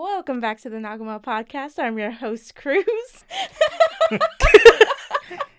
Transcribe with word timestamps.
Welcome 0.00 0.38
back 0.38 0.60
to 0.60 0.70
the 0.70 0.76
Nakama 0.76 1.20
podcast. 1.20 1.76
I'm 1.76 1.98
your 1.98 2.12
host, 2.12 2.54
Cruz. 2.54 2.84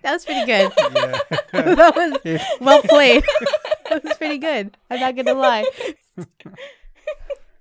That 0.01 0.13
was 0.13 0.23
pretty 0.23 0.46
good. 0.46 0.71
Yeah. 0.77 1.19
that 1.51 1.93
was 1.93 2.40
well 2.62 2.82
played. 2.83 3.22
that 3.90 4.02
was 4.02 4.16
pretty 4.16 4.38
good. 4.38 4.78
I'm 4.90 5.02
not 5.02 5.17
gonna 5.17 5.33
lie. 5.33 5.66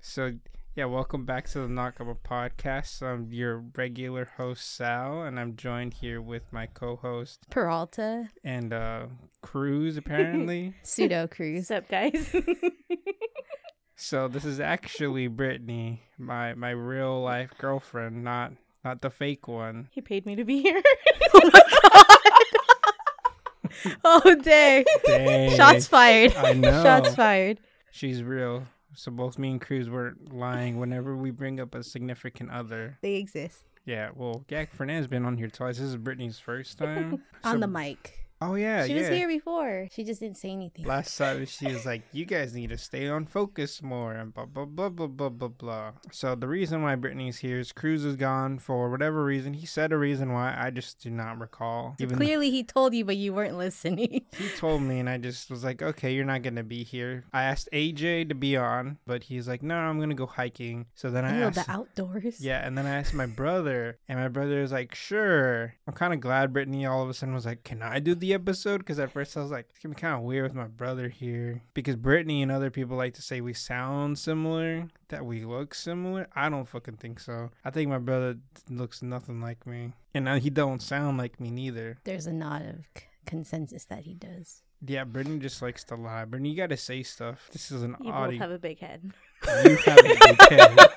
so 0.01 0.35
yeah, 0.77 0.85
welcome 0.85 1.25
back 1.25 1.49
to 1.49 1.59
the 1.59 1.67
Nakama 1.67 2.17
podcast. 2.25 3.03
I'm 3.03 3.33
your 3.33 3.65
regular 3.77 4.31
host 4.37 4.73
Sal, 4.77 5.23
and 5.23 5.41
I'm 5.41 5.57
joined 5.57 5.95
here 5.95 6.23
with 6.23 6.45
my 6.53 6.67
co-host 6.67 7.41
Peralta, 7.51 8.29
and 8.45 8.73
uh 8.73 9.07
Cruz 9.43 9.97
apparently. 9.97 10.75
pseudo 10.85 11.27
Cruz. 11.27 11.69
What's 11.69 11.71
up, 11.73 11.89
guys? 11.89 12.33
So 14.01 14.29
this 14.29 14.45
is 14.45 14.61
actually 14.61 15.27
Brittany, 15.27 16.03
my 16.19 16.55
my 16.55 16.71
real 16.71 17.21
life 17.21 17.53
girlfriend, 17.59 18.23
not 18.25 18.53
not 18.85 19.01
the 19.03 19.11
fake 19.11 19.49
one. 19.49 19.89
he 19.91 20.01
paid 20.01 20.25
me 20.25 20.37
to 20.37 20.45
be 20.45 20.63
here. 20.63 20.83
Oh, 24.05 24.21
oh 24.25 24.35
dang! 24.43 24.85
Dang. 25.05 25.57
Shots 25.57 25.87
fired. 25.87 26.35
I 26.37 26.53
know. 26.53 26.83
Shots 26.83 27.15
fired. 27.15 27.61
She's 27.93 28.23
real. 28.23 28.65
So 28.95 29.11
both 29.13 29.39
me 29.39 29.51
and 29.53 29.61
Cruz 29.61 29.89
were 29.89 30.15
lying 30.31 30.79
whenever 30.81 31.15
we 31.17 31.31
bring 31.31 31.61
up 31.61 31.75
a 31.75 31.85
significant 31.85 32.51
other. 32.51 32.99
They 33.03 33.15
exist 33.17 33.65
Yeah, 33.85 34.11
well, 34.17 34.45
Gak 34.49 34.73
Fernand's 34.73 35.07
been 35.07 35.25
on 35.25 35.37
here 35.37 35.49
twice. 35.49 35.79
This 35.79 35.89
is 35.89 35.97
Brittany's 35.97 36.39
first 36.41 36.79
time. 36.79 37.23
on 37.45 37.55
So- 37.55 37.61
the 37.61 37.69
mic. 37.69 38.28
Oh 38.41 38.55
yeah, 38.55 38.87
she 38.87 38.93
yeah. 38.95 39.01
was 39.01 39.09
here 39.09 39.27
before. 39.27 39.89
She 39.91 40.05
just 40.05 40.21
didn't 40.21 40.37
say 40.37 40.51
anything. 40.51 40.85
Last 40.85 41.17
time 41.19 41.45
she 41.47 41.67
was 41.67 41.85
like, 41.85 42.03
"You 42.13 42.25
guys 42.25 42.55
need 42.55 42.71
to 42.71 42.79
stay 42.79 43.09
on 43.09 43.27
focus 43.27 43.83
more," 43.83 44.13
and 44.13 44.33
blah 44.33 44.45
blah 44.47 44.65
blah 44.65 44.89
blah 44.89 45.09
blah 45.09 45.29
blah 45.29 45.49
blah. 45.49 45.93
So 46.13 46.35
the 46.37 46.47
reason 46.47 46.83
why 46.83 46.95
Brittany's 46.95 47.39
here 47.39 47.59
is 47.59 47.73
Cruz 47.73 48.05
is 48.05 48.15
gone 48.15 48.59
for 48.61 48.91
whatever 48.91 49.25
reason. 49.25 49.55
He 49.55 49.67
said 49.67 49.93
a 49.93 49.99
reason 49.99 50.33
why. 50.33 50.57
I 50.57 50.71
just 50.71 51.03
do 51.03 51.11
not 51.11 51.41
recall. 51.41 51.97
Even 51.99 52.17
Clearly, 52.17 52.51
he 52.51 52.63
told 52.63 52.95
you, 52.95 53.05
but 53.05 53.17
you 53.17 53.33
weren't 53.33 53.59
listening. 53.59 54.25
he 54.37 54.49
told 54.57 54.83
me, 54.83 55.01
and 55.01 55.11
I 55.11 55.19
just 55.19 55.51
was 55.51 55.65
like, 55.65 55.83
"Okay, 55.83 56.15
you're 56.15 56.25
not 56.25 56.43
gonna 56.43 56.63
be 56.63 56.85
here." 56.85 57.25
I 57.33 57.43
asked 57.43 57.69
AJ 57.73 58.29
to 58.29 58.35
be 58.37 58.57
on, 58.57 58.99
but 59.05 59.25
he's 59.25 59.49
like, 59.49 59.63
"No, 59.63 59.75
I'm 59.75 59.99
gonna 59.99 60.15
go 60.15 60.27
hiking." 60.27 60.87
So 60.95 61.11
then 61.11 61.25
I 61.25 61.35
oh, 61.35 61.39
Ew, 61.39 61.45
asked. 61.47 61.67
the 61.67 61.73
outdoors. 61.73 62.41
Yeah, 62.41 62.65
and 62.65 62.79
then 62.79 62.87
I 62.87 62.97
asked 62.97 63.15
my 63.15 63.27
brother, 63.27 63.99
and 64.09 64.21
my 64.21 64.29
brother 64.29 64.61
is 64.63 64.71
like, 64.71 64.95
"Sure." 64.95 65.75
I'm 65.89 65.95
kind 65.95 66.13
of 66.13 66.21
glad 66.21 66.53
Brittany 66.53 66.87
all 66.87 67.03
of 67.03 67.09
a 67.09 67.15
sudden 67.15 67.35
was 67.35 67.47
like, 67.47 67.65
"Can 67.65 67.83
I 67.83 67.99
do 67.99 68.15
the 68.15 68.28
episode?" 68.35 68.79
Because 68.79 68.99
at 68.99 69.11
first 69.13 69.37
I 69.37 69.41
was 69.41 69.51
like, 69.51 69.67
"It's 69.71 69.79
gonna 69.81 69.95
be 69.95 70.01
kind 70.01 70.15
of 70.15 70.23
weird 70.23 70.45
with 70.45 70.55
my 70.55 70.67
brother 70.67 71.09
here," 71.09 71.63
because 71.75 71.97
Brittany 71.97 72.43
and 72.43 72.51
other 72.53 72.71
people 72.71 72.97
like 72.97 73.15
to 73.15 73.23
say 73.23 73.41
we 73.41 73.53
sound 73.55 74.19
similar, 74.19 74.89
that 75.09 75.25
we 75.27 75.45
look 75.45 75.75
similar. 75.75 76.27
I 76.35 76.49
don't 76.49 76.67
fucking 76.67 76.97
think 76.97 77.21
so. 77.21 77.51
I 77.65 77.71
think 77.71 77.89
my 77.91 77.99
brother 77.99 78.37
looks 78.71 79.03
nothing 79.03 79.41
like 79.41 79.67
me, 79.67 79.93
and 80.15 80.25
now 80.25 80.37
he 80.39 80.51
don't 80.51 80.81
sound 80.83 81.19
like 81.19 81.39
me 81.41 81.51
neither. 81.51 81.99
There's 82.05 82.27
a 82.27 82.33
nod 82.33 82.63
of 82.63 82.77
c- 82.97 83.05
consensus 83.27 83.85
that 83.87 84.01
he 84.01 84.15
does. 84.15 84.63
Yeah, 84.87 85.03
Brittany 85.05 85.41
just 85.41 85.61
likes 85.61 85.83
to 85.85 85.97
lie. 85.97 86.25
Brittany, 86.25 86.51
you 86.51 86.57
gotta 86.57 86.77
say 86.77 87.03
stuff. 87.03 87.49
This 87.53 87.71
is 87.73 87.83
an 87.83 87.97
you 88.01 88.07
both 88.07 88.15
audio. 88.15 88.39
have 88.39 88.51
a 88.53 88.59
big 88.59 88.79
head. 88.79 89.13
You 89.65 89.77
have 89.77 89.99
a 89.99 90.03
big 90.03 90.43
head. 90.51 90.79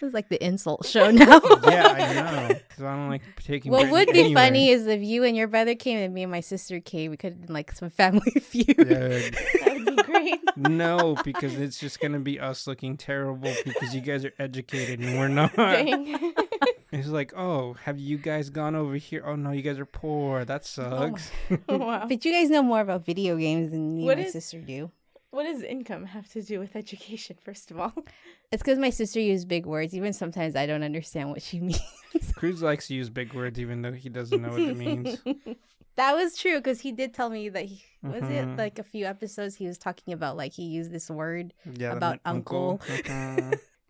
This 0.00 0.08
is 0.10 0.14
like 0.14 0.28
the 0.28 0.44
insult 0.44 0.86
show 0.86 1.10
now. 1.10 1.40
yeah, 1.64 1.88
I 1.88 2.14
know. 2.48 2.60
'Cause 2.78 2.86
I 2.86 2.94
don't 2.96 3.08
like 3.08 3.22
taking. 3.42 3.72
What 3.72 3.90
would 3.90 4.08
be 4.12 4.20
anywhere. 4.20 4.44
funny 4.46 4.70
is 4.70 4.86
if 4.86 5.02
you 5.02 5.24
and 5.24 5.36
your 5.36 5.48
brother 5.48 5.74
came 5.74 5.98
and 5.98 6.14
me 6.14 6.22
and 6.22 6.30
my 6.32 6.40
sister 6.40 6.78
came, 6.80 7.10
we 7.10 7.16
could 7.16 7.32
have 7.32 7.46
done 7.46 7.54
like 7.54 7.72
some 7.72 7.90
family 7.90 8.30
feud. 8.40 8.66
Yeah, 8.78 8.84
That 8.86 9.82
would 9.84 9.96
be 9.96 10.02
great. 10.02 10.40
No, 10.56 11.16
because 11.24 11.54
it's 11.58 11.78
just 11.78 12.00
gonna 12.00 12.18
be 12.18 12.40
us 12.40 12.66
looking 12.66 12.96
terrible 12.96 13.52
because 13.64 13.94
you 13.94 14.00
guys 14.00 14.24
are 14.24 14.32
educated 14.40 14.98
and 15.00 15.18
we're 15.18 15.28
not. 15.28 15.54
Dang. 15.56 16.32
It's 16.90 17.08
like, 17.08 17.34
oh, 17.36 17.74
have 17.84 17.98
you 17.98 18.16
guys 18.16 18.48
gone 18.48 18.74
over 18.74 18.94
here? 18.94 19.22
Oh 19.26 19.36
no, 19.36 19.50
you 19.52 19.60
guys 19.60 19.78
are 19.78 19.84
poor. 19.84 20.46
That 20.46 20.62
oh 20.78 21.10
sucks. 21.10 21.30
wow. 21.68 22.06
But 22.08 22.24
you 22.24 22.32
guys 22.32 22.48
know 22.48 22.62
more 22.62 22.80
about 22.80 23.04
video 23.04 23.36
games 23.36 23.70
than 23.72 23.94
me 23.94 24.04
What 24.06 24.12
and 24.12 24.22
my 24.22 24.26
is- 24.26 24.32
sister 24.32 24.58
do. 24.62 24.90
What 25.30 25.44
does 25.44 25.62
income 25.62 26.06
have 26.06 26.28
to 26.32 26.42
do 26.42 26.58
with 26.58 26.74
education, 26.74 27.36
first 27.42 27.70
of 27.70 27.78
all? 27.78 27.92
It's 28.50 28.62
because 28.62 28.78
my 28.78 28.88
sister 28.88 29.20
used 29.20 29.46
big 29.46 29.66
words. 29.66 29.94
Even 29.94 30.14
sometimes 30.14 30.56
I 30.56 30.64
don't 30.64 30.82
understand 30.82 31.28
what 31.28 31.42
she 31.42 31.60
means. 31.68 31.82
Cruz 32.34 32.62
likes 32.62 32.88
to 32.88 32.94
use 32.94 33.10
big 33.10 33.34
words 33.34 33.58
even 33.60 33.82
though 33.82 33.92
he 33.92 34.08
doesn't 34.08 34.40
know 34.40 34.52
what 34.52 34.62
it 34.62 34.74
means. 34.74 35.18
that 35.96 36.14
was 36.14 36.34
true 36.38 36.56
because 36.56 36.80
he 36.80 36.90
did 36.92 37.12
tell 37.12 37.28
me 37.28 37.50
that 37.50 37.66
he 37.66 37.82
was 38.02 38.22
Mhm. 38.22 38.30
it 38.54 38.56
like 38.58 38.78
a 38.78 38.82
few 38.82 39.04
episodes 39.04 39.56
he 39.56 39.66
was 39.66 39.76
talking 39.76 40.14
about 40.14 40.38
like 40.38 40.54
he 40.54 40.62
used 40.62 40.92
this 40.92 41.10
word 41.10 41.52
Yeah, 41.76 41.92
About 41.92 42.10
meant 42.12 42.22
uncle. 42.24 42.80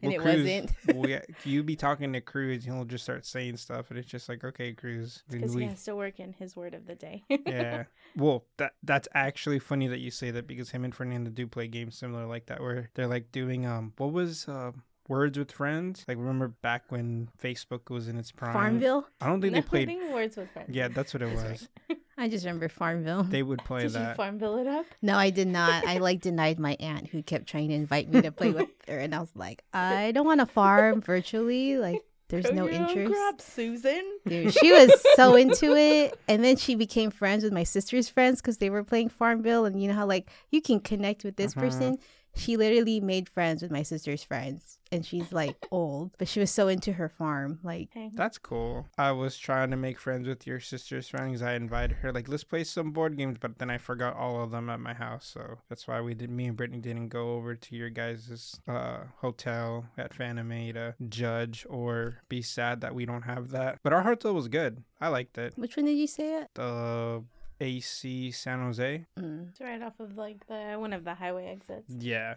And 0.01 0.13
Well, 0.13 0.21
it 0.21 0.23
Cruz, 0.23 0.45
wasn't. 0.45 0.97
well, 0.97 1.09
yeah, 1.11 1.23
you 1.45 1.63
be 1.65 1.75
talking 1.75 2.13
to 2.13 2.21
Cruz, 2.21 2.65
he'll 2.65 2.85
just 2.85 3.03
start 3.05 3.27
saying 3.27 3.57
stuff, 3.57 3.91
and 3.91 3.99
it's 3.99 4.09
just 4.09 4.29
like, 4.29 4.45
okay, 4.45 4.73
Cruz. 4.73 5.25
Because 5.29 5.55
he 5.55 5.65
has 5.65 5.83
to 5.85 5.97
work 5.97 6.21
in 6.21 6.33
his 6.35 6.55
word 6.55 6.75
of 6.75 6.87
the 6.87 6.95
day. 6.95 7.25
yeah. 7.47 7.85
Well, 8.17 8.47
that 8.57 8.73
that's 8.83 9.07
actually 9.15 9.59
funny 9.59 9.87
that 9.89 9.99
you 10.01 10.11
say 10.11 10.31
that 10.31 10.47
because 10.47 10.71
him 10.71 10.85
and 10.85 10.95
Fernando 10.95 11.31
do 11.31 11.47
play 11.47 11.69
games 11.69 11.97
similar 11.99 12.27
like 12.27 12.47
that 12.47 12.61
where 12.61 12.91
they're 12.95 13.07
like 13.07 13.31
doing 13.33 13.67
um 13.67 13.93
what 13.99 14.13
was 14.13 14.49
uh, 14.49 14.73
Words 15.09 15.39
with 15.39 15.51
Friends? 15.51 16.05
Like 16.07 16.19
remember 16.19 16.49
back 16.49 16.85
when 16.91 17.29
Facebook 17.43 17.91
was 17.91 18.09
in 18.09 18.19
its 18.19 18.31
prime? 18.31 18.53
Farmville. 18.53 19.07
I 19.21 19.27
don't 19.27 19.41
think 19.41 19.55
they 19.55 19.63
played 19.63 19.89
words 20.13 20.37
with 20.37 20.51
friends. 20.51 20.69
Yeah, 20.71 20.89
that's 20.89 21.15
what 21.15 21.23
it 21.23 21.35
was. 21.35 21.69
I 22.19 22.29
just 22.29 22.45
remember 22.45 22.69
Farmville. 22.69 23.23
They 23.23 23.43
would 23.43 23.61
play 23.65 23.83
Did 23.83 23.93
you 23.93 23.99
that. 24.01 24.17
farmville 24.17 24.59
it 24.59 24.67
up? 24.67 24.85
No, 25.03 25.17
I 25.17 25.31
did 25.31 25.49
not. 25.49 25.87
I 25.87 25.99
like 25.99 26.21
denied 26.21 26.59
my 26.59 26.77
aunt 26.81 27.07
who 27.09 27.23
kept 27.23 27.47
trying 27.47 27.69
to 27.69 27.75
invite 27.75 28.13
me 28.13 28.21
to 28.23 28.33
play 28.33 28.51
with 28.51 28.69
her, 28.89 28.99
and 28.99 29.15
I 29.15 29.21
was 29.21 29.31
like, 29.35 29.63
I 29.73 30.11
don't 30.13 30.27
want 30.27 30.41
to 30.41 30.47
farm 30.47 31.01
virtually. 31.01 31.79
Like, 31.79 32.03
there's 32.29 32.47
Grow 32.47 32.55
no 32.67 32.69
interest. 32.69 33.13
crops, 33.15 33.45
Susan. 33.45 34.03
Dude, 34.27 34.53
she 34.53 34.73
was 34.73 34.93
so 35.15 35.35
into 35.43 35.75
it, 35.77 36.19
and 36.27 36.43
then 36.45 36.57
she 36.57 36.75
became 36.75 37.11
friends 37.13 37.45
with 37.45 37.53
my 37.53 37.63
sister's 37.63 38.09
friends 38.09 38.41
because 38.43 38.59
they 38.59 38.69
were 38.69 38.83
playing 38.85 39.09
Farmville, 39.11 39.65
and 39.65 39.81
you 39.81 39.87
know 39.89 39.95
how 39.95 40.05
like 40.07 40.29
you 40.51 40.61
can 40.61 40.81
connect 40.81 41.23
with 41.25 41.37
this 41.37 41.55
Mhm. 41.55 41.61
person. 41.61 41.99
She 42.35 42.57
literally 42.57 43.01
made 43.01 43.29
friends 43.29 43.63
with 43.63 43.71
my 43.71 43.83
sister's 43.83 44.23
friends, 44.23 44.79
and 44.93 45.05
she's 45.05 45.33
like 45.33 45.57
old, 45.71 46.13
but 46.19 46.29
she 46.29 46.39
was 46.41 46.51
so 46.51 46.69
into 46.69 46.93
her 46.93 47.09
farm. 47.09 47.59
Like, 47.63 47.89
That's 48.15 48.39
cool. 48.39 48.87
I 48.97 49.11
was 49.13 49.37
trying 49.37 49.71
to 49.73 49.77
make 49.77 49.99
friends 49.99 50.29
with 50.29 50.47
your 50.47 50.61
sister's 50.61 51.09
friends. 51.09 51.43
I 51.43 51.55
invited 51.55 51.97
her, 51.99 52.13
like, 52.13 52.29
let's 52.29 52.45
play 52.45 52.65
some 52.65 52.93
board 52.93 53.17
games, 53.17 53.39
but 53.41 53.59
then 53.59 53.71
I 53.71 53.79
forgot 53.79 54.17
all 54.17 54.41
of 54.43 54.51
them 54.53 54.71
at 54.71 54.79
my 54.81 54.95
house. 54.95 55.27
So 55.35 55.59
that's 55.69 55.89
why 55.89 56.01
we 56.01 56.15
did. 56.15 56.31
Me 56.31 56.47
and 56.47 56.57
Brittany 56.57 56.79
didn't 56.81 57.09
go 57.09 57.33
over 57.35 57.55
to 57.55 57.77
your 57.77 57.91
guys' 57.91 58.61
uh, 58.69 58.99
hotel 59.17 59.87
at 59.99 60.17
Fanime 60.17 60.75
to 60.75 60.95
judge 61.09 61.67
or 61.69 62.19
be 62.29 62.41
sad 62.43 62.81
that 62.83 62.95
we 62.95 63.05
don't 63.05 63.23
have 63.23 63.51
that. 63.51 63.79
But 63.83 63.93
our 63.93 64.03
hotel 64.03 64.33
was 64.35 64.49
good. 64.49 64.85
I 65.01 65.09
liked 65.09 65.39
it. 65.39 65.55
which 65.57 65.77
one 65.77 65.87
did 65.87 65.97
you 65.97 66.07
say 66.07 66.43
it? 66.43 66.49
The 66.55 67.25
AC 67.61 68.31
San 68.31 68.61
Jose. 68.61 69.05
Mm. 69.19 69.49
It's 69.51 69.61
right 69.61 69.83
off 69.83 69.99
of 70.01 70.17
like 70.17 70.47
the 70.47 70.77
one 70.79 70.93
of 70.93 71.05
the 71.05 71.15
highway 71.15 71.47
exits. 71.47 71.93
Yeah. 71.99 72.35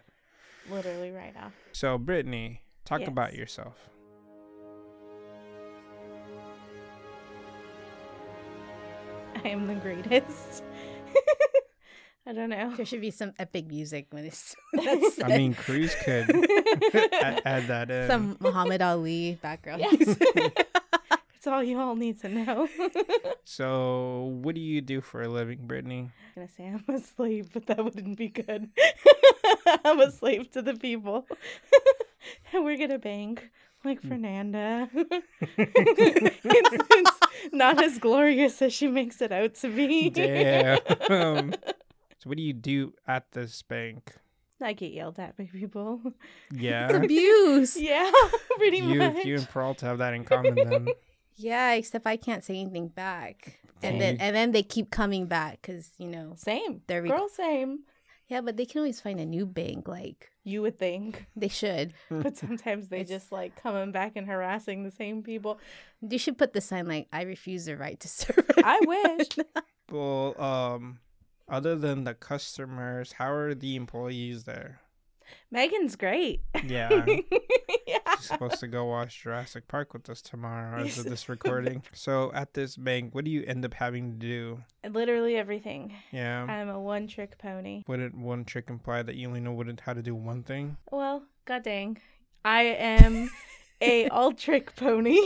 Literally 0.70 1.10
right 1.10 1.34
off. 1.36 1.52
So 1.72 1.98
Brittany, 1.98 2.62
talk 2.84 3.00
Yes. 3.00 3.08
about 3.08 3.34
yourself. 3.34 3.76
I 9.44 9.48
am 9.48 9.66
the 9.66 9.74
greatest. 9.74 10.62
I 12.26 12.32
don't 12.32 12.50
know. 12.50 12.72
There 12.76 12.86
should 12.86 13.00
be 13.00 13.10
some 13.10 13.32
epic 13.38 13.66
music 13.66 14.06
when 14.10 14.24
it's. 14.26 14.54
That's 14.72 15.20
I 15.24 15.36
mean, 15.36 15.54
Cruz 15.54 15.92
could 16.04 16.30
add, 16.94 17.42
add 17.44 17.66
that 17.66 17.90
in. 17.90 18.06
some 18.08 18.36
Muhammad 18.38 18.80
Ali 18.80 19.38
background. 19.42 19.80
Yes. 19.82 20.16
Music. 21.42 21.46
It's 21.46 21.46
all 21.46 21.62
you 21.62 21.80
all 21.80 21.96
need 21.96 22.20
to 22.20 22.28
know. 22.28 22.68
So, 23.44 24.38
what 24.42 24.54
do 24.54 24.60
you 24.60 24.80
do 24.80 25.00
for 25.00 25.20
a 25.20 25.28
living, 25.28 25.66
Brittany? 25.66 26.10
I'm 26.36 26.46
gonna 26.46 26.48
say 26.48 26.66
I'm 26.68 26.94
a 26.94 27.00
slave, 27.00 27.50
but 27.52 27.66
that 27.66 27.84
wouldn't 27.84 28.16
be 28.16 28.28
good. 28.28 28.70
I'm 29.84 30.00
a 30.00 30.12
slave 30.12 30.50
to 30.52 30.62
the 30.62 30.74
people. 30.74 31.26
and 32.52 32.64
we're 32.64 32.78
gonna 32.78 33.00
bang 33.00 33.38
like 33.84 34.00
hmm. 34.00 34.08
Fernanda. 34.08 34.88
it's, 34.94 36.86
it's 36.90 37.18
not 37.52 37.82
as 37.82 37.98
glorious 37.98 38.62
as 38.62 38.72
she 38.72 38.86
makes 38.86 39.20
it 39.20 39.32
out 39.32 39.54
to 39.56 39.68
be. 39.74 40.08
Damn. 40.08 40.78
so, 41.08 41.50
what 42.24 42.36
do 42.36 42.42
you 42.42 42.52
do 42.52 42.94
at 43.06 43.32
this 43.32 43.60
bank? 43.62 44.14
I 44.60 44.72
get 44.72 44.92
yelled 44.92 45.18
at 45.18 45.36
by 45.36 45.48
people. 45.52 46.00
It's 46.50 46.60
Yeah. 46.62 46.92
abuse. 46.92 47.76
Yeah, 47.76 48.10
pretty 48.56 48.78
You, 48.78 48.94
much. 48.94 49.24
you 49.24 49.34
and 49.34 49.48
Peralta 49.48 49.86
have 49.86 49.98
that 49.98 50.14
in 50.14 50.24
common 50.24 50.54
then. 50.54 50.88
Yeah, 51.36 51.72
except 51.72 52.06
I 52.06 52.16
can't 52.16 52.44
say 52.44 52.58
anything 52.60 52.88
back. 52.88 53.58
And 53.82 54.00
then 54.00 54.18
and 54.20 54.34
then 54.36 54.52
they 54.52 54.62
keep 54.62 54.90
coming 54.90 55.26
back 55.26 55.60
because 55.60 55.90
you 55.98 56.06
know. 56.08 56.34
Same. 56.36 56.82
They're 56.86 57.02
rec- 57.02 57.10
Girl, 57.10 57.28
same. 57.28 57.80
Yeah, 58.28 58.40
but 58.40 58.56
they 58.56 58.64
can 58.64 58.78
always 58.78 59.00
find 59.00 59.18
a 59.20 59.26
new 59.26 59.44
bank. 59.44 59.88
Like 59.88 60.30
You 60.44 60.62
would 60.62 60.78
think. 60.78 61.26
they 61.36 61.48
should. 61.48 61.92
But 62.10 62.36
sometimes 62.36 62.88
they 62.88 63.02
just 63.04 63.32
like 63.32 63.56
coming 63.60 63.90
back 63.92 64.12
and 64.16 64.26
harassing 64.26 64.84
the 64.84 64.90
same 64.92 65.22
people. 65.22 65.58
You 66.00 66.18
should 66.18 66.38
put 66.38 66.52
the 66.52 66.60
sign 66.60 66.86
like 66.86 67.08
"I 67.12 67.22
refuse 67.22 67.64
the 67.64 67.76
right 67.76 67.98
to 68.00 68.08
serve." 68.08 68.46
I 68.64 68.80
wish. 68.86 69.28
well, 69.90 70.40
um, 70.40 71.00
other 71.48 71.74
than 71.74 72.04
the 72.04 72.14
customers, 72.14 73.12
how 73.12 73.32
are 73.32 73.54
the 73.54 73.74
employees 73.74 74.44
there? 74.44 74.80
Megan's 75.50 75.96
great. 75.96 76.42
Yeah. 76.66 77.04
yeah. 77.86 77.98
She's 78.16 78.26
supposed 78.28 78.60
to 78.60 78.66
go 78.68 78.84
watch 78.86 79.22
Jurassic 79.22 79.68
Park 79.68 79.92
with 79.92 80.08
us 80.08 80.22
tomorrow 80.22 80.82
as 80.82 80.98
of 80.98 81.04
this 81.04 81.28
recording. 81.28 81.82
So 81.92 82.30
at 82.34 82.54
this 82.54 82.76
bank, 82.76 83.14
what 83.14 83.24
do 83.24 83.30
you 83.30 83.44
end 83.46 83.64
up 83.64 83.74
having 83.74 84.12
to 84.12 84.18
do? 84.18 84.62
Literally 84.88 85.36
everything. 85.36 85.94
Yeah. 86.12 86.44
I'm 86.44 86.68
a 86.68 86.80
one 86.80 87.06
trick 87.06 87.38
pony. 87.38 87.84
Wouldn't 87.86 88.16
one 88.16 88.44
trick 88.44 88.70
imply 88.70 89.02
that 89.02 89.16
you 89.16 89.26
only 89.28 89.40
know 89.40 89.52
what 89.52 89.68
it- 89.68 89.80
how 89.80 89.92
to 89.94 90.02
do 90.02 90.14
one 90.14 90.42
thing? 90.42 90.76
Well, 90.90 91.22
god 91.44 91.62
dang. 91.64 91.98
I 92.44 92.62
am 92.62 93.30
a 93.80 94.08
all 94.10 94.32
trick 94.32 94.74
pony. 94.76 95.18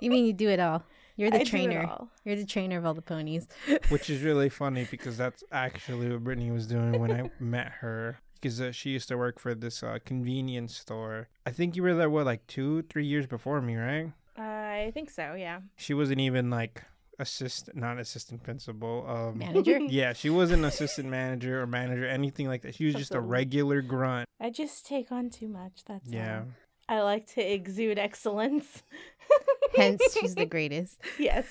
You 0.00 0.10
mean 0.10 0.26
you 0.26 0.32
do 0.32 0.48
it 0.48 0.60
all? 0.60 0.82
You're 1.16 1.30
the 1.30 1.38
do 1.38 1.42
it 1.42 1.48
trainer. 1.48 1.90
You're 2.24 2.36
the 2.36 2.46
trainer 2.46 2.78
of 2.78 2.86
all 2.86 2.94
the 2.94 3.02
ponies. 3.02 3.46
Which 3.90 4.08
is 4.08 4.22
really 4.22 4.48
funny 4.48 4.86
because 4.90 5.18
that's 5.18 5.44
actually 5.52 6.08
what 6.10 6.24
Brittany 6.24 6.50
was 6.50 6.66
doing 6.66 6.98
when 6.98 7.12
I 7.12 7.30
met 7.38 7.68
her. 7.80 8.18
Because 8.40 8.60
uh, 8.60 8.72
she 8.72 8.90
used 8.90 9.08
to 9.08 9.16
work 9.18 9.38
for 9.38 9.54
this 9.54 9.82
uh, 9.82 9.98
convenience 10.04 10.76
store. 10.76 11.28
I 11.44 11.50
think 11.50 11.76
you 11.76 11.82
were 11.82 11.94
there, 11.94 12.08
what, 12.08 12.24
like 12.24 12.46
two, 12.46 12.82
three 12.82 13.04
years 13.04 13.26
before 13.26 13.60
me, 13.60 13.76
right? 13.76 14.12
I 14.36 14.90
think 14.94 15.10
so, 15.10 15.34
yeah. 15.34 15.60
She 15.76 15.92
wasn't 15.92 16.20
even 16.20 16.48
like 16.48 16.82
assistant, 17.18 17.76
not 17.76 17.98
assistant 17.98 18.42
principal. 18.42 19.04
Um, 19.06 19.38
Manager? 19.38 19.78
yeah, 19.88 20.14
she 20.14 20.30
wasn't 20.30 20.64
assistant 20.64 21.08
manager 21.10 21.60
or 21.60 21.66
manager, 21.66 22.06
anything 22.06 22.48
like 22.48 22.62
that. 22.62 22.74
She 22.74 22.86
was 22.86 22.94
just 22.94 23.14
a 23.14 23.20
regular 23.20 23.82
grunt. 23.82 24.26
I 24.40 24.48
just 24.48 24.86
take 24.86 25.12
on 25.12 25.28
too 25.28 25.48
much. 25.48 25.84
That's 25.86 26.08
Yeah. 26.08 26.44
all. 26.88 26.96
I 26.96 27.02
like 27.02 27.26
to 27.34 27.40
exude 27.42 27.98
excellence. 27.98 28.82
Hence, 29.76 30.02
she's 30.18 30.34
the 30.34 30.46
greatest. 30.46 30.98
yes. 31.18 31.46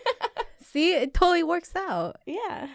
See, 0.62 0.94
it 0.94 1.12
totally 1.12 1.42
works 1.42 1.74
out. 1.76 2.20
yeah. 2.26 2.68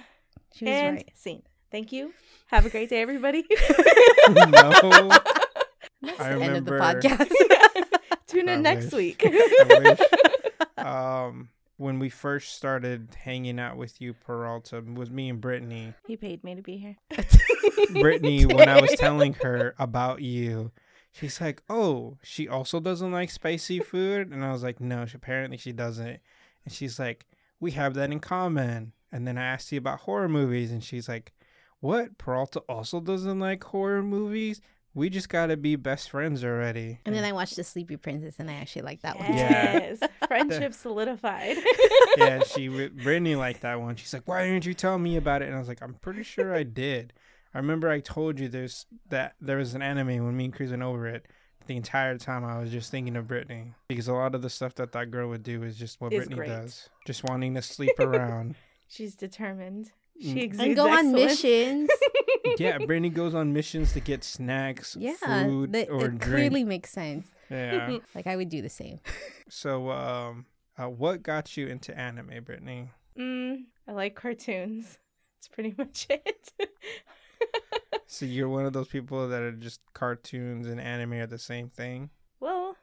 She 0.53 0.65
was 0.65 0.73
and 0.73 0.95
right. 0.97 1.11
scene. 1.15 1.43
Thank 1.75 1.91
you. 1.91 2.13
Have 2.47 2.65
a 2.65 2.69
great 2.69 2.87
day, 2.89 3.01
everybody. 3.01 3.43
no. 4.29 5.09
That's 6.01 6.21
I 6.21 6.35
the 6.35 6.41
end 6.41 6.55
of 6.55 6.63
the 6.63 6.71
podcast. 6.71 7.29
Tune 8.27 8.47
I 8.47 8.53
in 8.53 8.61
next 8.61 8.93
wish. 8.93 8.93
week. 8.93 9.23
I 9.25 9.81
wish. 9.83 10.77
Um, 10.77 11.49
when 11.75 11.99
we 11.99 12.07
first 12.07 12.55
started 12.55 13.09
hanging 13.21 13.59
out 13.59 13.75
with 13.75 13.99
you, 13.99 14.13
Peralta, 14.13 14.79
was 14.79 15.11
me 15.11 15.27
and 15.27 15.41
Brittany. 15.41 15.93
he 16.07 16.15
paid 16.15 16.45
me 16.45 16.55
to 16.55 16.61
be 16.61 16.77
here. 16.77 16.95
Brittany, 17.91 18.45
when 18.45 18.69
I 18.69 18.79
was 18.79 18.91
telling 18.91 19.33
her 19.43 19.75
about 19.77 20.21
you, 20.21 20.71
she's 21.11 21.41
like, 21.41 21.61
"Oh, 21.69 22.15
she 22.23 22.47
also 22.47 22.79
doesn't 22.79 23.11
like 23.11 23.29
spicy 23.29 23.81
food," 23.81 24.31
and 24.31 24.45
I 24.45 24.53
was 24.53 24.63
like, 24.63 24.79
"No, 24.79 25.05
she, 25.05 25.17
apparently 25.17 25.57
she 25.57 25.73
doesn't." 25.73 26.21
And 26.63 26.73
she's 26.73 26.99
like, 26.99 27.25
"We 27.59 27.71
have 27.71 27.95
that 27.95 28.13
in 28.13 28.21
common." 28.21 28.93
And 29.11 29.27
then 29.27 29.37
I 29.37 29.43
asked 29.43 29.73
you 29.73 29.77
about 29.77 29.99
horror 29.99 30.29
movies, 30.29 30.71
and 30.71 30.81
she's 30.81 31.09
like, 31.09 31.33
"What? 31.79 32.17
Peralta 32.17 32.61
also 32.69 32.99
doesn't 32.99 33.39
like 33.39 33.63
horror 33.63 34.03
movies? 34.03 34.61
We 34.93 35.09
just 35.09 35.27
gotta 35.27 35.57
be 35.57 35.75
best 35.75 36.09
friends 36.09 36.43
already." 36.43 36.99
and 37.05 37.13
then 37.13 37.23
I 37.23 37.31
watched 37.31 37.55
The 37.55 37.63
Sleepy 37.63 37.97
Princess, 37.97 38.35
and 38.39 38.49
I 38.49 38.55
actually 38.55 38.83
like 38.83 39.01
that 39.01 39.19
one. 39.19 39.33
Yes. 39.33 39.99
Friendship 40.27 40.73
solidified. 40.73 41.57
yeah, 42.17 42.43
she 42.43 42.67
Brittany 42.67 43.35
liked 43.35 43.61
that 43.61 43.79
one. 43.79 43.95
She's 43.95 44.13
like, 44.13 44.27
"Why 44.27 44.45
didn't 44.45 44.65
you 44.65 44.73
tell 44.73 44.97
me 44.97 45.17
about 45.17 45.41
it?" 45.41 45.45
And 45.47 45.55
I 45.55 45.59
was 45.59 45.67
like, 45.67 45.81
"I'm 45.81 45.95
pretty 45.95 46.23
sure 46.23 46.55
I 46.55 46.63
did. 46.63 47.13
I 47.53 47.59
remember 47.59 47.89
I 47.89 48.01
told 48.01 48.37
you 48.37 48.49
there's 48.49 48.85
that 49.09 49.35
there 49.39 49.57
was 49.57 49.75
an 49.75 49.81
anime 49.81 50.25
when 50.25 50.35
me 50.35 50.45
and 50.45 50.53
Chris 50.53 50.71
went 50.71 50.83
over 50.83 51.07
it. 51.07 51.25
The 51.67 51.77
entire 51.77 52.17
time 52.17 52.43
I 52.45 52.59
was 52.59 52.69
just 52.69 52.91
thinking 52.91 53.15
of 53.15 53.27
Brittany 53.27 53.73
because 53.87 54.07
a 54.07 54.13
lot 54.13 54.35
of 54.35 54.41
the 54.43 54.49
stuff 54.49 54.75
that 54.75 54.91
that 54.91 55.09
girl 55.09 55.29
would 55.29 55.41
do 55.41 55.63
is 55.63 55.77
just 55.77 55.99
what 55.99 56.13
Is 56.13 56.19
Brittany 56.19 56.35
great. 56.35 56.47
does, 56.49 56.89
just 57.07 57.23
wanting 57.23 57.55
to 57.55 57.61
sleep 57.61 57.97
around. 57.97 58.55
She's 58.87 59.15
determined. 59.15 59.91
Mm. 60.23 60.33
She 60.33 60.39
exudes 60.41 60.63
And 60.63 60.75
go 60.75 60.89
on 60.89 61.11
missions. 61.11 61.89
yeah, 62.57 62.77
Brittany 62.77 63.09
goes 63.09 63.35
on 63.35 63.51
missions 63.53 63.91
to 63.93 63.99
get 63.99 64.23
snacks, 64.23 64.95
yeah, 64.99 65.15
food, 65.43 65.73
that- 65.73 65.89
or 65.89 66.05
it 66.05 66.17
drink. 66.19 66.21
clearly 66.21 66.63
makes 66.63 66.91
sense. 66.91 67.27
Yeah. 67.49 67.97
Like 68.15 68.27
I 68.27 68.35
would 68.35 68.49
do 68.49 68.61
the 68.61 68.69
same. 68.69 68.99
So, 69.49 69.91
um, 69.91 70.45
uh, 70.77 70.89
what 70.89 71.21
got 71.21 71.55
you 71.55 71.67
into 71.67 71.95
anime, 71.97 72.43
Brittany? 72.43 72.89
Mm, 73.17 73.65
I 73.87 73.91
like 73.91 74.15
cartoons. 74.15 74.97
That's 75.37 75.47
pretty 75.49 75.75
much 75.77 76.07
it. 76.09 76.51
So 78.07 78.25
you're 78.25 78.49
one 78.49 78.65
of 78.65 78.73
those 78.73 78.87
people 78.87 79.27
that 79.29 79.41
are 79.41 79.51
just 79.51 79.81
cartoons 79.93 80.67
and 80.67 80.79
anime 80.79 81.13
are 81.13 81.27
the 81.27 81.37
same 81.39 81.69
thing. 81.69 82.09
well, 82.39 82.75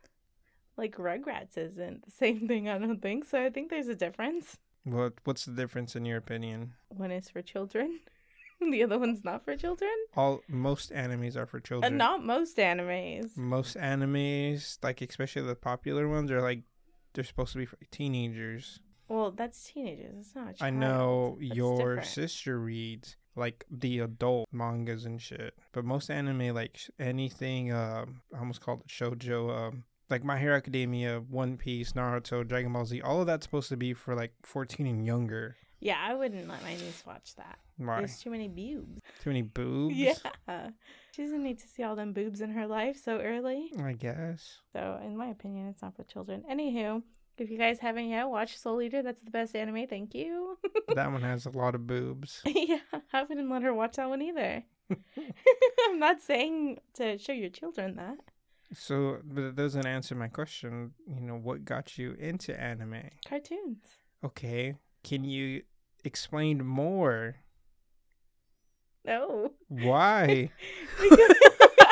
like 0.77 0.97
Rugrats 0.97 1.57
isn't 1.57 2.05
the 2.05 2.11
same 2.11 2.47
thing, 2.49 2.69
I 2.69 2.79
don't 2.79 3.01
think. 3.03 3.25
So 3.25 3.43
I 3.43 3.51
think 3.51 3.71
there's 3.71 3.89
a 3.89 3.95
difference. 3.95 4.59
What 4.85 5.15
What's 5.25 5.45
the 5.45 5.53
difference 5.53 5.95
in 5.97 6.05
your 6.05 6.19
opinion? 6.19 6.75
One 6.89 7.11
is 7.11 7.29
for 7.31 7.43
children, 7.43 8.01
the 8.61 8.83
other 8.83 8.99
one's 8.99 9.25
not 9.25 9.45
for 9.45 9.57
children. 9.57 9.91
All 10.17 10.41
most 10.49 10.91
animes 10.93 11.37
are 11.37 11.47
for 11.47 11.59
And 11.59 11.65
children. 11.65 11.97
not 11.97 12.25
most 12.25 12.57
animes. 12.57 13.37
Most 13.37 13.77
animes, 13.77 14.79
like 14.83 15.01
especially 15.03 15.43
the 15.43 15.55
popular 15.55 16.09
ones, 16.09 16.31
are 16.31 16.43
like 16.43 16.63
they're 17.15 17.25
supposed 17.25 17.53
to 17.53 17.59
be 17.59 17.67
for 17.67 17.79
teenagers. 17.91 18.81
Well, 19.09 19.31
that's 19.31 19.71
teenagers. 19.71 20.15
It's 20.19 20.35
not. 20.35 20.55
I 20.61 20.71
know 20.71 21.37
That's 21.41 21.55
your 21.55 21.77
different. 21.77 22.07
sister 22.07 22.59
reads 22.59 23.17
like 23.37 23.65
the 23.71 23.99
adult 24.01 24.49
mangas 24.53 25.05
and 25.05 25.21
shit, 25.21 25.55
but 25.73 25.85
most 25.85 26.11
anime, 26.11 26.55
like 26.55 26.79
anything, 26.99 27.73
um, 27.73 28.23
I 28.35 28.39
almost 28.39 28.61
called 28.63 28.81
it 28.83 28.89
shojo, 28.89 29.51
um, 29.69 29.85
like 30.13 30.23
My 30.23 30.39
Hero 30.39 30.57
Academia, 30.57 31.21
One 31.29 31.57
Piece, 31.57 31.93
Naruto, 31.93 32.47
Dragon 32.47 32.73
Ball 32.73 32.85
Z, 32.85 33.01
all 33.01 33.21
of 33.21 33.27
that's 33.27 33.45
supposed 33.45 33.69
to 33.71 33.77
be 33.77 33.95
for 33.95 34.15
like 34.15 34.33
fourteen 34.45 34.87
and 34.87 35.05
younger. 35.05 35.57
Yeah, 35.81 35.97
I 36.01 36.15
wouldn't 36.15 36.49
let 36.49 36.63
my 36.63 36.75
niece 36.75 37.03
watch 37.05 37.35
that. 37.35 37.59
Why? 37.77 37.99
There's 37.99 38.21
too 38.21 38.31
many 38.31 38.47
boobs. 38.47 39.01
Too 39.21 39.31
many 39.31 39.43
boobs. 39.43 39.97
Yeah. 39.97 40.69
She 41.11 41.23
doesn't 41.23 41.43
need 41.43 41.59
to 41.59 41.67
see 41.69 41.83
all 41.83 41.97
them 41.97 42.13
boobs 42.13 42.41
in 42.41 42.51
her 42.53 42.67
life 42.67 43.03
so 43.03 43.19
early. 43.19 43.73
I 43.83 43.93
guess. 43.93 44.61
So, 44.73 45.01
in 45.05 45.17
my 45.17 45.27
opinion, 45.27 45.67
it's 45.69 45.83
not 45.83 45.97
for 45.97 46.05
children. 46.05 46.45
Anywho, 46.51 47.03
if 47.37 47.51
you 47.51 47.59
guys 47.59 47.79
haven't 47.81 48.09
yet, 48.09 48.29
watch 48.29 48.57
Soul 48.59 48.81
Eater. 48.81 49.03
That's 49.03 49.21
the 49.21 49.31
best 49.31 49.57
anime. 49.57 49.87
Thank 49.87 50.15
you. 50.15 50.59
that 50.95 51.11
one 51.11 51.23
has 51.23 51.47
a 51.47 51.51
lot 51.51 51.75
of 51.75 51.87
boobs. 51.87 52.41
yeah, 52.47 52.79
I 53.13 53.25
wouldn't 53.25 53.51
let 53.51 53.63
her 53.63 53.75
watch 53.75 53.97
that 53.97 54.09
one 54.09 54.23
either. 54.23 54.63
I'm 55.89 55.99
not 55.99 56.21
saying 56.21 56.79
to 56.95 57.19
show 57.19 57.33
your 57.33 57.51
children 57.51 57.97
that. 57.97 58.19
So, 58.75 59.19
but 59.25 59.43
it 59.43 59.57
doesn't 59.57 59.87
answer 59.87 60.15
my 60.15 60.29
question. 60.29 60.93
You 61.07 61.21
know, 61.21 61.37
what 61.37 61.65
got 61.65 61.99
you 61.99 62.13
into 62.19 62.59
anime? 62.59 63.03
Cartoons. 63.27 63.85
Okay, 64.25 64.75
can 65.05 65.25
you 65.25 65.63
explain 66.05 66.65
more? 66.67 67.37
No. 69.05 69.53
Why? 69.69 70.51
Because 71.01 71.19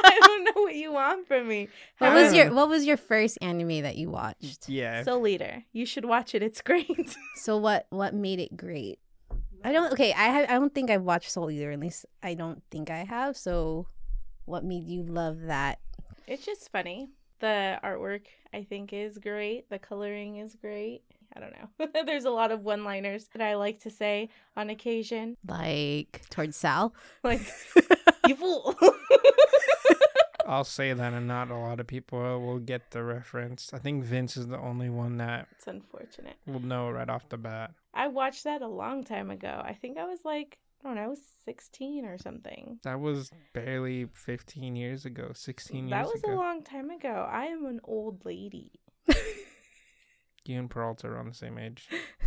I 0.02 0.18
don't 0.22 0.44
know 0.44 0.62
what 0.62 0.74
you 0.74 0.92
want 0.92 1.26
from 1.26 1.48
me. 1.48 1.68
What 1.98 2.12
was 2.14 2.32
your 2.32 2.52
What 2.52 2.68
was 2.68 2.84
your 2.86 2.96
first 2.96 3.38
anime 3.42 3.82
that 3.82 3.96
you 3.96 4.10
watched? 4.10 4.68
yeah. 4.68 5.02
Soul 5.02 5.26
Eater. 5.26 5.64
You 5.72 5.84
should 5.86 6.04
watch 6.04 6.34
it. 6.34 6.42
It's 6.42 6.60
great. 6.62 7.16
So 7.36 7.56
what 7.56 7.86
what 7.90 8.14
made 8.14 8.38
it 8.38 8.56
great? 8.56 8.98
I 9.64 9.72
don't. 9.72 9.92
Okay, 9.92 10.12
I 10.12 10.24
have, 10.28 10.50
I 10.50 10.54
don't 10.54 10.74
think 10.74 10.90
I've 10.90 11.02
watched 11.02 11.30
Soul 11.30 11.50
either. 11.50 11.70
At 11.70 11.80
least 11.80 12.06
I 12.22 12.34
don't 12.34 12.62
think 12.70 12.90
I 12.90 13.04
have. 13.04 13.36
So, 13.36 13.86
what 14.44 14.64
made 14.64 14.84
you 14.84 15.02
love 15.02 15.42
that? 15.42 15.78
It's 16.26 16.44
just 16.44 16.70
funny. 16.70 17.10
The 17.40 17.78
artwork, 17.82 18.26
I 18.52 18.62
think, 18.64 18.92
is 18.92 19.18
great. 19.18 19.68
The 19.70 19.78
coloring 19.78 20.36
is 20.36 20.54
great. 20.54 21.02
I 21.34 21.40
don't 21.40 21.52
know. 21.52 22.02
There's 22.06 22.24
a 22.24 22.30
lot 22.30 22.50
of 22.50 22.62
one 22.64 22.84
liners 22.84 23.28
that 23.32 23.40
I 23.42 23.54
like 23.54 23.80
to 23.80 23.90
say 23.90 24.28
on 24.56 24.68
occasion. 24.70 25.36
Like 25.46 26.22
towards 26.30 26.56
Sal. 26.56 26.94
Like, 27.24 27.40
you 28.26 28.34
fool. 28.36 28.74
I'll 30.46 30.64
say 30.64 30.92
that, 30.92 31.12
and 31.12 31.28
not 31.28 31.50
a 31.50 31.56
lot 31.56 31.78
of 31.78 31.86
people 31.86 32.18
will 32.40 32.58
get 32.58 32.90
the 32.90 33.04
reference. 33.04 33.70
I 33.72 33.78
think 33.78 34.02
Vince 34.02 34.36
is 34.36 34.48
the 34.48 34.58
only 34.58 34.90
one 34.90 35.18
that 35.18 35.46
it's 35.52 35.68
unfortunate. 35.68 36.34
will 36.46 36.60
know 36.60 36.90
right 36.90 37.08
off 37.08 37.28
the 37.28 37.36
bat. 37.36 37.72
I 37.94 38.08
watched 38.08 38.44
that 38.44 38.60
a 38.60 38.66
long 38.66 39.04
time 39.04 39.30
ago. 39.30 39.62
I 39.64 39.74
think 39.74 39.96
I 39.96 40.04
was 40.06 40.20
like, 40.24 40.58
I 40.82 40.88
don't 40.88 40.94
know, 40.96 41.14
16 41.44 42.04
or 42.06 42.16
something. 42.18 42.78
That 42.84 43.00
was 43.00 43.30
barely 43.52 44.06
15 44.14 44.76
years 44.76 45.04
ago, 45.04 45.32
16 45.34 45.88
years 45.88 45.90
That 45.90 46.06
was 46.06 46.22
ago. 46.22 46.32
a 46.32 46.36
long 46.36 46.62
time 46.64 46.90
ago. 46.90 47.28
I 47.30 47.46
am 47.46 47.66
an 47.66 47.80
old 47.84 48.24
lady. 48.24 48.72
You 50.46 50.58
and 50.58 50.70
Peralta 50.70 51.06
are 51.08 51.18
on 51.18 51.28
the 51.28 51.34
same 51.34 51.58
age. 51.58 51.86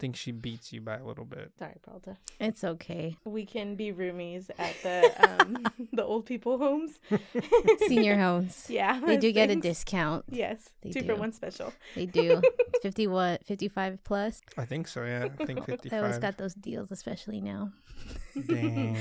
I 0.00 0.08
think 0.08 0.16
she 0.16 0.32
beats 0.32 0.72
you 0.72 0.80
by 0.80 0.96
a 0.96 1.04
little 1.04 1.26
bit. 1.26 1.52
Sorry, 1.58 1.74
Peralta. 1.82 2.16
It's 2.40 2.64
okay. 2.64 3.18
We 3.26 3.44
can 3.44 3.74
be 3.76 3.92
roomies 3.92 4.48
at 4.58 4.74
the 4.82 5.12
um 5.42 5.66
the 5.92 6.02
old 6.02 6.24
people 6.24 6.56
homes. 6.56 6.98
Senior 7.86 8.16
homes. 8.16 8.64
Yeah. 8.70 8.98
They 9.04 9.18
do 9.18 9.30
get 9.30 9.50
a 9.50 9.56
discount. 9.56 10.24
Yes. 10.30 10.70
They 10.80 10.88
two 10.88 11.02
for 11.02 11.16
one 11.16 11.34
special. 11.34 11.74
They 11.94 12.06
do. 12.06 12.40
51, 12.82 13.40
55 13.44 14.02
plus. 14.02 14.40
I 14.56 14.64
think 14.64 14.88
so, 14.88 15.04
yeah. 15.04 15.28
I 15.38 15.44
think 15.44 15.66
They 15.82 15.98
always 15.98 16.16
got 16.16 16.38
those 16.38 16.54
deals, 16.54 16.90
especially 16.90 17.42
now. 17.42 17.72
Dang. 18.46 18.96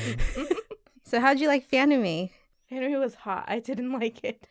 So, 1.05 1.21
how'd 1.21 1.39
you 1.39 1.47
like 1.47 1.71
Fanime? 1.71 2.29
Henry 2.69 2.97
was 2.97 3.15
hot. 3.15 3.45
I 3.47 3.59
didn't 3.59 3.93
like 3.93 4.21
it. 4.25 4.45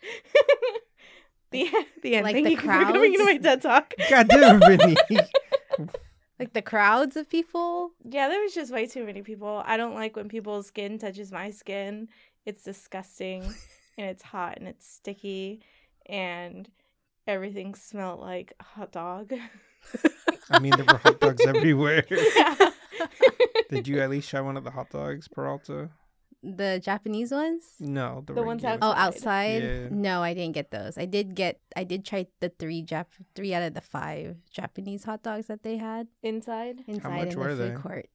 the 1.50 1.69
the 2.02 2.14
end. 2.17 2.25
Like 2.25 2.37
Thank 2.37 2.47
the 2.47 2.50
you 2.52 2.57
for 2.57 2.62
coming 2.69 3.12
to 3.12 3.19
crowds? 3.19 3.25
my 3.26 3.37
TED 3.37 3.61
talk. 3.61 3.93
God 4.09 4.28
damn 4.28 4.62
it, 4.62 4.64
Brittany. 4.64 4.97
Like 6.38 6.52
the 6.52 6.62
crowds 6.62 7.16
of 7.16 7.28
people? 7.28 7.90
Yeah, 8.04 8.28
there 8.28 8.40
was 8.40 8.54
just 8.54 8.73
way 8.73 8.87
too 8.87 9.04
many 9.04 9.23
people. 9.23 9.62
I 9.66 9.76
don't 9.76 9.95
like 9.95 10.14
when 10.16 10.28
people's 10.28 10.68
skin 10.68 10.99
touches 10.99 11.33
my 11.33 11.50
skin. 11.50 12.09
it's 12.47 12.62
disgusting 12.62 13.42
and 13.99 14.07
it's 14.09 14.23
hot 14.23 14.59
and 14.59 14.68
it's 14.68 14.87
sticky 14.87 15.61
and 16.07 16.68
everything 17.26 17.75
smelled 17.75 18.21
like 18.21 18.52
a 18.61 18.64
hot 18.64 18.92
dog. 18.92 19.33
I 20.50 20.59
mean, 20.61 20.73
there 20.76 20.87
were 20.87 20.99
hot 20.99 21.21
dogs 21.21 21.45
everywhere. 21.47 22.04
yeah. 22.11 22.71
Did 23.71 23.87
you 23.87 24.00
at 24.00 24.09
least 24.11 24.30
try 24.30 24.40
one 24.40 24.57
of 24.57 24.64
the 24.64 24.71
hot 24.71 24.90
dogs, 24.90 25.28
Peralta? 25.28 25.90
The 26.42 26.80
Japanese 26.83 27.33
ones? 27.33 27.64
No, 27.80 28.23
the, 28.25 28.35
The 28.35 28.42
ones 28.42 28.62
regular. 28.62 28.78
Oh, 28.83 28.95
Outside. 28.95 29.61
outside? 29.61 29.62
Yeah. 29.62 29.88
No, 29.90 30.23
I 30.23 30.35
didn't 30.35 30.54
get 30.54 30.71
those. 30.71 30.97
I 30.97 31.04
did 31.04 31.35
get. 31.35 31.59
I 31.76 31.83
did 31.85 32.04
try 32.04 32.26
the 32.40 32.49
three 32.49 32.83
Jap, 32.85 33.07
three 33.35 33.52
out 33.54 33.62
of 33.64 33.75
the 33.75 33.80
five 33.80 34.37
Japanese 34.50 35.02
hot 35.04 35.23
dogs 35.25 35.49
that 35.49 35.62
they 35.64 35.78
had 35.78 36.07
Inside. 36.23 36.85
inside 36.87 37.02
How 37.02 37.11
much 37.11 37.33
in 37.35 37.38
were 37.40 37.54
the 37.54 37.66
food 37.68 37.76
they? 37.76 37.80
court. 37.80 38.07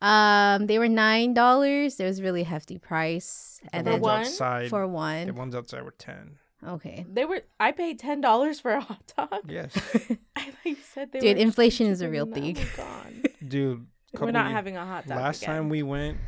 Um, 0.00 0.66
they 0.66 0.78
were 0.78 0.88
nine 0.88 1.34
dollars. 1.34 1.98
It 1.98 2.04
was 2.04 2.22
really 2.22 2.42
hefty 2.44 2.78
price, 2.78 3.60
The 3.64 3.76
and 3.76 3.86
For 3.86 3.90
then 3.92 4.00
ones 4.00 4.12
one? 4.12 4.20
outside. 4.20 4.70
for 4.70 4.86
one. 4.86 5.26
The 5.26 5.32
ones 5.34 5.54
outside 5.54 5.82
were 5.82 5.94
ten. 5.98 6.36
Okay, 6.66 7.04
They 7.12 7.24
were 7.24 7.42
I 7.60 7.72
paid 7.72 7.98
ten 7.98 8.20
dollars 8.20 8.60
for 8.60 8.72
a 8.72 8.80
hot 8.80 9.12
dog. 9.16 9.50
Yes, 9.50 9.72
I 10.36 10.44
thought 10.44 10.64
you 10.64 10.76
said 10.76 11.10
they 11.12 11.20
Dude, 11.20 11.36
were 11.36 11.42
inflation 11.42 11.86
is 11.88 12.00
a 12.02 12.08
real 12.08 12.26
thing. 12.26 12.56
Oh 12.78 13.04
dude. 13.46 13.86
We're 14.18 14.30
not 14.30 14.50
having 14.52 14.76
a 14.76 14.84
hot 14.86 15.06
dog. 15.08 15.18
Last 15.18 15.42
again. 15.42 15.56
time 15.56 15.68
we 15.68 15.82
went, 15.82 16.18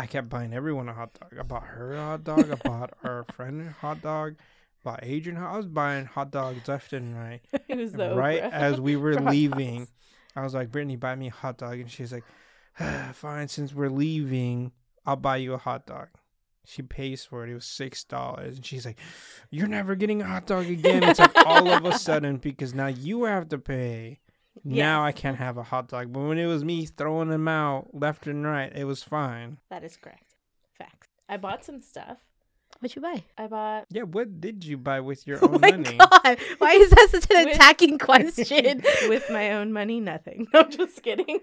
I 0.00 0.06
kept 0.06 0.30
buying 0.30 0.54
everyone 0.54 0.88
a 0.88 0.94
hot 0.94 1.12
dog. 1.12 1.38
I 1.38 1.42
bought 1.42 1.66
her 1.66 1.92
a 1.92 2.00
hot 2.00 2.24
dog. 2.24 2.50
I 2.50 2.54
bought 2.54 2.94
our 3.04 3.26
friend 3.34 3.68
a 3.68 3.70
hot 3.70 4.00
dog. 4.00 4.36
Bought 4.82 5.00
Adrian. 5.02 5.36
I 5.36 5.54
was 5.58 5.66
buying 5.66 6.06
hot 6.06 6.30
dogs 6.30 6.66
left 6.66 6.94
and 6.94 7.14
right. 7.14 7.42
it 7.68 7.76
was 7.76 7.92
the 7.92 8.14
right 8.14 8.42
Oprah 8.42 8.50
as 8.50 8.80
we 8.80 8.96
were 8.96 9.14
leaving. 9.30 9.88
I 10.34 10.42
was 10.42 10.54
like, 10.54 10.72
Brittany, 10.72 10.96
buy 10.96 11.16
me 11.16 11.28
a 11.28 11.32
hot 11.32 11.58
dog. 11.58 11.80
And 11.80 11.90
she's 11.90 12.14
like, 12.14 12.24
ah, 12.80 13.10
fine, 13.12 13.48
since 13.48 13.74
we're 13.74 13.90
leaving, 13.90 14.72
I'll 15.04 15.16
buy 15.16 15.36
you 15.36 15.52
a 15.52 15.58
hot 15.58 15.84
dog. 15.84 16.08
She 16.64 16.80
pays 16.80 17.26
for 17.26 17.44
it. 17.44 17.50
It 17.50 17.54
was 17.54 17.66
six 17.66 18.02
dollars. 18.02 18.56
And 18.56 18.64
she's 18.64 18.86
like, 18.86 18.98
You're 19.50 19.68
never 19.68 19.96
getting 19.96 20.22
a 20.22 20.26
hot 20.26 20.46
dog 20.46 20.64
again. 20.64 21.02
It's 21.02 21.20
like 21.20 21.36
all 21.44 21.68
of 21.68 21.84
a 21.84 21.98
sudden 21.98 22.38
because 22.38 22.72
now 22.72 22.86
you 22.86 23.24
have 23.24 23.50
to 23.50 23.58
pay. 23.58 24.20
Now 24.64 25.04
I 25.04 25.12
can't 25.12 25.38
have 25.38 25.56
a 25.56 25.62
hot 25.62 25.88
dog. 25.88 26.12
But 26.12 26.20
when 26.20 26.38
it 26.38 26.46
was 26.46 26.64
me 26.64 26.86
throwing 26.86 27.28
them 27.28 27.48
out 27.48 27.88
left 27.92 28.26
and 28.26 28.44
right, 28.44 28.72
it 28.74 28.84
was 28.84 29.02
fine. 29.02 29.58
That 29.70 29.84
is 29.84 29.96
correct. 29.96 30.34
Facts. 30.76 31.08
I 31.28 31.36
bought 31.36 31.64
some 31.64 31.80
stuff. 31.82 32.18
What 32.80 32.96
you 32.96 33.02
buy? 33.02 33.22
I 33.38 33.46
bought 33.46 33.86
Yeah, 33.90 34.02
what 34.02 34.40
did 34.40 34.64
you 34.64 34.76
buy 34.76 35.00
with 35.00 35.26
your 35.26 35.38
own 35.44 35.50
Oh 35.50 35.54
own 35.54 35.60
my 35.60 35.70
money? 35.70 35.96
god! 35.98 36.38
Why 36.58 36.72
is 36.72 36.90
that 36.90 37.08
such 37.10 37.26
an 37.30 37.44
With- 37.46 37.54
attacking 37.56 37.98
question? 38.10 38.82
with 39.08 39.30
my 39.30 39.52
own 39.52 39.72
money, 39.72 40.00
nothing. 40.00 40.46
No, 40.52 40.62
just 40.64 41.02
kidding. 41.02 41.40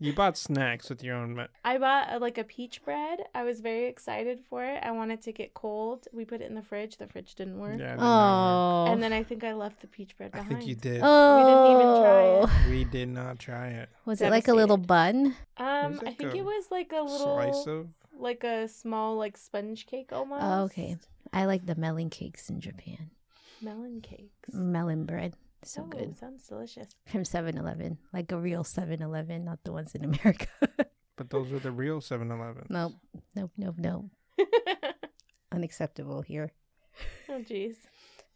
You 0.00 0.12
bought 0.12 0.36
snacks 0.36 0.90
with 0.90 1.02
your 1.02 1.16
own 1.16 1.34
money. 1.36 1.48
I 1.64 1.78
bought 1.78 2.10
uh, 2.12 2.18
like 2.20 2.36
a 2.36 2.44
peach 2.44 2.84
bread. 2.84 3.20
I 3.34 3.42
was 3.44 3.60
very 3.60 3.86
excited 3.86 4.40
for 4.50 4.64
it. 4.64 4.82
I 4.82 4.90
wanted 4.90 5.22
to 5.22 5.32
get 5.32 5.54
cold. 5.54 6.08
We 6.12 6.24
put 6.24 6.40
it 6.42 6.44
in 6.50 6.54
the 6.54 6.62
fridge. 6.62 6.96
The 6.98 7.06
fridge 7.06 7.34
didn't 7.36 7.58
work. 7.58 7.78
Yeah, 7.78 7.92
did 7.92 8.00
not 8.00 8.88
oh, 8.88 8.92
And 8.92 9.02
then 9.02 9.12
I 9.12 9.22
think 9.22 9.44
I 9.44 9.54
left 9.54 9.80
the 9.80 9.86
peach 9.86 10.16
bread 10.18 10.34
work. 10.34 10.42
I 10.42 10.48
behind. 10.48 10.58
think 10.58 10.68
you 10.68 10.74
did. 10.74 11.00
oh, 11.02 11.36
We 11.38 11.44
did 11.44 11.54
not 11.54 11.70
even 11.70 12.02
try 12.02 12.22
it. 12.66 12.70
We 12.70 12.84
did 12.84 13.08
not 13.08 13.38
try 13.38 13.68
it. 13.68 13.88
Was 14.04 14.20
it 14.20 14.30
like 14.30 14.48
a 14.48 14.54
little 14.54 14.76
bun? 14.76 15.36
Um, 15.56 15.92
was 15.92 16.00
I 16.06 16.12
think 16.12 16.34
it 16.34 16.44
was 16.44 16.64
like 16.70 16.92
a 16.92 17.00
little 17.00 17.18
Slice 17.36 17.66
of 17.66 17.86
like 18.18 18.44
a 18.44 18.68
small 18.68 19.16
like 19.16 19.36
sponge 19.36 19.86
cake 19.86 20.10
almost. 20.12 20.42
Oh, 20.44 20.62
okay. 20.64 20.96
I 21.32 21.46
like 21.46 21.66
the 21.66 21.74
melon 21.74 22.10
cakes 22.10 22.48
in 22.50 22.60
Japan. 22.60 23.10
Melon 23.62 24.00
cakes. 24.00 24.52
Melon 24.52 25.04
bread, 25.06 25.34
so 25.62 25.82
oh, 25.82 25.86
good 25.86 26.16
Sounds 26.18 26.46
delicious. 26.46 26.88
from 27.06 27.22
7-Eleven, 27.22 27.98
like 28.12 28.30
a 28.30 28.38
real 28.38 28.62
7-Eleven, 28.62 29.44
not 29.44 29.58
the 29.64 29.72
ones 29.72 29.94
in 29.94 30.04
America. 30.04 30.46
But 31.16 31.30
those 31.30 31.52
are 31.52 31.60
the 31.60 31.70
real 31.70 32.00
7 32.00 32.28
Eleven. 32.30 32.66
nope, 32.68 32.94
nope, 33.36 33.52
nope, 33.56 33.76
nope. 33.78 34.06
Unacceptable 35.52 36.22
here. 36.22 36.52
oh 37.28 37.38
jeez. 37.40 37.76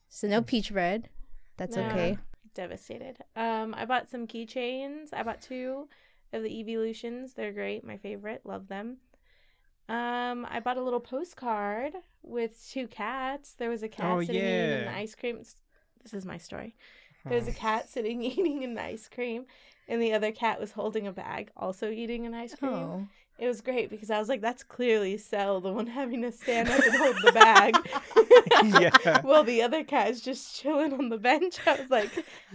So 0.08 0.28
no 0.28 0.42
peach 0.42 0.73
bread. 0.73 1.08
That's 1.56 1.76
No. 1.76 1.87
okay. 1.87 2.18
Devastated. 2.54 3.18
Um, 3.37 3.75
I 3.76 3.85
bought 3.85 4.08
some 4.08 4.26
keychains. 4.26 5.08
I 5.12 5.23
bought 5.25 5.42
two 5.42 5.88
of 6.32 6.42
the 6.42 6.61
Evolutions. 6.61 7.35
They're 7.35 7.52
great. 7.52 7.85
My 7.85 7.97
favorite. 7.97 8.42
Love 8.44 8.68
them. 8.68 8.99
Um, 9.88 10.47
I 10.50 10.61
bought 10.61 10.76
a 10.76 10.83
little 10.83 11.00
postcard 11.00 11.95
with 12.23 12.62
two 12.71 12.87
cats. 12.88 13.54
There 13.54 13.71
was 13.71 13.83
a 13.83 13.88
cat 13.88 14.07
Oh, 14.16 14.21
sitting 14.21 14.37
eating 14.37 14.88
an 14.88 14.95
ice 14.95 15.14
cream. 15.14 15.38
This 16.02 16.12
is 16.14 16.26
my 16.26 16.37
story. 16.38 16.75
There 17.25 17.38
was 17.38 17.49
a 17.49 17.52
cat 17.52 17.88
sitting 17.88 18.23
eating 18.33 18.64
an 18.64 18.78
ice 18.78 19.09
cream, 19.09 19.47
and 19.88 20.00
the 20.02 20.12
other 20.12 20.33
cat 20.33 20.61
was 20.61 20.73
holding 20.73 21.07
a 21.07 21.12
bag, 21.12 21.50
also 21.57 21.90
eating 21.90 22.26
an 22.26 22.35
ice 22.35 22.54
cream. 22.54 22.73
Oh, 22.73 23.09
It 23.38 23.47
was 23.47 23.61
great 23.61 23.88
because 23.88 24.11
I 24.11 24.18
was 24.18 24.28
like, 24.28 24.40
"That's 24.40 24.62
clearly 24.64 25.16
Cell, 25.16 25.61
the 25.61 25.73
one 25.73 25.87
having 25.87 26.23
to 26.23 26.33
stand 26.33 26.68
up 26.68 26.80
and 26.85 26.97
hold 26.97 27.16
the 27.23 27.33
bag." 27.33 27.75
Yeah. 28.64 29.21
Well, 29.23 29.45
the 29.45 29.62
other 29.62 29.85
cat 29.85 30.11
is 30.11 30.21
just 30.21 30.57
chilling 30.57 30.92
on 30.92 31.11
the 31.11 31.18
bench. 31.18 31.59
I 31.66 31.75
was 31.80 31.90
like, 31.90 32.11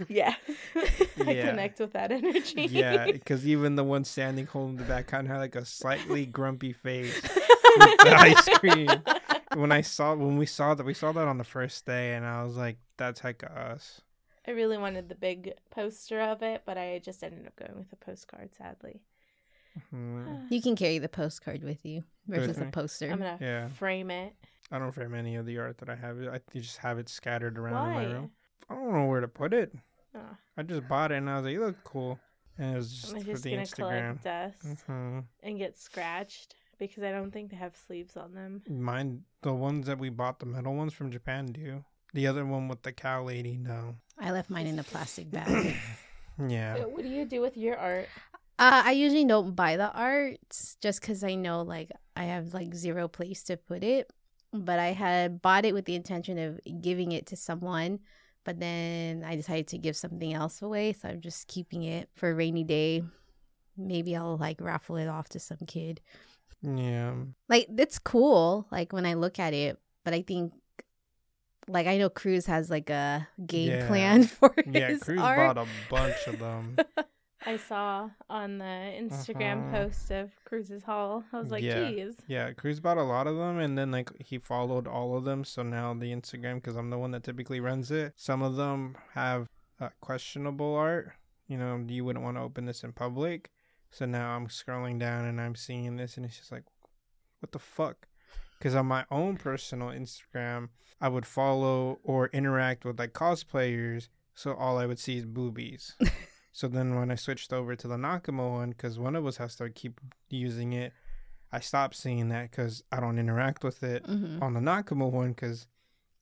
"Yes, 0.08 0.36
I 0.76 1.32
Yeah. 1.32 1.48
connect 1.50 1.78
with 1.80 1.92
that 1.94 2.10
energy." 2.12 2.66
yeah, 2.70 3.10
because 3.10 3.46
even 3.46 3.76
the 3.76 3.84
one 3.84 4.04
standing 4.04 4.44
holding 4.46 4.76
the 4.76 4.84
back 4.84 5.06
kind 5.06 5.26
of 5.26 5.32
had 5.32 5.38
like 5.38 5.56
a 5.56 5.64
slightly 5.64 6.26
grumpy 6.26 6.72
face 6.72 7.22
with 7.22 8.00
the 8.02 8.14
ice 8.18 8.48
cream. 8.58 9.02
When 9.54 9.72
I 9.72 9.80
saw 9.80 10.14
when 10.14 10.36
we 10.36 10.46
saw 10.46 10.74
that 10.74 10.84
we 10.84 10.94
saw 10.94 11.12
that 11.12 11.26
on 11.26 11.38
the 11.38 11.44
first 11.44 11.86
day, 11.86 12.14
and 12.14 12.26
I 12.26 12.42
was 12.44 12.56
like, 12.56 12.76
"That's 12.98 13.20
heck 13.20 13.42
of 13.44 13.52
us." 13.52 14.02
I 14.46 14.50
really 14.50 14.76
wanted 14.76 15.08
the 15.08 15.14
big 15.14 15.54
poster 15.70 16.20
of 16.20 16.42
it, 16.42 16.62
but 16.66 16.76
I 16.76 17.00
just 17.02 17.22
ended 17.24 17.46
up 17.46 17.56
going 17.56 17.78
with 17.78 17.92
a 17.92 17.96
postcard. 17.96 18.50
Sadly, 18.54 19.00
Mhm. 19.92 20.50
you 20.50 20.62
can 20.62 20.76
carry 20.76 20.98
the 20.98 21.08
postcard 21.08 21.62
with 21.62 21.84
you 21.84 22.04
versus 22.26 22.58
a 22.58 22.66
poster. 22.66 23.10
I'm 23.10 23.18
gonna 23.18 23.38
Yeah. 23.40 23.68
frame 23.68 24.10
it. 24.10 24.34
I 24.70 24.78
don't 24.78 24.92
frame 24.92 25.14
any 25.14 25.36
of 25.36 25.46
the 25.46 25.58
art 25.58 25.78
that 25.78 25.88
I 25.88 25.94
have. 25.96 26.20
I 26.22 26.40
just 26.52 26.78
have 26.78 26.98
it 26.98 27.08
scattered 27.08 27.58
around 27.58 27.88
in 27.88 27.92
my 27.94 28.06
Why? 28.06 28.12
room. 28.12 28.30
I 28.70 28.74
don't 28.74 28.92
know 28.92 29.06
where 29.06 29.20
to 29.20 29.28
put 29.28 29.52
it. 29.52 29.74
Oh, 30.14 30.36
I 30.56 30.62
just 30.62 30.88
bought 30.88 31.12
it 31.12 31.16
and 31.16 31.28
I 31.28 31.36
was 31.36 31.44
like, 31.44 31.54
"It 31.56 31.60
looked 31.60 31.84
cool," 31.84 32.18
and 32.56 32.72
it 32.74 32.76
was 32.76 32.92
just 33.00 33.12
I'm 33.14 33.20
for 33.20 33.26
just 33.26 33.42
the 33.42 33.50
gonna 33.50 33.62
Instagram. 33.62 34.22
collect 34.22 34.24
dust 34.24 34.80
hmm 34.86 35.20
and 35.42 35.58
get 35.58 35.76
scratched 35.76 36.54
because 36.78 37.02
I 37.02 37.10
don't 37.10 37.30
think 37.32 37.50
they 37.50 37.56
have 37.56 37.76
sleeves 37.76 38.16
on 38.16 38.32
them. 38.34 38.62
Mine, 38.68 39.24
the 39.42 39.52
ones 39.52 39.86
that 39.86 39.98
we 39.98 40.08
bought, 40.08 40.38
the 40.38 40.46
metal 40.46 40.74
ones 40.74 40.92
from 40.94 41.10
Japan, 41.10 41.46
do. 41.46 41.84
The 42.14 42.26
other 42.28 42.46
one 42.46 42.68
with 42.68 42.82
the 42.82 42.92
cow 42.92 43.24
lady, 43.24 43.56
no. 43.58 43.96
I 44.18 44.30
left 44.30 44.48
mine 44.50 44.66
in 44.68 44.78
a 44.78 44.84
plastic 44.84 45.30
bag. 45.30 45.76
Yeah. 46.36 46.84
What 46.86 47.02
do 47.02 47.08
you 47.08 47.24
do 47.26 47.40
with 47.40 47.56
your 47.56 47.76
art? 47.78 48.08
Uh, 48.58 48.82
I 48.86 48.92
usually 48.92 49.24
don't 49.24 49.54
buy 49.56 49.76
the 49.76 49.90
art 49.92 50.38
just 50.80 51.00
because 51.00 51.24
I 51.24 51.34
know 51.34 51.62
like 51.62 51.90
I 52.16 52.24
have 52.24 52.54
like 52.54 52.74
zero 52.74 53.08
place 53.08 53.42
to 53.44 53.56
put 53.56 53.82
it. 53.82 54.10
But 54.52 54.78
I 54.78 54.92
had 54.92 55.42
bought 55.42 55.64
it 55.64 55.74
with 55.74 55.84
the 55.84 55.96
intention 55.96 56.38
of 56.38 56.60
giving 56.80 57.10
it 57.10 57.26
to 57.26 57.36
someone, 57.36 57.98
but 58.44 58.60
then 58.60 59.24
I 59.26 59.34
decided 59.34 59.66
to 59.68 59.78
give 59.78 59.96
something 59.96 60.32
else 60.32 60.62
away. 60.62 60.92
So 60.92 61.08
I'm 61.08 61.20
just 61.20 61.48
keeping 61.48 61.82
it 61.82 62.08
for 62.14 62.30
a 62.30 62.34
rainy 62.36 62.62
day. 62.62 63.02
Maybe 63.76 64.14
I'll 64.14 64.36
like 64.36 64.60
raffle 64.60 64.94
it 64.96 65.08
off 65.08 65.28
to 65.30 65.40
some 65.40 65.58
kid. 65.66 66.00
Yeah. 66.62 67.14
Like 67.48 67.66
it's 67.76 67.98
cool, 67.98 68.68
like 68.70 68.92
when 68.92 69.04
I 69.06 69.14
look 69.14 69.40
at 69.40 69.54
it, 69.54 69.76
but 70.04 70.14
I 70.14 70.22
think 70.22 70.52
like 71.66 71.88
I 71.88 71.98
know 71.98 72.08
Cruz 72.08 72.46
has 72.46 72.70
like 72.70 72.90
a 72.90 73.26
game 73.44 73.70
Yeah. 73.72 73.86
plan 73.88 74.22
for 74.28 74.54
Yeah, 74.64 74.86
his 74.90 75.02
Cruz 75.02 75.20
art. 75.20 75.56
bought 75.56 75.66
a 75.66 75.68
bunch 75.90 76.28
of 76.28 76.38
them. 76.38 76.76
I 77.46 77.56
saw 77.58 78.08
on 78.30 78.58
the 78.58 78.64
Instagram 78.64 79.68
Uh-huh. 79.68 79.70
post 79.84 80.10
of 80.10 80.30
Cruz's 80.44 80.82
Haul. 80.84 81.24
I 81.32 81.38
was 81.38 81.50
like, 81.50 81.62
Yeah. 81.62 81.90
geez. 81.90 82.16
Yeah, 82.26 82.52
Cruz 82.52 82.80
bought 82.80 82.96
a 82.98 83.02
lot 83.02 83.26
of 83.26 83.36
them, 83.36 83.58
and 83.58 83.76
then 83.76 83.90
like 83.90 84.10
he 84.20 84.38
followed 84.38 84.86
all 84.86 85.16
of 85.16 85.24
them. 85.24 85.44
So 85.44 85.62
now 85.62 85.92
the 85.94 86.12
Instagram, 86.12 86.56
because 86.56 86.76
I'm 86.76 86.90
the 86.90 86.98
one 86.98 87.10
that 87.10 87.22
typically 87.22 87.60
runs 87.60 87.90
it. 87.90 88.14
Some 88.16 88.42
of 88.42 88.56
them 88.56 88.96
have 89.12 89.48
uh, 89.80 89.90
questionable 90.00 90.74
art. 90.74 91.12
You 91.46 91.58
know, 91.58 91.84
you 91.86 92.04
wouldn't 92.04 92.24
want 92.24 92.36
to 92.38 92.42
open 92.42 92.64
this 92.64 92.82
in 92.84 92.92
public. 92.92 93.50
So 93.90 94.06
now 94.06 94.34
I'm 94.34 94.48
scrolling 94.48 94.98
down 94.98 95.24
and 95.26 95.40
I'm 95.40 95.54
seeing 95.54 95.96
this, 95.96 96.16
and 96.16 96.24
it's 96.24 96.38
just 96.38 96.50
like, 96.50 96.64
what 97.40 97.52
the 97.52 97.58
fuck? 97.58 98.08
Because 98.58 98.74
on 98.74 98.86
my 98.86 99.04
own 99.10 99.36
personal 99.36 99.88
Instagram, 99.88 100.70
I 101.00 101.08
would 101.08 101.26
follow 101.26 101.98
or 102.02 102.28
interact 102.28 102.84
with 102.86 102.98
like 102.98 103.12
cosplayers, 103.12 104.08
so 104.34 104.54
all 104.54 104.78
I 104.78 104.86
would 104.86 104.98
see 104.98 105.18
is 105.18 105.26
boobies. 105.26 105.94
so 106.56 106.68
then 106.68 106.94
when 106.94 107.10
I 107.10 107.16
switched 107.16 107.52
over 107.52 107.74
to 107.74 107.88
the 107.88 107.96
Nakama 107.96 108.48
one, 108.50 108.70
because 108.70 108.96
one 108.98 109.16
of 109.16 109.26
us 109.26 109.36
has 109.38 109.56
to 109.56 109.68
keep 109.70 110.00
using 110.30 110.72
it, 110.72 110.92
I 111.52 111.58
stopped 111.60 111.96
seeing 111.96 112.28
that 112.28 112.50
because 112.50 112.82
I 112.92 113.00
don't 113.00 113.18
interact 113.18 113.64
with 113.64 113.82
it 113.82 114.04
Mhm. 114.04 114.40
on 114.40 114.54
the 114.54 114.60
Nakama 114.60 115.10
one 115.10 115.30
because 115.30 115.66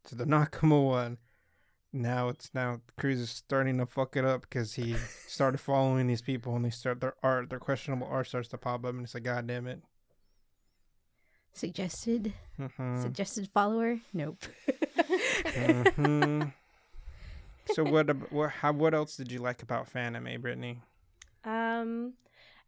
to 0.05 0.15
the 0.15 0.25
Nakama 0.35 0.85
one. 0.85 1.19
Now 1.93 2.31
it's 2.31 2.51
now 2.55 2.81
Cruz 2.97 3.21
is 3.21 3.29
starting 3.31 3.77
to 3.77 3.85
fuck 3.85 4.17
it 4.17 4.25
up 4.25 4.41
because 4.43 4.73
he 4.75 4.97
started 5.29 5.59
following 5.71 6.07
these 6.07 6.23
people 6.23 6.57
and 6.57 6.65
they 6.65 6.71
start 6.71 7.01
their 7.03 7.15
art, 7.23 7.51
their 7.51 7.59
questionable 7.61 8.07
art 8.07 8.27
starts 8.29 8.49
to 8.49 8.57
pop 8.59 8.87
up 8.87 8.95
and 8.95 9.05
it's 9.05 9.13
like, 9.13 9.25
God 9.25 9.47
damn 9.47 9.67
it. 9.67 9.83
Suggested 11.53 12.33
Mhm. 12.59 13.03
suggested 13.03 13.49
follower? 13.53 14.01
Nope. 14.15 14.43
Mhm. 15.53 16.53
So 17.73 17.85
what, 17.91 18.33
what? 18.33 18.51
How? 18.51 18.73
What 18.73 18.95
else 18.95 19.17
did 19.17 19.31
you 19.31 19.39
like 19.39 19.63
about 19.63 19.93
Fanime, 19.93 20.41
Brittany? 20.41 20.81
Um, 21.45 22.15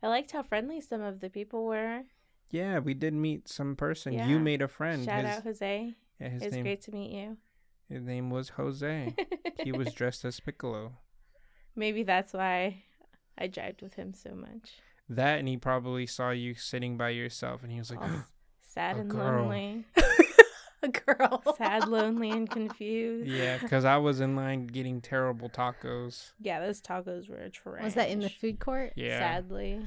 I 0.02 0.08
liked 0.08 0.32
how 0.32 0.42
friendly 0.42 0.80
some 0.80 1.00
of 1.02 1.20
the 1.20 1.30
people 1.30 1.64
were. 1.64 2.02
Yeah, 2.50 2.78
we 2.78 2.94
did 2.94 3.14
meet 3.14 3.48
some 3.48 3.74
person. 3.74 4.12
Yeah. 4.12 4.28
You 4.28 4.38
made 4.38 4.62
a 4.62 4.68
friend. 4.68 5.04
Shout 5.04 5.24
his, 5.24 5.36
out 5.36 5.42
Jose. 5.44 5.94
yeah, 6.20 6.28
his 6.28 6.42
it's 6.42 6.54
name 6.54 6.64
great 6.64 6.82
to 6.82 6.92
meet 6.92 7.10
you. 7.10 7.36
his 7.88 8.02
name 8.02 8.30
was 8.30 8.50
Jose. 8.50 9.14
he 9.62 9.72
was 9.72 9.92
dressed 9.94 10.24
as 10.24 10.38
Piccolo. 10.40 10.92
Maybe 11.74 12.02
that's 12.04 12.32
why 12.32 12.84
I 13.36 13.48
jived 13.48 13.82
with 13.82 13.94
him 13.94 14.14
so 14.14 14.34
much. 14.34 14.78
That 15.08 15.38
and 15.38 15.48
he 15.48 15.56
probably 15.56 16.06
saw 16.06 16.30
you 16.30 16.54
sitting 16.54 16.96
by 16.96 17.10
yourself 17.10 17.62
and 17.62 17.72
he 17.72 17.78
was 17.78 17.90
like, 17.90 18.00
sad 18.62 18.96
and 18.96 19.10
girl. 19.10 19.42
lonely. 19.42 19.84
A 20.84 20.88
girl. 21.16 21.42
Sad, 21.56 21.88
lonely, 21.88 22.30
and 22.30 22.48
confused. 22.48 23.30
Yeah, 23.30 23.58
because 23.58 23.84
I 23.84 23.96
was 23.96 24.20
in 24.20 24.36
line 24.36 24.66
getting 24.66 25.00
terrible 25.00 25.48
tacos. 25.48 26.32
Yeah, 26.40 26.60
those 26.60 26.80
tacos 26.80 27.28
were 27.28 27.48
trash. 27.48 27.82
Was 27.82 27.94
that 27.94 28.10
in 28.10 28.20
the 28.20 28.28
food 28.28 28.60
court? 28.60 28.92
Yeah. 28.96 29.18
Sadly. 29.18 29.86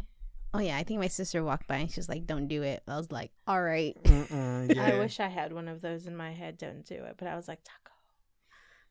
Oh 0.53 0.59
yeah, 0.59 0.77
I 0.77 0.83
think 0.83 0.99
my 0.99 1.07
sister 1.07 1.43
walked 1.43 1.67
by 1.67 1.77
and 1.77 1.91
she's 1.91 2.09
like, 2.09 2.25
"Don't 2.25 2.47
do 2.47 2.63
it." 2.63 2.81
I 2.87 2.97
was 2.97 3.11
like, 3.11 3.31
"All 3.47 3.61
right." 3.61 3.95
Yeah. 4.07 4.85
I 4.85 4.99
wish 4.99 5.19
I 5.19 5.27
had 5.27 5.53
one 5.53 5.67
of 5.67 5.81
those 5.81 6.07
in 6.07 6.15
my 6.15 6.31
head. 6.33 6.57
Don't 6.57 6.85
do 6.85 6.95
it. 6.95 7.15
But 7.17 7.27
I 7.27 7.35
was 7.35 7.47
like, 7.47 7.59
taco. 7.63 7.95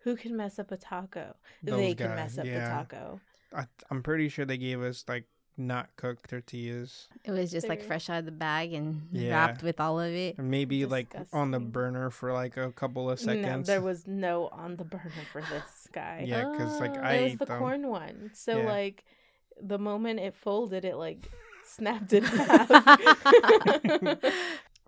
Who 0.04 0.16
can 0.16 0.36
mess 0.36 0.58
up 0.58 0.70
a 0.70 0.76
taco? 0.76 1.34
Those 1.62 1.78
they 1.78 1.94
can 1.94 2.14
mess 2.14 2.38
up 2.38 2.44
the 2.44 2.52
yeah. 2.52 2.68
taco. 2.68 3.20
I, 3.54 3.66
I'm 3.90 4.02
pretty 4.02 4.28
sure 4.28 4.44
they 4.44 4.56
gave 4.56 4.80
us 4.80 5.04
like 5.08 5.25
not 5.58 5.88
cooked 5.96 6.28
tortillas. 6.30 7.08
It 7.25 7.30
was 7.30 7.50
just 7.50 7.68
like 7.68 7.82
fresh 7.82 8.10
out 8.10 8.18
of 8.20 8.25
the 8.26 8.32
bag 8.32 8.72
and 8.75 9.08
Yeah. 9.12 9.30
wrapped 9.30 9.62
with 9.62 9.80
all 9.80 9.98
of 10.00 10.12
it. 10.12 10.36
And 10.38 10.50
maybe 10.50 10.84
like 10.86 11.14
on 11.32 11.50
the 11.50 11.60
burner 11.60 12.10
for 12.10 12.32
like 12.32 12.56
a 12.56 12.72
couple 12.72 13.10
of 13.10 13.18
No, 13.25 13.32
seconds. 13.32 13.66
there 13.66 13.80
was 13.80 14.06
no 14.06 14.48
on 14.48 14.76
the 14.76 14.84
burner 14.84 15.10
for 15.32 15.40
this 15.42 15.88
guy. 15.92 16.25
yeah, 16.26 16.50
because 16.50 16.78
like 16.80 16.96
Oh. 16.96 17.00
I 17.00 17.12
it 17.14 17.22
was 17.25 17.32
ate 17.32 17.38
the 17.38 17.44
them. 17.46 17.58
corn 17.58 17.88
one. 17.88 18.30
So 18.34 18.58
Yeah. 18.58 18.66
like 18.66 19.04
the 19.60 19.78
moment 19.78 20.20
it 20.20 20.34
folded, 20.34 20.84
it 20.84 20.96
like 20.96 21.26
snapped 21.64 22.12
in 22.12 22.22
half. 22.25 22.68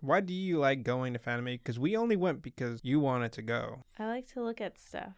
Why 0.01 0.21
do 0.21 0.33
you 0.33 0.59
like 0.59 0.83
going 0.83 1.11
to 1.13 1.19
Fanime? 1.19 1.53
Because 1.59 1.77
we 1.77 1.97
only 1.97 2.15
went 2.15 2.41
because 2.41 2.79
you 2.83 2.99
wanted 3.01 3.33
to 3.33 3.41
go. 3.41 3.83
I 3.97 4.05
like 4.05 4.27
to 4.33 4.41
look 4.41 4.61
at 4.61 4.77
stuff 4.79 5.13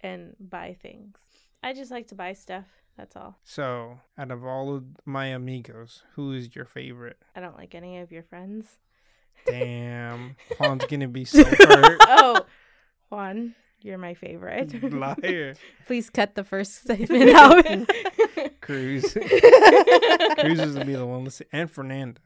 and 0.00 0.34
buy 0.40 0.76
things. 0.80 1.16
I 1.62 1.72
just 1.72 1.90
like 1.92 2.08
to 2.08 2.14
buy 2.16 2.32
stuff. 2.32 2.64
That's 2.98 3.14
all. 3.14 3.38
So, 3.44 4.00
out 4.18 4.32
of 4.32 4.44
all 4.44 4.74
of 4.74 4.84
my 5.04 5.26
amigos, 5.26 6.02
who 6.16 6.32
is 6.32 6.56
your 6.56 6.64
favorite? 6.64 7.16
I 7.36 7.40
don't 7.40 7.56
like 7.56 7.76
any 7.76 7.98
of 8.00 8.10
your 8.10 8.24
friends. 8.24 8.76
Damn, 9.46 10.34
Juan's 10.58 10.84
gonna 10.86 11.06
be 11.06 11.24
so 11.24 11.44
hurt. 11.44 11.58
oh, 12.08 12.44
Juan, 13.08 13.54
you're 13.82 13.98
my 13.98 14.14
favorite. 14.14 14.82
Liar, 14.92 15.54
Please 15.86 16.10
cut 16.10 16.34
the 16.34 16.42
first 16.42 16.82
statement 16.82 17.30
out. 17.30 17.64
Cruz. 18.60 19.12
Cruz 19.12 20.58
is 20.58 20.74
gonna 20.74 20.84
be 20.84 20.94
the 20.96 21.06
one. 21.06 21.24
Listen, 21.24 21.46
and 21.52 21.70
Fernanda. 21.70 22.20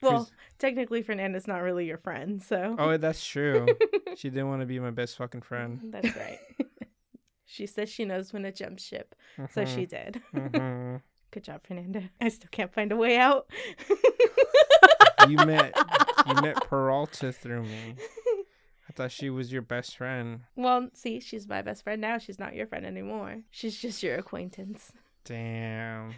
well, 0.00 0.24
Cruz- 0.24 0.32
technically, 0.58 1.02
Fernanda's 1.02 1.46
not 1.46 1.58
really 1.58 1.84
your 1.86 1.98
friend, 1.98 2.42
so. 2.42 2.76
oh, 2.78 2.96
that's 2.96 3.22
true. 3.22 3.66
She 4.16 4.30
didn't 4.30 4.48
want 4.48 4.62
to 4.62 4.66
be 4.66 4.78
my 4.78 4.90
best 4.90 5.18
fucking 5.18 5.42
friend. 5.42 5.80
That's 5.92 6.16
right. 6.16 6.38
She 7.52 7.66
says 7.66 7.88
she 7.90 8.04
knows 8.06 8.32
when 8.32 8.42
to 8.44 8.52
jump 8.52 8.78
ship, 8.78 9.14
so 9.50 9.64
she 9.64 9.84
did. 9.86 10.20
Mhm. 10.34 11.02
Good 11.30 11.44
job, 11.44 11.60
Fernanda. 11.66 12.10
I 12.20 12.28
still 12.28 12.48
can't 12.50 12.72
find 12.72 12.90
a 12.92 12.96
way 12.96 13.16
out. 13.18 13.46
You 15.28 15.36
met 15.36 15.72
you 16.26 16.34
met 16.42 16.56
Peralta 16.68 17.30
through 17.32 17.62
me. 17.62 17.94
I 18.88 18.92
thought 18.92 19.12
she 19.12 19.30
was 19.30 19.52
your 19.52 19.62
best 19.62 19.96
friend. 19.96 20.40
well, 20.56 20.88
see, 20.94 21.20
she's 21.20 21.46
my 21.46 21.62
best 21.62 21.84
friend 21.84 22.00
now. 22.00 22.18
She's 22.18 22.40
not 22.40 22.56
your 22.56 22.66
friend 22.66 22.84
anymore. 22.84 23.36
She's 23.52 23.78
just 23.78 24.02
your 24.02 24.16
acquaintance. 24.16 24.90
Damn. 25.24 26.14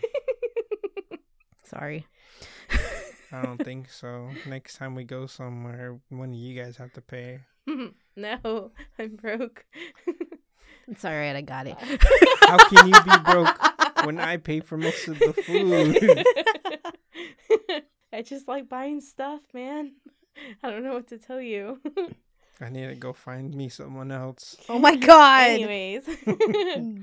Sorry. 1.64 2.06
I 3.30 3.42
don't 3.42 3.62
think 3.62 3.90
so. 3.90 4.30
Next 4.48 4.78
time 4.78 4.94
we 4.94 5.04
go 5.04 5.26
somewhere, 5.26 5.98
one 6.08 6.30
of 6.30 6.34
you 6.36 6.58
guys 6.58 6.78
have 6.78 6.94
to 6.94 7.02
pay. 7.02 7.40
no, 8.16 8.70
I'm 8.98 9.16
broke. 9.16 9.66
It's 10.88 11.04
all 11.04 11.12
right. 11.12 11.34
I 11.36 11.40
got 11.40 11.66
it. 11.66 11.76
How 12.40 12.58
can 12.68 12.88
you 12.88 13.02
be 13.02 13.32
broke 13.32 14.04
when 14.06 14.18
I 14.18 14.36
pay 14.36 14.60
for 14.60 14.76
most 14.76 15.08
of 15.08 15.18
the 15.18 15.32
food? 15.32 16.24
I 18.12 18.22
just 18.22 18.46
like 18.46 18.68
buying 18.68 19.00
stuff, 19.00 19.40
man. 19.52 19.92
I 20.62 20.70
don't 20.70 20.84
know 20.84 20.94
what 20.94 21.08
to 21.08 21.18
tell 21.18 21.40
you. 21.40 21.80
I 22.60 22.68
need 22.68 22.86
to 22.88 22.94
go 22.94 23.12
find 23.12 23.52
me 23.54 23.68
someone 23.68 24.12
else. 24.12 24.56
Oh 24.68 24.78
my 24.78 24.94
god. 24.94 25.50
Anyways, 25.50 26.04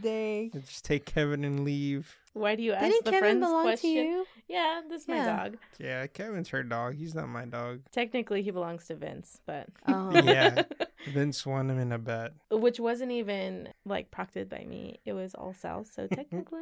Dang. 0.02 0.52
Just 0.66 0.86
take 0.86 1.06
Kevin 1.06 1.44
and 1.44 1.66
leave. 1.66 2.16
why 2.34 2.56
do 2.56 2.64
you 2.64 2.72
ask 2.72 2.86
Didn't 2.86 3.04
the 3.06 3.12
Kevin 3.12 3.20
friends 3.22 3.40
belong 3.46 3.64
question? 3.64 3.90
to 3.90 4.02
you? 4.02 4.26
Yeah, 4.48 4.82
this 4.90 5.02
is 5.04 5.08
my 5.10 5.26
dog. 5.26 5.58
Yeah, 5.80 6.08
Kevin's 6.08 6.48
her 6.50 6.64
dog. 6.64 6.96
He's 6.96 7.14
not 7.14 7.28
my 7.28 7.44
dog. 7.46 7.82
Technically, 7.92 8.42
he 8.44 8.52
belongs 8.52 8.86
to 8.88 8.96
Vince, 8.96 9.42
but 9.46 9.68
Oh. 9.88 10.12
Yeah. 10.14 10.64
Vince 11.08 11.46
won 11.46 11.70
him 11.70 11.80
in 11.80 11.92
a 11.92 11.98
bet. 11.98 12.34
which 12.52 12.80
wasn't 12.80 13.12
even 13.12 13.70
like 13.86 14.12
proctored 14.12 14.50
by 14.50 14.66
me. 14.68 15.00
It 15.06 15.14
was 15.14 15.34
all 15.34 15.54
Sal, 15.54 15.86
so 15.86 16.08
technically, 16.14 16.60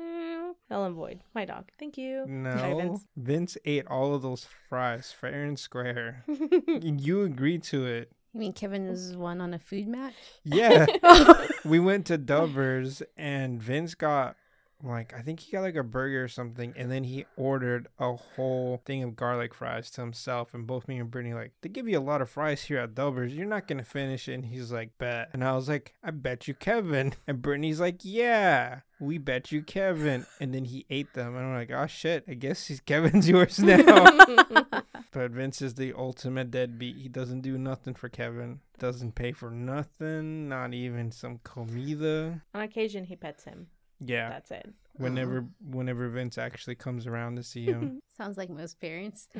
Ellen 0.71 0.87
and 0.87 0.95
void. 0.95 1.19
My 1.35 1.45
dog. 1.45 1.69
Thank 1.79 1.97
you. 1.97 2.23
Bye, 2.25 2.31
No. 2.31 2.77
Vince. 2.77 3.05
Vince 3.17 3.57
ate 3.65 3.87
all 3.87 4.13
of 4.13 4.21
those 4.21 4.47
fries 4.69 5.11
fair 5.11 5.43
and 5.43 5.57
square. 5.59 6.23
you 6.67 7.23
agreed 7.23 7.63
to 7.63 7.85
it. 7.85 8.11
You 8.33 8.39
mean 8.41 8.53
Kevin 8.53 8.87
was 8.87 9.17
one 9.17 9.41
on 9.41 9.53
a 9.53 9.59
food 9.59 9.87
match? 9.87 10.13
Yeah. 10.43 10.85
we 11.65 11.79
went 11.79 12.05
to 12.07 12.17
Dover's 12.17 13.01
and 13.17 13.61
Vince 13.61 13.95
got 13.95 14.35
like 14.83 15.13
I 15.13 15.21
think 15.21 15.41
he 15.41 15.51
got 15.51 15.61
like 15.61 15.75
a 15.75 15.83
burger 15.83 16.23
or 16.23 16.27
something 16.27 16.73
and 16.77 16.89
then 16.89 17.03
he 17.03 17.25
ordered 17.35 17.87
a 17.99 18.13
whole 18.13 18.81
thing 18.85 19.03
of 19.03 19.15
garlic 19.15 19.53
fries 19.53 19.91
to 19.91 20.01
himself 20.01 20.53
and 20.53 20.65
both 20.65 20.87
me 20.87 20.99
and 20.99 21.11
Brittany 21.11 21.33
like 21.33 21.51
they 21.61 21.69
give 21.69 21.87
you 21.87 21.99
a 21.99 22.01
lot 22.01 22.21
of 22.21 22.29
fries 22.29 22.63
here 22.63 22.79
at 22.79 22.95
Dubbers 22.95 23.35
you're 23.35 23.45
not 23.45 23.67
gonna 23.67 23.83
finish 23.83 24.29
it. 24.29 24.33
And 24.35 24.45
he's 24.45 24.71
like 24.71 24.97
bet. 24.97 25.29
And 25.33 25.43
I 25.43 25.55
was 25.55 25.67
like 25.67 25.95
I 26.03 26.11
bet 26.11 26.47
you 26.47 26.53
Kevin. 26.53 27.13
And 27.27 27.41
Brittany's 27.41 27.79
like 27.79 27.99
yeah 28.03 28.79
we 28.99 29.17
bet 29.17 29.51
you 29.51 29.61
Kevin. 29.61 30.25
And 30.39 30.53
then 30.53 30.65
he 30.65 30.85
ate 30.89 31.13
them 31.13 31.35
and 31.35 31.45
I'm 31.45 31.53
like 31.53 31.71
oh 31.71 31.87
shit 31.87 32.23
I 32.27 32.35
guess 32.35 32.67
he's 32.67 32.79
Kevin's 32.85 33.27
yours 33.27 33.59
now. 33.59 34.05
But 35.11 35.31
Vince 35.31 35.63
is 35.63 35.73
the 35.73 35.91
ultimate 35.93 36.51
deadbeat. 36.51 36.97
He 36.97 37.09
doesn't 37.09 37.41
do 37.41 37.57
nothing 37.57 37.95
for 37.95 38.09
Kevin. 38.09 38.59
Doesn't 38.77 39.15
pay 39.15 39.31
for 39.31 39.49
nothing 39.49 40.47
not 40.47 40.75
even 40.75 41.11
some 41.11 41.39
comida. 41.43 42.43
On 42.53 42.61
occasion, 42.61 43.05
he 43.05 43.15
pets 43.15 43.43
him. 43.43 43.67
Yeah 44.03 44.29
That's 44.29 44.51
it. 44.51 44.69
whenever 44.93 45.45
whenever 45.63 46.07
Vince 46.09 46.37
actually 46.37 46.75
comes 46.75 47.05
around 47.07 47.35
to 47.37 47.43
see 47.43 47.65
him. 47.65 47.99
Sounds 48.17 48.37
like 48.37 48.49
most 48.49 48.79
parents. 48.79 49.27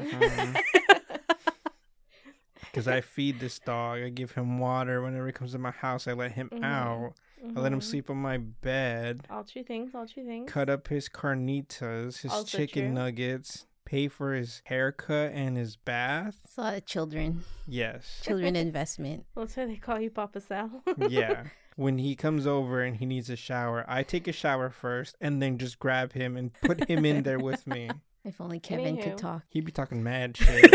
Because 2.61 2.87
I 2.87 3.01
feed 3.01 3.39
this 3.39 3.57
dog, 3.59 3.99
I 3.99 4.09
give 4.09 4.31
him 4.33 4.59
water. 4.59 5.01
Whenever 5.01 5.25
he 5.25 5.31
comes 5.31 5.53
to 5.53 5.57
my 5.57 5.71
house, 5.71 6.07
I 6.07 6.13
let 6.13 6.33
him 6.33 6.49
Mhm. 6.51 6.63
out. 6.63 7.13
I 7.55 7.59
let 7.59 7.71
him 7.73 7.79
Mhm. 7.79 7.83
sleep 7.83 8.09
on 8.11 8.17
my 8.17 8.37
bed. 8.37 9.25
All 9.29 9.43
true 9.43 9.63
things. 9.63 9.95
All 9.95 10.05
true 10.07 10.23
things. 10.25 10.51
Cut 10.51 10.69
up 10.69 10.87
his 10.89 11.09
carnitas, 11.09 12.21
his 12.21 12.31
Also 12.31 12.57
chicken 12.59 12.85
true. 12.85 12.93
nuggets. 12.93 13.65
Pay 13.85 14.07
for 14.07 14.33
his 14.35 14.61
haircut 14.65 15.31
and 15.33 15.57
his 15.57 15.77
bath. 15.77 16.39
It's 16.43 16.57
a 16.57 16.61
lot 16.61 16.73
of 16.75 16.85
children. 16.85 17.43
Yes. 17.65 18.21
Children 18.23 18.55
investment. 18.67 19.25
That's 19.35 19.57
why 19.57 19.65
they 19.65 19.77
call 19.77 19.99
you 19.99 20.11
Papa 20.11 20.39
Sal. 20.41 20.83
yeah. 21.09 21.45
When 21.79 21.97
he 21.97 22.13
comes 22.13 22.45
over 22.45 22.81
and 22.83 22.97
he 22.97 23.05
needs 23.05 23.29
a 23.29 23.37
shower, 23.37 23.85
I 23.87 24.03
take 24.03 24.27
a 24.27 24.33
shower 24.33 24.69
first 24.69 25.15
and 25.21 25.41
then 25.41 25.57
just 25.57 25.79
grab 25.79 26.11
him 26.11 26.35
and 26.35 26.51
put 26.53 26.89
him 26.89 27.05
in 27.05 27.23
there 27.23 27.39
with 27.39 27.65
me. 27.65 27.89
If 28.25 28.41
only 28.41 28.59
Kevin 28.59 28.97
Anywho. 28.97 29.03
could 29.03 29.17
talk. 29.17 29.43
He'd 29.47 29.63
be 29.63 29.71
talking 29.71 30.03
mad 30.03 30.35
shit. 30.37 30.69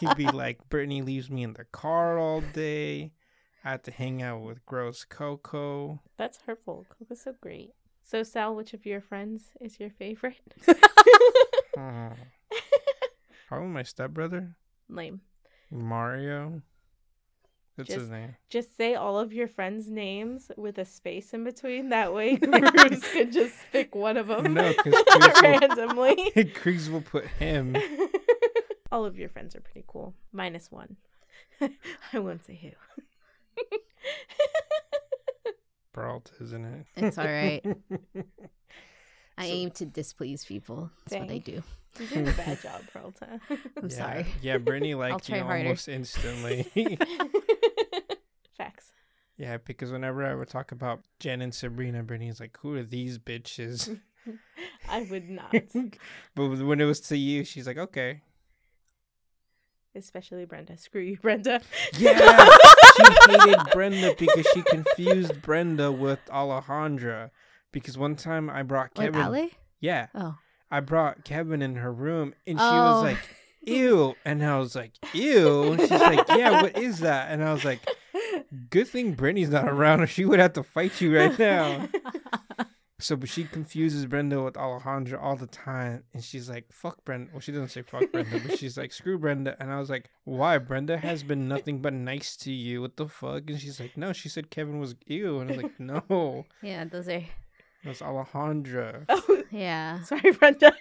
He'd 0.00 0.16
be 0.16 0.26
like, 0.26 0.68
Brittany 0.68 1.00
leaves 1.00 1.30
me 1.30 1.44
in 1.44 1.52
the 1.52 1.64
car 1.66 2.18
all 2.18 2.40
day. 2.40 3.12
I 3.64 3.70
have 3.70 3.82
to 3.84 3.92
hang 3.92 4.20
out 4.20 4.40
with 4.42 4.66
gross 4.66 5.04
Coco. 5.04 6.00
That's 6.16 6.40
hurtful. 6.44 6.84
Coco's 6.98 7.20
so 7.22 7.36
great. 7.40 7.70
So 8.02 8.24
Sal, 8.24 8.56
which 8.56 8.74
of 8.74 8.84
your 8.84 9.00
friends 9.00 9.52
is 9.60 9.78
your 9.78 9.90
favorite? 9.90 10.40
Oh. 11.78 12.10
Probably 13.48 13.68
my 13.68 13.84
stepbrother, 13.84 14.56
Lame. 14.88 15.20
Mario. 15.70 16.62
That's 17.82 17.94
his 17.94 18.02
Just- 18.04 18.10
name. 18.12 18.36
Just 18.50 18.76
say 18.76 18.94
all 18.94 19.18
of 19.18 19.32
your 19.32 19.48
friends' 19.48 19.88
names 19.88 20.50
with 20.56 20.78
a 20.78 20.84
space 20.84 21.32
in 21.34 21.44
between. 21.44 21.88
That 21.90 22.12
way, 22.14 22.36
Cruz 22.38 23.02
can 23.12 23.30
just 23.32 23.54
pick 23.72 23.94
one 23.94 24.16
of 24.16 24.26
them 24.28 24.54
No, 24.54 24.68
because 24.84 25.02
Cruz, 25.08 25.42
randomly. 25.42 26.32
will- 26.36 26.44
Cruz 26.54 26.90
will 26.90 27.00
put 27.02 27.26
him. 27.26 27.76
all 28.90 29.04
of 29.04 29.18
your 29.18 29.28
friends 29.28 29.54
are 29.56 29.60
pretty 29.60 29.84
cool, 29.86 30.14
minus 30.32 30.70
one. 30.70 30.96
I 32.12 32.18
won't 32.18 32.44
say 32.44 32.58
who. 32.60 32.70
Peralta, 35.92 36.32
isn't 36.42 36.64
it? 36.64 36.86
It's 36.96 37.18
all 37.18 37.26
right. 37.26 37.62
I 39.38 39.46
aim 39.46 39.70
to 39.72 39.84
displease 39.86 40.44
people. 40.44 40.90
That's 41.08 41.20
what 41.22 41.30
I 41.30 41.38
do. 41.38 41.62
You 42.00 42.06
did 42.06 42.28
a 42.28 42.32
bad 42.32 42.60
job, 42.62 42.80
Peralta. 42.92 43.40
I'm 43.50 43.88
yeah. 43.88 43.88
sorry. 43.96 44.26
Yeah, 44.40 44.56
Brittany 44.58 44.94
liked 44.94 45.26
try 45.26 45.38
you 45.38 45.44
harder. 45.44 45.64
almost 45.64 45.88
instantly. 45.88 46.66
Facts. 49.38 49.48
yeah, 49.48 49.56
because 49.64 49.90
whenever 49.92 50.24
I 50.24 50.34
would 50.34 50.48
talk 50.48 50.72
about 50.72 51.00
Jen 51.20 51.42
and 51.42 51.54
Sabrina, 51.54 52.02
Brittany's 52.02 52.40
like, 52.40 52.56
who 52.60 52.74
are 52.76 52.82
these 52.82 53.18
bitches? 53.18 53.98
I 54.88 55.02
would 55.10 55.28
not. 55.30 55.52
but 56.34 56.48
when 56.48 56.80
it 56.80 56.84
was 56.84 57.00
to 57.00 57.16
you, 57.16 57.44
she's 57.44 57.66
like, 57.66 57.78
okay. 57.78 58.22
Especially 59.94 60.46
Brenda. 60.46 60.76
Screw 60.78 61.02
you, 61.02 61.18
Brenda. 61.18 61.60
Yeah, 61.98 62.48
she 62.96 63.02
hated 63.28 63.58
Brenda 63.72 64.14
because 64.18 64.46
she 64.54 64.62
confused 64.62 65.42
Brenda 65.42 65.92
with 65.92 66.18
Alejandra. 66.30 67.30
Because 67.72 67.98
one 67.98 68.16
time 68.16 68.48
I 68.48 68.62
brought 68.62 68.90
With 68.96 69.12
Kevin. 69.14 69.34
Ale? 69.34 69.48
Yeah, 69.80 70.06
Oh. 70.14 70.36
I 70.70 70.80
brought 70.80 71.24
Kevin 71.24 71.60
in 71.60 71.74
her 71.76 71.92
room, 71.92 72.32
and 72.46 72.58
she 72.58 72.64
Oh. 72.64 73.02
was 73.02 73.02
like, 73.12 73.18
"Ew," 73.66 74.14
and 74.24 74.42
I 74.42 74.58
was 74.58 74.74
like, 74.74 74.92
"Ew." 75.14 75.76
She's 75.78 75.90
like, 75.90 76.26
"Yeah, 76.28 76.62
what 76.62 76.78
is 76.78 77.00
that?" 77.00 77.30
And 77.30 77.44
I 77.44 77.52
was 77.52 77.62
like, 77.64 77.80
"Good 78.70 78.88
thing 78.88 79.12
Brittany's 79.14 79.50
not 79.50 79.68
around, 79.68 80.00
or 80.00 80.06
she 80.06 80.24
would 80.24 80.38
have 80.38 80.52
to 80.54 80.62
fight 80.62 81.00
you 81.00 81.16
right 81.16 81.38
now." 81.38 81.88
So, 82.98 83.16
but 83.16 83.28
she 83.28 83.42
confuses 83.42 84.06
Brenda 84.06 84.40
with 84.40 84.54
Alejandra 84.54 85.20
all 85.20 85.34
the 85.34 85.48
time, 85.48 86.04
and 86.14 86.22
she's 86.22 86.48
like, 86.48 86.66
"Fuck 86.70 87.04
Brenda." 87.04 87.30
Well, 87.32 87.40
she 87.40 87.50
doesn't 87.50 87.70
say 87.70 87.82
"fuck 87.82 88.12
Brenda," 88.12 88.38
but 88.46 88.56
she's 88.56 88.78
like, 88.78 88.92
"Screw 88.92 89.18
Brenda." 89.18 89.56
And 89.58 89.72
I 89.72 89.80
was 89.80 89.90
like, 89.90 90.08
"Why? 90.22 90.58
Brenda 90.58 90.96
has 90.98 91.24
been 91.24 91.48
nothing 91.48 91.82
but 91.82 91.92
nice 91.94 92.36
to 92.36 92.52
you. 92.52 92.80
What 92.80 92.96
the 92.96 93.08
fuck?" 93.08 93.50
And 93.50 93.58
she's 93.60 93.80
like, 93.80 93.96
"No, 93.96 94.12
she 94.12 94.28
said 94.28 94.50
Kevin 94.50 94.78
was 94.78 94.94
ew," 95.06 95.40
and 95.40 95.50
I 95.50 95.54
was 95.56 95.62
like, 95.64 95.80
"No, 95.80 96.46
yeah, 96.62 96.84
those 96.84 97.08
are. 97.08 97.24
that's 97.84 98.02
Alejandra." 98.02 99.04
oh, 99.08 99.42
Yeah. 99.50 100.00
sorry, 100.04 100.30
Brenda. 100.30 100.72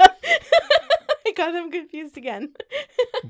I 1.41 1.45
got 1.45 1.51
them 1.53 1.71
confused 1.71 2.17
again. 2.17 2.53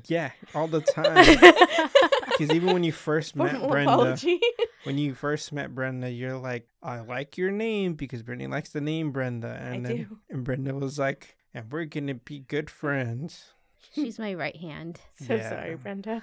Yeah, 0.06 0.30
all 0.54 0.68
the 0.68 0.80
time. 0.80 1.14
Because 2.32 2.54
even 2.56 2.72
when 2.72 2.82
you 2.82 2.92
first 2.92 3.36
met 3.36 3.50
Formal 3.52 3.68
Brenda, 3.68 3.92
apology. 3.92 4.40
when 4.84 4.96
you 4.98 5.14
first 5.14 5.52
met 5.52 5.74
Brenda, 5.74 6.10
you're 6.10 6.38
like, 6.38 6.66
"I 6.82 7.00
like 7.00 7.36
your 7.36 7.50
name 7.50 7.92
because 7.94 8.22
Brittany 8.22 8.46
likes 8.46 8.70
the 8.70 8.80
name 8.80 9.12
Brenda," 9.12 9.48
and 9.60 9.86
I 9.86 9.88
then 9.88 9.96
do. 9.96 10.18
and 10.30 10.42
Brenda 10.42 10.74
was 10.74 10.98
like, 10.98 11.36
"And 11.52 11.70
we're 11.70 11.84
gonna 11.84 12.14
be 12.14 12.40
good 12.40 12.70
friends." 12.70 13.52
She's 13.94 14.18
my 14.18 14.32
right 14.34 14.56
hand. 14.56 14.98
So 15.26 15.34
Yeah. 15.34 15.50
sorry, 15.50 15.74
Brenda. 15.76 16.22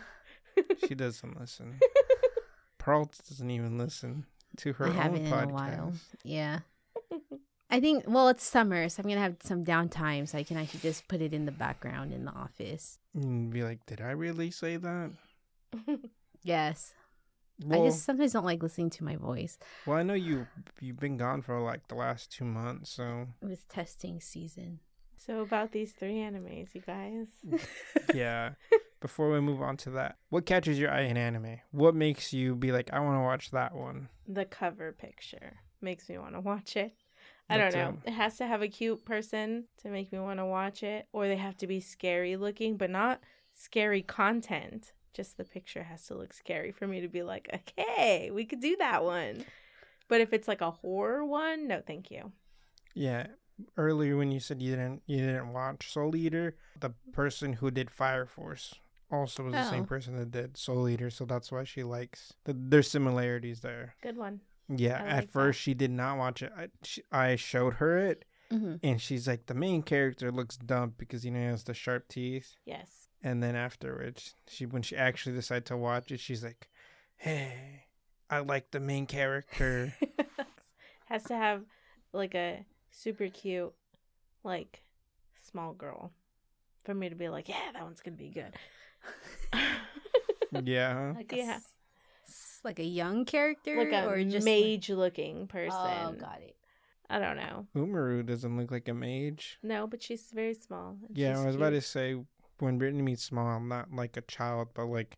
She 0.88 0.96
doesn't 0.96 1.40
listen. 1.40 1.80
Pearl 2.80 3.12
doesn't 3.30 3.52
even 3.52 3.78
listen 3.78 4.26
to 4.58 4.74
her 4.74 4.86
I 4.88 4.90
own 4.90 4.96
haven't 4.96 5.26
in 5.28 5.32
podcast. 5.32 5.44
a 5.50 5.54
while. 5.54 5.94
Yeah. 6.24 6.60
I 7.70 7.80
think, 7.80 8.06
well, 8.08 8.30
it's 8.30 8.44
summer, 8.44 8.90
so 8.90 9.02
I'm 9.02 9.08
going 9.08 9.18
to 9.18 9.22
have 9.22 9.38
some 9.44 9.64
downtime 9.64 10.28
so 10.28 10.38
I 10.38 10.44
can 10.44 10.58
actually 10.58 10.80
just 10.80 11.08
put 11.08 11.22
it 11.22 11.34
in 11.34 11.46
the 11.46 11.52
background 11.52 12.14
in 12.14 12.26
the 12.26 12.32
office. 12.32 12.98
And 13.14 13.52
be 13.52 13.64
like, 13.64 13.86
"Did 13.86 14.02
I 14.02 14.12
really 14.12 14.52
say 14.52 14.78
that?" 14.78 15.12
Yes. 16.44 16.94
Well, 17.66 17.84
I 17.84 17.86
just 17.88 18.06
sometimes 18.06 18.32
don't 18.32 18.46
like 18.46 18.64
listening 18.64 18.90
to 18.92 19.04
my 19.04 19.18
voice. 19.18 19.60
well, 19.86 19.98
I 19.98 20.04
know 20.04 20.14
you 20.14 20.48
you've 20.80 21.00
been 21.00 21.18
gone 21.18 21.42
for 21.42 21.60
like 21.60 21.88
the 21.90 21.96
last 21.96 22.32
two 22.32 22.46
months, 22.46 22.92
so 22.92 23.28
It 23.42 23.46
was 23.46 23.66
testing 23.66 24.22
season. 24.22 24.80
so 25.18 25.42
about 25.42 25.74
these 25.74 25.92
three 25.92 26.16
animes, 26.16 26.74
you 26.74 26.82
guys. 26.82 27.28
yeah. 28.14 28.52
Before 29.02 29.30
we 29.32 29.42
move 29.42 29.62
on 29.62 29.76
to 29.78 29.90
that, 29.92 30.16
what 30.30 30.46
catches 30.46 30.80
your 30.80 30.92
eye 30.92 31.02
in 31.02 31.18
anime? 31.18 31.60
What 31.72 31.96
makes 31.96 32.32
you 32.34 32.56
be 32.56 32.72
like, 32.72 32.90
I 32.94 33.00
want 33.02 33.18
to 33.18 33.22
watch 33.24 33.52
that 33.52 33.76
one? 33.76 34.08
the 34.28 34.46
cover 34.46 34.92
picture 34.94 35.58
makes 35.82 36.08
me 36.08 36.18
want 36.18 36.36
to 36.36 36.40
watch 36.40 36.78
it. 36.78 36.94
I 37.50 37.58
don't 37.58 37.74
know. 37.74 37.98
It 38.06 38.14
has 38.14 38.38
to 38.38 38.46
have 38.48 38.62
a 38.62 38.68
cute 38.68 39.04
person 39.06 39.66
to 39.82 39.90
make 39.90 40.12
me 40.12 40.20
want 40.20 40.40
to 40.40 40.46
watch 40.46 40.84
it, 40.84 41.08
or 41.12 41.28
they 41.28 41.38
have 41.38 41.58
to 41.58 41.68
be 41.68 41.80
scary 41.80 42.36
looking, 42.38 42.78
but 42.78 42.90
not 42.90 43.22
scary 43.54 44.02
content. 44.02 44.94
Just 45.14 45.38
the 45.38 45.44
picture 45.44 45.84
has 45.84 46.06
to 46.06 46.16
look 46.16 46.34
scary 46.34 46.72
for 46.72 46.88
me 46.88 47.02
to 47.02 47.08
be 47.08 47.24
like, 47.24 47.50
okay, 47.54 48.30
we 48.32 48.46
could 48.46 48.60
do 48.62 48.76
that 48.78 49.04
one. 49.04 49.44
But 50.08 50.22
if 50.22 50.34
it's 50.34 50.48
like 50.48 50.62
a 50.62 50.72
horror 50.72 51.26
one, 51.26 51.68
no, 51.68 51.82
thank 51.86 52.12
you. 52.12 52.32
Yeah. 52.94 53.28
Earlier 53.76 54.16
when 54.16 54.32
you 54.32 54.40
said 54.40 54.62
you 54.62 54.72
didn't 54.72 55.02
you 55.06 55.18
didn't 55.18 55.52
watch 55.52 55.92
Soul 55.92 56.16
Eater, 56.16 56.56
the 56.80 56.92
person 57.12 57.54
who 57.54 57.70
did 57.72 57.92
Fire 57.92 58.26
Force 58.26 58.76
also 59.12 59.44
was 59.44 59.54
the 59.54 59.70
same 59.70 59.84
Oh. 59.84 59.88
person 59.88 60.16
that 60.18 60.32
did 60.32 60.56
Soul 60.56 60.88
Eater, 60.88 61.10
so 61.10 61.26
that's 61.26 61.52
why 61.52 61.64
she 61.66 61.84
likes. 61.84 62.34
The, 62.46 62.54
there's 62.58 62.90
similarities 62.90 63.60
there. 63.60 63.96
Good 64.02 64.16
one. 64.18 64.40
Yeah. 64.70 65.02
I 65.04 65.08
at 65.08 65.16
like 65.16 65.26
that. 65.26 65.32
first 65.32 65.60
she 65.60 65.74
did 65.74 65.92
not 65.92 66.18
watch 66.18 66.42
it. 66.44 66.52
I, 66.56 66.68
she, 66.84 67.02
I 67.12 67.36
showed 67.36 67.76
her 67.76 67.98
it, 67.98 68.26
hmm 68.52 68.76
and 68.84 69.02
she's 69.02 69.28
like, 69.28 69.46
the 69.48 69.54
main 69.54 69.84
character 69.84 70.32
looks 70.32 70.58
dumb 70.58 70.94
because 70.98 71.26
you 71.26 71.32
know 71.32 71.40
he 71.40 71.46
has 71.46 71.64
the 71.64 71.74
sharp 71.74 72.08
teeth. 72.08 72.56
Yes. 72.66 73.08
And 73.22 73.44
then 73.44 73.56
afterwards, 73.56 74.36
she 74.48 74.66
when 74.66 74.82
she 74.82 74.96
actually 74.96 75.36
decided 75.36 75.66
to 75.66 75.78
watch 75.78 76.12
it, 76.12 76.20
she's 76.22 76.44
like, 76.44 76.70
"Hey, 77.18 77.84
I 78.30 78.40
like 78.40 78.72
the 78.72 78.80
main 78.80 79.06
character." 79.08 79.94
has 81.06 81.24
to 81.24 81.36
have 81.36 81.64
like 82.14 82.34
a 82.36 82.66
super 82.92 83.28
cute, 83.28 83.74
like 84.44 84.84
small 85.42 85.74
girl 85.74 86.12
for 86.86 86.94
me 86.94 87.10
to 87.10 87.16
be 87.16 87.28
like, 87.30 87.50
yeah, 87.50 87.72
that 87.74 87.84
one's 87.84 88.00
gonna 88.02 88.16
be 88.18 88.30
good. 88.30 88.54
yeah. 90.64 91.14
Like 91.16 91.32
Yeah. 91.32 91.60
A, 92.60 92.64
s- 92.64 92.66
s- 92.66 92.66
like 92.66 92.80
a 92.80 92.84
young 92.84 93.26
character? 93.26 93.76
like 93.78 93.94
a 93.94 94.08
or 94.08 94.24
just 94.24 94.46
mage 94.46 94.90
looking 94.90 95.48
person. 95.48 95.76
Oh, 95.76 96.16
got 96.20 96.42
it. 96.42 96.56
I 97.10 97.20
don't 97.20 97.38
know. 97.38 97.68
Umaru 97.76 98.26
doesn't 98.26 98.58
look 98.58 98.72
like 98.72 98.88
a 98.88 98.94
mage. 98.94 99.58
No, 99.64 99.88
but 99.88 100.02
she's 100.04 100.32
very 100.34 100.54
small. 100.54 100.98
Yeah, 101.14 101.34
she's 101.34 101.44
I 101.44 101.46
was 101.48 101.56
about 101.56 101.70
to 101.72 101.82
say 101.82 102.16
when 102.60 102.78
Brittany 102.78 103.02
meets 103.02 103.24
small, 103.24 103.60
not 103.60 103.92
like 103.92 104.18
a 104.18 104.22
child, 104.22 104.70
but 104.74 104.86
like 104.86 105.18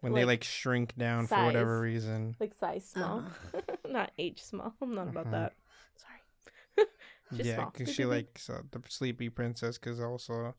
when 0.00 0.12
they 0.14 0.20
Like 0.24 0.40
like 0.40 0.44
shrink 0.44 0.96
down 0.96 1.26
for 1.26 1.44
whatever 1.44 1.80
reason. 1.80 2.36
like 2.40 2.54
size 2.54 2.88
small, 2.88 3.24
not 3.88 4.12
age 4.18 4.42
small. 4.42 4.74
I'm 4.80 4.94
not 4.94 5.08
about 5.08 5.26
Uh-huh. 5.26 5.48
that. 5.48 5.52
Sorry. 5.96 6.88
Just 7.32 7.44
yeah, 7.44 7.64
because 7.72 7.94
she 7.94 8.04
likes 8.16 8.50
uh, 8.50 8.62
the 8.70 8.80
sleepy 8.88 9.28
princess 9.30 9.78
because 9.78 10.00
also 10.00 10.54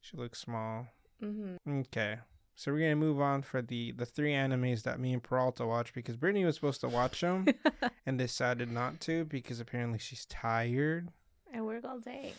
she 0.00 0.16
looks 0.16 0.40
small. 0.40 0.86
Mm-hmm. 1.22 1.80
Okay. 1.80 2.18
So 2.54 2.70
we're 2.72 2.80
gonna 2.80 2.96
move 2.96 3.20
on 3.20 3.42
for 3.42 3.62
the 3.62 3.92
the 3.92 4.06
three 4.06 4.32
animes 4.32 4.82
that 4.82 5.00
me 5.00 5.12
and 5.12 5.22
Peralta 5.22 5.66
watch 5.66 5.92
because 5.94 6.16
Brittany 6.16 6.44
was 6.44 6.54
supposed 6.56 6.80
to 6.82 6.88
watch 6.88 7.20
them 7.20 7.46
and 8.06 8.18
decided 8.18 8.70
not 8.70 9.00
to 9.00 9.24
because 9.24 9.58
apparently 9.60 9.98
she's 9.98 10.26
tired. 10.26 11.08
I 11.54 11.60
work 11.60 11.84
all 11.84 11.98
day 11.98 12.32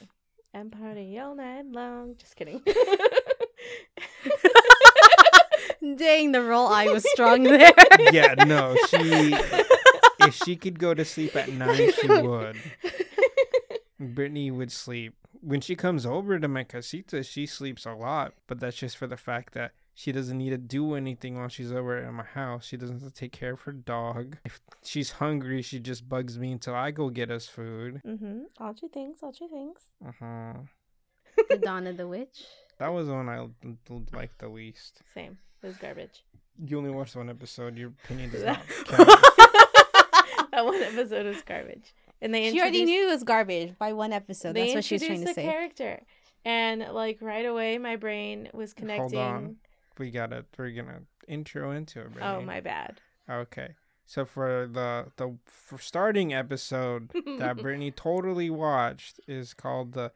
and 0.53 0.71
party 0.71 1.19
all 1.19 1.35
night 1.35 1.65
long. 1.65 2.15
Just 2.17 2.35
kidding. 2.35 2.61
Dang, 5.97 6.31
the 6.31 6.41
roll 6.41 6.67
I 6.67 6.87
was 6.87 7.03
strong 7.11 7.43
there. 7.43 7.73
Yeah, 8.11 8.35
no, 8.45 8.75
she 8.89 9.35
if 10.19 10.35
she 10.45 10.55
could 10.55 10.79
go 10.79 10.93
to 10.93 11.03
sleep 11.03 11.35
at 11.35 11.49
night, 11.51 11.93
she 11.99 12.07
would. 12.07 12.57
Brittany 13.99 14.51
would 14.51 14.71
sleep. 14.71 15.15
When 15.41 15.59
she 15.59 15.75
comes 15.75 16.05
over 16.05 16.39
to 16.39 16.47
my 16.47 16.63
casita, 16.63 17.23
she 17.23 17.45
sleeps 17.45 17.85
a 17.85 17.93
lot, 17.93 18.33
but 18.47 18.59
that's 18.59 18.77
just 18.77 18.95
for 18.97 19.07
the 19.07 19.17
fact 19.17 19.53
that 19.53 19.73
she 19.95 20.11
doesn't 20.11 20.37
need 20.37 20.49
to 20.49 20.57
do 20.57 20.95
anything 20.95 21.37
while 21.37 21.49
she's 21.49 21.71
over 21.71 21.97
at 21.97 22.11
my 22.13 22.23
house. 22.23 22.65
She 22.65 22.77
doesn't 22.77 23.01
have 23.01 23.09
to 23.09 23.13
take 23.13 23.31
care 23.31 23.53
of 23.53 23.61
her 23.61 23.71
dog. 23.71 24.37
If 24.45 24.59
she's 24.83 25.11
hungry, 25.11 25.61
she 25.61 25.79
just 25.79 26.07
bugs 26.09 26.37
me 26.39 26.51
until 26.51 26.75
I 26.75 26.91
go 26.91 27.09
get 27.09 27.29
us 27.29 27.47
food. 27.47 28.01
mm-hmm. 28.05 28.39
All 28.59 28.73
two 28.73 28.89
things. 28.89 29.19
All 29.21 29.31
two 29.31 29.47
things. 29.47 29.79
Uh-huh. 30.05 30.53
the 31.49 31.57
Dawn 31.61 31.87
of 31.87 31.97
the 31.97 32.07
Witch. 32.07 32.43
That 32.79 32.91
was 32.91 33.07
the 33.07 33.13
one 33.13 33.29
I 33.29 33.45
liked 34.15 34.39
the 34.39 34.49
least. 34.49 35.01
Same. 35.13 35.37
It 35.61 35.67
was 35.67 35.77
garbage. 35.77 36.23
You 36.65 36.77
only 36.77 36.89
watched 36.91 37.15
one 37.15 37.29
episode. 37.29 37.77
Your 37.77 37.89
opinion 38.03 38.31
does 38.31 38.41
that 38.43 38.59
not 38.91 38.97
count. 38.97 39.09
That 40.51 40.65
one 40.65 40.81
episode 40.83 41.25
was 41.25 41.41
garbage, 41.41 41.93
and 42.21 42.31
they 42.33 42.51
She 42.51 42.59
already 42.59 42.85
knew 42.85 43.07
it 43.07 43.11
was 43.11 43.23
garbage 43.23 43.75
by 43.79 43.93
one 43.93 44.13
episode. 44.13 44.53
they 44.53 44.65
That's 44.65 44.75
what 44.75 44.83
she 44.85 44.95
was 44.95 45.01
trying 45.01 45.23
to 45.23 45.29
introduced 45.29 45.35
the 45.35 45.41
character, 45.41 46.03
and 46.45 46.81
like 46.93 47.17
right 47.21 47.45
away, 47.45 47.79
my 47.79 47.95
brain 47.95 48.49
was 48.53 48.73
connecting. 48.73 49.19
Hold 49.19 49.33
on. 49.33 49.55
We 49.97 50.11
gotta. 50.11 50.45
We're 50.57 50.71
gonna 50.71 51.01
intro 51.27 51.71
into 51.71 52.01
it. 52.01 52.07
Oh 52.21 52.41
my 52.41 52.59
bad. 52.59 53.01
Okay. 53.29 53.75
So 54.05 54.25
for 54.25 54.67
the 54.71 55.07
the 55.17 55.37
for 55.45 55.79
starting 55.79 56.33
episode 56.33 57.11
that 57.39 57.57
Brittany 57.61 57.91
totally 57.91 58.49
watched 58.49 59.19
is 59.27 59.53
called 59.53 59.93
the 59.93 60.11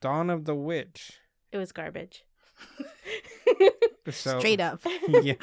Dawn 0.00 0.30
of 0.30 0.44
the 0.44 0.54
Witch. 0.54 1.18
it 1.50 1.58
was 1.58 1.72
garbage. 1.72 2.24
So 4.10 4.40
Straight 4.40 4.60
up. 4.60 4.80
yeah, 5.08 5.34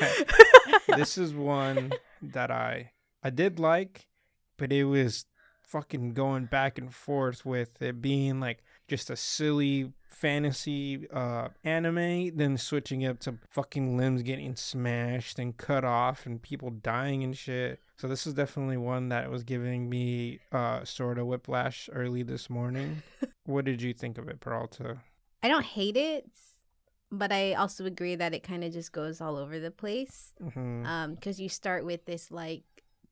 this 0.97 1.17
is 1.17 1.33
one 1.33 1.93
that 2.21 2.51
I 2.51 2.91
I 3.23 3.29
did 3.29 3.57
like, 3.57 4.09
but 4.57 4.73
it 4.73 4.83
was 4.83 5.25
fucking 5.61 6.13
going 6.13 6.45
back 6.45 6.77
and 6.77 6.93
forth 6.93 7.45
with 7.45 7.81
it 7.81 8.01
being 8.01 8.41
like 8.41 8.61
just 8.89 9.09
a 9.09 9.15
silly 9.15 9.93
fantasy 10.07 11.07
uh 11.13 11.47
anime 11.63 12.35
then 12.35 12.57
switching 12.57 13.05
up 13.05 13.19
to 13.19 13.35
fucking 13.49 13.95
limbs 13.95 14.21
getting 14.21 14.53
smashed 14.55 15.39
and 15.39 15.55
cut 15.55 15.85
off 15.85 16.25
and 16.25 16.41
people 16.41 16.69
dying 16.69 17.23
and 17.23 17.37
shit 17.37 17.79
so 17.95 18.05
this 18.07 18.27
is 18.27 18.33
definitely 18.33 18.75
one 18.75 19.07
that 19.07 19.31
was 19.31 19.43
giving 19.45 19.89
me 19.89 20.39
uh 20.51 20.83
sort 20.83 21.17
of 21.17 21.25
whiplash 21.25 21.89
early 21.93 22.21
this 22.21 22.49
morning 22.49 23.01
what 23.45 23.63
did 23.63 23.81
you 23.81 23.93
think 23.93 24.17
of 24.17 24.27
it 24.27 24.41
peralta 24.41 24.97
I 25.41 25.47
don't 25.47 25.63
hate 25.63 25.95
it, 25.95 26.29
but 27.09 27.31
I 27.31 27.53
also 27.53 27.85
agree 27.85 28.15
that 28.15 28.33
it 28.33 28.43
kind 28.43 28.61
of 28.61 28.73
just 28.73 28.91
goes 28.91 29.21
all 29.21 29.37
over 29.37 29.57
the 29.57 29.71
place. 29.71 30.33
Mhm. 30.43 30.85
Um, 30.85 31.15
because 31.15 31.39
you 31.39 31.47
start 31.47 31.85
with 31.85 32.03
this 32.03 32.29
like 32.29 32.63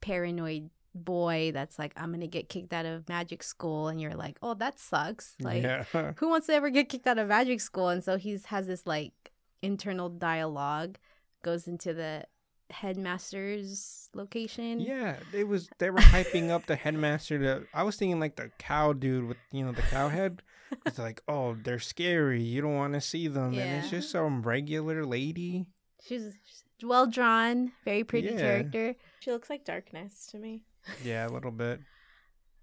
paranoid 0.01 0.69
boy 1.05 1.51
that's 1.53 1.77
like, 1.79 1.93
I'm 1.97 2.11
gonna 2.11 2.27
get 2.27 2.49
kicked 2.49 2.73
out 2.73 2.85
of 2.85 3.07
magic 3.09 3.43
school, 3.43 3.87
and 3.87 3.99
you're 4.01 4.15
like, 4.15 4.37
oh, 4.41 4.53
that 4.55 4.79
sucks. 4.79 5.35
Like, 5.39 5.63
yeah 5.63 5.83
who 6.17 6.29
wants 6.29 6.47
to 6.47 6.53
ever 6.53 6.69
get 6.69 6.89
kicked 6.89 7.07
out 7.07 7.17
of 7.17 7.27
magic 7.27 7.61
school? 7.61 7.89
And 7.89 8.03
so 8.03 8.17
he's 8.17 8.45
has 8.45 8.67
this 8.67 8.85
like 8.85 9.13
internal 9.61 10.09
dialogue 10.09 10.97
goes 11.43 11.67
into 11.67 11.93
the 11.93 12.25
headmaster's 12.69 14.09
location. 14.13 14.79
Yeah, 14.79 15.15
it 15.33 15.47
was. 15.47 15.69
They 15.79 15.89
were 15.89 15.99
hyping 15.99 16.49
up 16.49 16.65
the 16.65 16.75
headmaster. 16.75 17.37
To 17.39 17.65
I 17.73 17.83
was 17.83 17.95
thinking 17.95 18.19
like 18.19 18.35
the 18.35 18.51
cow 18.57 18.93
dude 18.93 19.27
with 19.27 19.37
you 19.51 19.65
know 19.65 19.71
the 19.71 19.81
cow 19.83 20.09
head. 20.09 20.41
It's 20.85 20.99
like, 20.99 21.21
oh, 21.29 21.55
they're 21.63 21.79
scary. 21.79 22.41
You 22.41 22.61
don't 22.61 22.75
want 22.75 22.93
to 22.93 23.01
see 23.01 23.27
them, 23.29 23.57
and 23.57 23.79
it's 23.79 23.89
just 23.89 24.11
some 24.11 24.41
regular 24.41 25.05
lady. 25.05 25.65
She's, 26.05 26.33
she's 26.43 26.63
well 26.83 27.07
drawn, 27.07 27.71
very 27.85 28.03
pretty 28.03 28.27
Yeah. 28.29 28.37
character. 28.37 28.95
She 29.19 29.31
looks 29.31 29.49
like 29.49 29.63
darkness 29.63 30.27
to 30.31 30.37
me. 30.37 30.63
Yeah, 31.03 31.27
a 31.27 31.29
little 31.31 31.51
bit. 31.51 31.79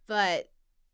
But 0.06 0.50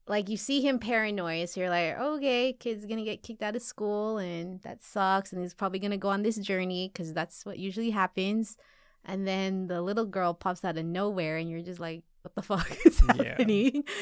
like 0.07 0.29
you 0.29 0.37
see 0.37 0.61
him 0.61 0.79
paranoid, 0.79 1.49
so 1.49 1.61
you're 1.61 1.69
like, 1.71 1.99
okay, 1.99 2.53
kid's 2.53 2.87
gonna 2.87 3.05
get 3.05 3.23
kicked 3.25 3.43
out 3.43 3.57
of 3.57 3.63
school, 3.63 4.19
and 4.19 4.61
that 4.63 4.83
sucks, 4.83 5.33
and 5.33 5.41
he's 5.43 5.55
probably 5.55 5.79
gonna 5.81 5.97
go 5.97 6.09
on 6.11 6.23
this 6.23 6.37
journey 6.37 6.91
because 6.93 7.13
that's 7.13 7.45
what 7.45 7.59
usually 7.59 7.91
happens. 7.91 8.57
And 9.05 9.27
then 9.27 9.67
the 9.67 9.83
little 9.83 10.05
girl 10.07 10.33
pops 10.35 10.65
out 10.65 10.79
of 10.79 10.85
nowhere, 10.85 11.39
and 11.39 11.51
you're 11.51 11.63
just 11.63 11.81
like, 11.81 12.03
what 12.23 12.35
the 12.37 12.43
fuck 12.51 12.71
is 12.87 13.01
Yeah. 13.17 13.25
happening? 13.31 13.85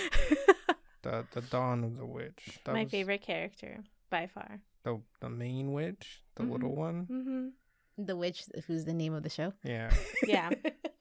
The 1.03 1.25
the 1.33 1.41
dawn 1.43 1.85
of 1.85 1.97
the 1.97 2.05
witch. 2.05 2.59
That 2.65 2.73
My 2.75 2.83
was 2.83 2.91
favorite 2.91 3.23
character 3.23 3.85
by 4.11 4.27
far. 4.27 4.61
The 4.83 5.01
the 5.21 5.31
main 5.31 5.73
witch, 5.73 6.23
the 6.35 6.43
Mhm. 6.43 6.51
little 6.53 6.75
one. 6.75 7.07
Mm-hmm. 7.07 8.05
the 8.05 8.17
witch, 8.17 8.45
who's 8.67 8.85
the 8.85 8.93
name 8.93 9.15
of 9.15 9.23
the 9.23 9.31
show. 9.31 9.53
Yeah. 9.65 9.91
Yeah. 10.27 10.51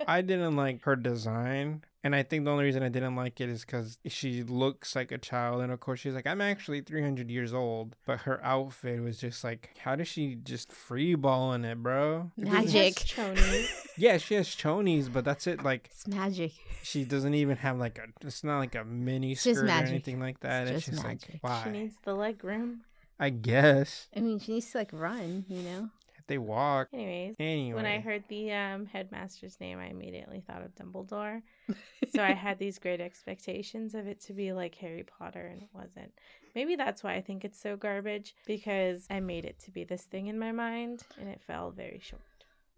I 0.08 0.22
didn't 0.22 0.56
like 0.56 0.84
her 0.84 0.96
design, 0.96 1.84
and 2.04 2.16
I 2.16 2.24
think 2.24 2.46
the 2.46 2.52
only 2.52 2.64
reason 2.64 2.82
I 2.82 2.90
didn't 2.90 3.16
like 3.18 3.42
it 3.42 3.50
is 3.50 3.66
because 3.66 4.00
she 4.08 4.42
looks 4.44 4.96
like 4.96 5.12
a 5.12 5.18
child, 5.18 5.62
and 5.62 5.72
of 5.72 5.80
course 5.82 6.00
she's 6.00 6.14
like, 6.14 6.26
I'm 6.26 6.40
actually 6.42 6.80
300 6.82 7.30
years 7.30 7.54
old, 7.54 7.96
but 8.06 8.22
her 8.22 8.44
outfit 8.44 9.02
was 9.02 9.20
just 9.20 9.44
like, 9.44 9.72
how 9.80 9.96
does 9.98 10.08
she 10.08 10.36
just 10.36 10.72
free 10.72 11.16
balling 11.16 11.66
it, 11.66 11.84
bro? 11.84 12.32
Magic. 12.38 12.96
Chonies. 12.96 13.68
Yeah, 14.00 14.20
she 14.20 14.36
has 14.36 14.48
chonies, 14.50 15.12
but 15.12 15.26
that's 15.26 15.48
it. 15.48 15.64
Like 15.64 15.88
It's 15.92 16.08
magic. 16.08 16.52
she 16.84 17.04
doesn't 17.04 17.34
even 17.34 17.58
have 17.58 17.80
like 17.80 17.98
a. 17.98 18.04
It's 18.26 18.44
not 18.44 18.60
like 18.60 18.76
a 18.76 18.84
mini 18.86 19.32
It's 19.32 19.44
just 19.44 19.60
skirt 19.60 19.68
or 19.70 19.74
anything 19.74 20.20
like 20.20 20.40
that. 20.42 20.68
It's, 20.68 20.86
just 20.86 20.92
just 20.92 21.04
magic. 21.04 21.30
like 21.34 21.44
why? 21.44 21.62
She 21.64 21.70
needs 21.72 21.96
the 22.04 22.14
leg 22.14 22.44
room. 22.44 22.82
I 23.20 23.32
guess 23.32 24.08
I 24.16 24.20
mean, 24.20 24.40
she 24.40 24.54
needs 24.54 24.70
to 24.74 24.78
like 24.78 24.92
run, 24.94 25.46
you 25.50 25.64
know. 25.64 25.90
They 26.28 26.38
walk 26.38 26.90
Anyways, 26.94 27.36
anyway. 27.40 27.76
when 27.76 27.86
I 27.86 28.00
heard 28.00 28.24
the 28.28 28.52
um, 28.54 28.86
headmaster's 28.86 29.60
name, 29.60 29.80
I 29.80 29.88
immediately 29.88 30.42
thought 30.46 30.62
of 30.62 30.76
Dumbledore. 30.76 31.42
so 32.14 32.24
I 32.24 32.34
had 32.34 32.60
these 32.60 32.80
great 32.80 33.02
expectations 33.02 33.96
of 33.96 34.08
it 34.08 34.22
to 34.22 34.34
be 34.34 34.54
like 34.54 34.76
Harry 34.76 35.04
Potter, 35.04 35.48
and 35.48 35.62
it 35.62 35.70
wasn't. 35.74 36.12
Maybe 36.56 36.76
that's 36.76 37.04
why 37.04 37.14
I 37.16 37.22
think 37.22 37.46
it's 37.46 37.60
so 37.62 37.76
garbage 37.78 38.36
because 38.46 39.06
I 39.10 39.20
made 39.20 39.46
it 39.46 39.60
to 39.66 39.72
be 39.72 39.84
this 39.84 40.04
thing 40.04 40.28
in 40.28 40.38
my 40.40 40.52
mind, 40.52 41.04
and 41.20 41.30
it 41.30 41.42
fell 41.46 41.72
very 41.72 42.00
short. 42.02 42.22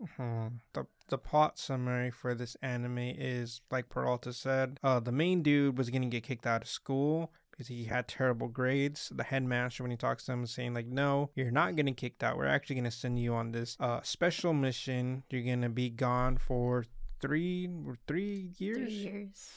Mhm. 0.01 0.59
The 0.73 0.85
the 1.09 1.17
plot 1.17 1.57
summary 1.57 2.09
for 2.11 2.33
this 2.33 2.55
anime 2.61 2.99
is 2.99 3.61
like 3.69 3.89
Peralta 3.89 4.31
said. 4.31 4.79
Uh, 4.83 4.99
the 5.01 5.11
main 5.11 5.41
dude 5.41 5.77
was 5.77 5.89
gonna 5.89 6.05
get 6.07 6.23
kicked 6.23 6.47
out 6.47 6.61
of 6.61 6.67
school 6.69 7.33
because 7.59 7.67
he 7.67 7.83
had 7.83 8.07
terrible 8.07 8.47
grades. 8.47 9.11
The 9.13 9.23
headmaster, 9.23 9.83
when 9.83 9.91
he 9.91 9.97
talks 9.97 10.23
to 10.25 10.31
him, 10.31 10.43
is 10.45 10.51
saying 10.51 10.73
like, 10.73 10.87
"No, 10.87 11.29
you're 11.35 11.51
not 11.51 11.75
getting 11.75 11.93
kicked 11.93 12.23
out. 12.23 12.37
We're 12.37 12.45
actually 12.45 12.77
gonna 12.77 12.89
send 12.89 13.19
you 13.19 13.33
on 13.33 13.51
this 13.51 13.75
uh 13.81 13.99
special 14.01 14.53
mission. 14.53 15.23
You're 15.29 15.43
gonna 15.43 15.67
be 15.69 15.89
gone 15.89 16.37
for 16.37 16.85
three 17.19 17.69
three 18.07 18.51
years, 18.59 18.77
Three 18.77 18.93
years. 18.93 19.51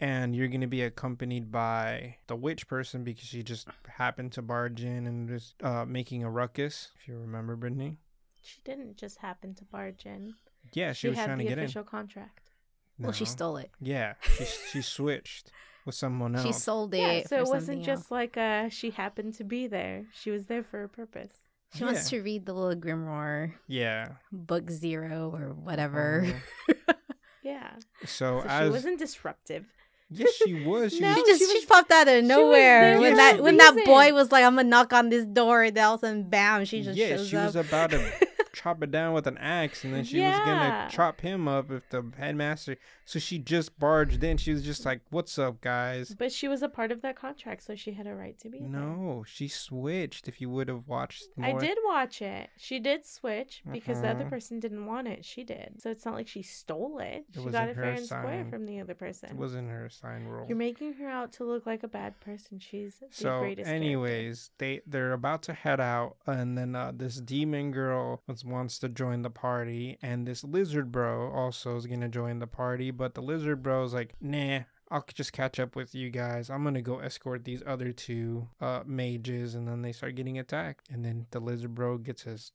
and 0.00 0.36
you're 0.36 0.48
gonna 0.48 0.66
be 0.66 0.82
accompanied 0.82 1.50
by 1.50 2.18
the 2.26 2.36
witch 2.36 2.68
person 2.68 3.04
because 3.04 3.24
she 3.26 3.42
just 3.42 3.68
happened 3.88 4.32
to 4.32 4.42
barge 4.42 4.84
in 4.84 5.06
and 5.06 5.26
just 5.26 5.54
uh 5.62 5.86
making 5.86 6.24
a 6.24 6.30
ruckus. 6.30 6.90
If 7.00 7.08
you 7.08 7.16
remember, 7.16 7.56
Brittany. 7.56 7.96
She 8.42 8.60
didn't 8.64 8.98
just 8.98 9.16
happen 9.16 9.54
to 9.54 9.64
barge 9.64 10.04
in. 10.04 10.34
Yeah, 10.74 10.92
she, 10.92 11.00
She, 11.00 11.08
was 11.08 11.16
had 11.16 11.24
trying 11.26 11.38
the 11.38 11.44
to 11.44 11.48
get 11.48 11.58
in. 11.58 11.64
official 11.64 11.84
contract. 11.84 12.50
Well, 12.98 13.12
she 13.12 13.24
stole 13.24 13.56
it. 13.56 13.70
Yeah, 13.80 14.14
she 14.36 14.44
she 14.44 14.82
switched 14.96 15.50
with 15.86 15.94
someone 15.94 16.34
else. 16.36 16.44
She 16.44 16.52
sold 16.52 16.92
it. 16.94 16.98
Yeah, 16.98 17.20
so 17.22 17.36
for 17.36 17.42
it 17.42 17.48
wasn't 17.48 17.82
just 17.84 18.02
else. 18.02 18.10
like 18.10 18.36
uh 18.36 18.68
she 18.68 18.90
happened 18.90 19.34
to 19.34 19.44
be 19.44 19.66
there. 19.66 20.04
She 20.12 20.30
was 20.30 20.46
there 20.46 20.62
for 20.62 20.82
a 20.82 20.88
purpose. 20.88 21.32
She 21.74 21.84
wants 21.84 22.10
to 22.10 22.20
read 22.22 22.46
the 22.46 22.52
little 22.54 22.78
grimoire 22.80 23.52
Yeah. 23.68 24.12
book 24.32 24.70
zero 24.70 25.30
or 25.34 25.52
whatever. 25.54 26.26
Uh, 26.68 26.92
Yeah. 27.42 27.70
so, 28.04 28.40
So 28.40 28.42
she 28.42 28.48
as 28.48 28.70
wasn't 28.70 28.98
disruptive. 28.98 29.66
yes, 30.10 30.32
she 30.34 30.54
was. 30.66 30.92
She 30.92 31.00
No, 31.06 31.14
she 31.14 31.24
just 31.26 31.40
she 31.52 31.60
she, 31.60 31.66
popped 31.66 31.92
out 31.92 32.08
of 32.08 32.24
nowhere 32.24 32.98
when 32.98 33.12
for 33.12 33.16
that 33.16 33.38
a 33.38 33.42
when 33.42 33.56
that 33.58 33.76
boy 33.84 34.12
was 34.12 34.32
like, 34.32 34.42
"I'm 34.44 34.56
gonna 34.56 34.68
knock 34.68 34.92
on 34.92 35.10
this 35.10 35.24
door," 35.26 35.62
and 35.62 35.76
then 35.76 35.84
all 35.84 35.94
of 35.94 36.02
a 36.02 36.06
sudden, 36.06 36.28
bam, 36.28 36.64
she 36.64 36.82
just 36.82 36.98
yeah, 36.98 37.16
shows 37.16 37.28
she 37.28 37.36
up. 37.36 37.46
was 37.46 37.56
about 37.56 37.90
to 37.90 38.00
chop 38.66 38.82
it 38.82 38.90
down 38.90 39.14
with 39.14 39.26
an 39.28 39.38
axe, 39.38 39.84
and 39.84 39.94
then 39.94 40.02
she 40.04 40.20
was 40.20 40.36
gonna 40.40 40.88
chop 40.90 41.20
him 41.20 41.46
up 41.46 41.70
if 41.70 41.88
the 41.90 42.02
headmaster. 42.18 42.76
So 43.04 43.18
she 43.20 43.38
just 43.38 43.78
barged 43.78 44.24
in. 44.24 44.36
She 44.38 44.52
was 44.52 44.64
just 44.64 44.84
like, 44.84 45.00
"What's 45.10 45.38
up, 45.38 45.60
guys?" 45.60 46.14
But 46.18 46.32
she 46.32 46.48
was 46.48 46.62
a 46.62 46.68
part 46.68 46.90
of 46.90 47.02
that 47.02 47.14
contract, 47.16 47.62
so 47.62 47.76
she 47.76 47.92
had 47.92 48.06
a 48.08 48.14
right 48.14 48.36
to 48.40 48.48
be 48.48 48.58
there. 48.58 48.68
No, 48.68 49.24
she 49.26 49.46
switched. 49.46 50.26
If 50.26 50.40
you 50.40 50.50
would 50.50 50.68
have 50.68 50.88
watched, 50.88 51.26
I 51.40 51.52
did 51.52 51.78
watch 51.84 52.20
it. 52.22 52.50
She 52.56 52.80
did 52.80 53.06
switch 53.06 53.62
because 53.70 54.00
the 54.00 54.08
other 54.10 54.24
Mhm. 54.24 54.30
person 54.30 54.58
didn't 54.58 54.84
want 54.86 55.06
it. 55.06 55.24
She 55.24 55.44
did. 55.44 55.80
So 55.80 55.90
it's 55.90 56.04
not 56.04 56.14
like 56.14 56.26
she 56.26 56.42
stole 56.42 56.98
it. 56.98 57.24
It 57.32 57.40
she 57.42 57.50
got 57.50 57.68
it 57.68 57.76
fair 57.76 57.92
and 57.92 58.04
square 58.04 58.44
from 58.50 58.66
the 58.66 58.80
other 58.80 58.94
person. 58.94 59.30
It 59.30 59.36
wasn't 59.36 59.70
her 59.70 59.86
assigned 59.86 60.30
role. 60.32 60.46
You're 60.48 60.58
making 60.58 60.94
her 60.94 61.08
out 61.08 61.32
to 61.34 61.44
look 61.44 61.66
like 61.66 61.84
a 61.84 61.88
bad 61.88 62.18
person. 62.20 62.58
She's 62.58 62.96
the 62.98 63.06
so 63.10 63.40
greatest. 63.40 63.66
character. 63.66 63.84
anyways 63.86 64.50
they 64.58 64.80
they're 64.86 65.12
about 65.12 65.42
to 65.44 65.52
head 65.52 65.80
out 65.80 66.16
and 66.26 66.56
then 66.58 66.74
uh, 66.74 66.92
this 66.94 67.20
demon 67.20 67.70
girl 67.70 68.20
was, 68.26 68.44
wants 68.56 68.78
to 68.78 68.88
join 68.88 69.22
the 69.22 69.30
party 69.30 69.98
and 70.02 70.26
this 70.26 70.42
lizard 70.42 70.90
bro 70.90 71.30
also 71.30 71.76
is 71.76 71.86
gonna 71.86 72.08
join 72.08 72.38
the 72.38 72.46
party 72.46 72.90
but 72.90 73.14
the 73.14 73.20
lizard 73.22 73.62
bro's 73.62 73.92
like 73.94 74.14
nah 74.20 74.60
I'll 74.90 75.04
just 75.12 75.32
catch 75.32 75.58
up 75.58 75.74
with 75.74 75.96
you 75.96 76.10
guys. 76.10 76.48
I'm 76.48 76.62
gonna 76.62 76.80
go 76.80 77.00
escort 77.00 77.44
these 77.44 77.60
other 77.66 77.90
two 77.90 78.48
uh 78.60 78.82
mages, 78.86 79.56
and 79.56 79.66
then 79.66 79.82
they 79.82 79.90
start 79.90 80.14
getting 80.14 80.38
attacked. 80.38 80.88
And 80.92 81.04
then 81.04 81.26
the 81.32 81.40
lizard 81.40 81.74
bro 81.74 81.98
gets 81.98 82.22
his 82.22 82.52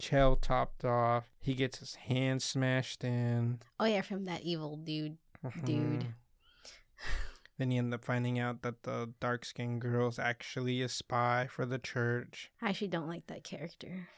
shell 0.00 0.34
topped 0.36 0.86
off. 0.86 1.28
He 1.40 1.52
gets 1.52 1.80
his 1.80 1.94
hand 1.96 2.40
smashed 2.42 3.04
in. 3.04 3.58
oh 3.78 3.84
yeah, 3.84 4.00
from 4.00 4.24
that 4.24 4.40
evil 4.44 4.76
dude. 4.78 5.18
Dude. 5.66 6.00
Mhm. 6.00 6.06
Then 7.58 7.70
you 7.70 7.78
end 7.78 7.92
up 7.94 8.04
finding 8.04 8.38
out 8.38 8.62
that 8.62 8.82
the 8.82 9.12
dark 9.20 9.44
skinned 9.44 9.80
girl 9.82 10.08
is 10.08 10.18
actually 10.18 10.82
a 10.82 10.88
spy 10.88 11.46
for 11.48 11.64
the 11.66 11.78
church. 11.78 12.50
I 12.62 12.70
actually 12.70 12.88
don't 12.88 13.06
like 13.08 13.26
that 13.28 13.44
character. 13.44 14.08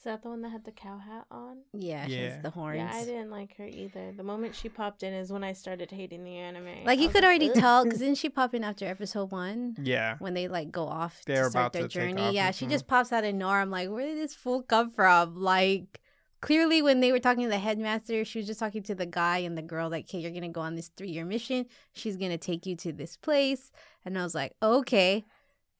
Is 0.00 0.04
that 0.04 0.22
the 0.22 0.30
one 0.30 0.40
that 0.40 0.48
had 0.48 0.64
the 0.64 0.70
cow 0.72 0.96
hat 0.96 1.26
on? 1.30 1.58
Yeah, 1.74 2.06
she 2.06 2.14
Yeah. 2.14 2.30
has 2.30 2.42
the 2.42 2.48
horns. 2.48 2.78
Yeah, 2.78 2.90
I 2.90 3.04
didn't 3.04 3.30
like 3.30 3.54
her 3.58 3.66
either. 3.66 4.12
The 4.16 4.22
moment 4.22 4.54
she 4.54 4.70
popped 4.70 5.02
in 5.02 5.12
is 5.12 5.30
when 5.30 5.44
I 5.44 5.52
started 5.52 5.90
hating 5.90 6.24
the 6.24 6.38
anime. 6.38 6.84
Like 6.86 6.98
I 6.98 7.02
you 7.02 7.08
was 7.08 7.12
could 7.16 7.24
already 7.24 7.50
"Ugh." 7.50 7.56
tell, 7.56 7.84
because 7.84 7.98
didn't 8.04 8.16
she 8.16 8.30
pop 8.30 8.54
in 8.54 8.64
after 8.64 8.86
episode 8.86 9.30
one? 9.30 9.76
Yeah. 9.82 10.16
when 10.18 10.32
they 10.32 10.48
like 10.48 10.72
go 10.72 10.86
off 10.88 11.20
They're 11.26 11.44
to 11.44 11.50
start 11.50 11.62
about 11.66 11.72
their 11.74 11.82
to 11.82 11.88
take 11.88 12.08
journey. 12.16 12.22
off, 12.28 12.32
Yeah, 12.32 12.50
she 12.50 12.64
mhm. 12.64 12.70
just 12.70 12.86
pops 12.86 13.12
out 13.12 13.24
of 13.24 13.34
nowhere. 13.34 13.60
I'm 13.60 13.70
like, 13.70 13.90
where 13.90 14.06
did 14.06 14.16
this 14.16 14.34
fool 14.34 14.62
come 14.62 14.90
from? 14.90 15.36
Like, 15.36 16.00
clearly, 16.40 16.80
when 16.80 17.00
they 17.00 17.12
were 17.12 17.18
talking 17.18 17.42
to 17.44 17.50
the 17.50 17.58
headmaster, 17.58 18.24
she 18.24 18.38
was 18.38 18.46
just 18.46 18.60
talking 18.60 18.82
to 18.84 18.94
the 18.94 19.04
guy 19.04 19.38
and 19.38 19.58
the 19.58 19.60
girl, 19.62 19.90
like, 19.90 20.10
hey, 20.10 20.20
you're 20.20 20.30
gonna 20.30 20.48
go 20.48 20.62
on 20.62 20.76
this 20.76 20.88
three 20.96 21.10
year 21.10 21.26
mission. 21.26 21.66
She's 21.92 22.16
gonna 22.16 22.38
take 22.38 22.64
you 22.64 22.74
to 22.76 22.90
this 22.94 23.18
place. 23.18 23.70
And 24.06 24.18
I 24.18 24.22
was 24.22 24.34
like, 24.34 24.54
okay. 24.62 25.26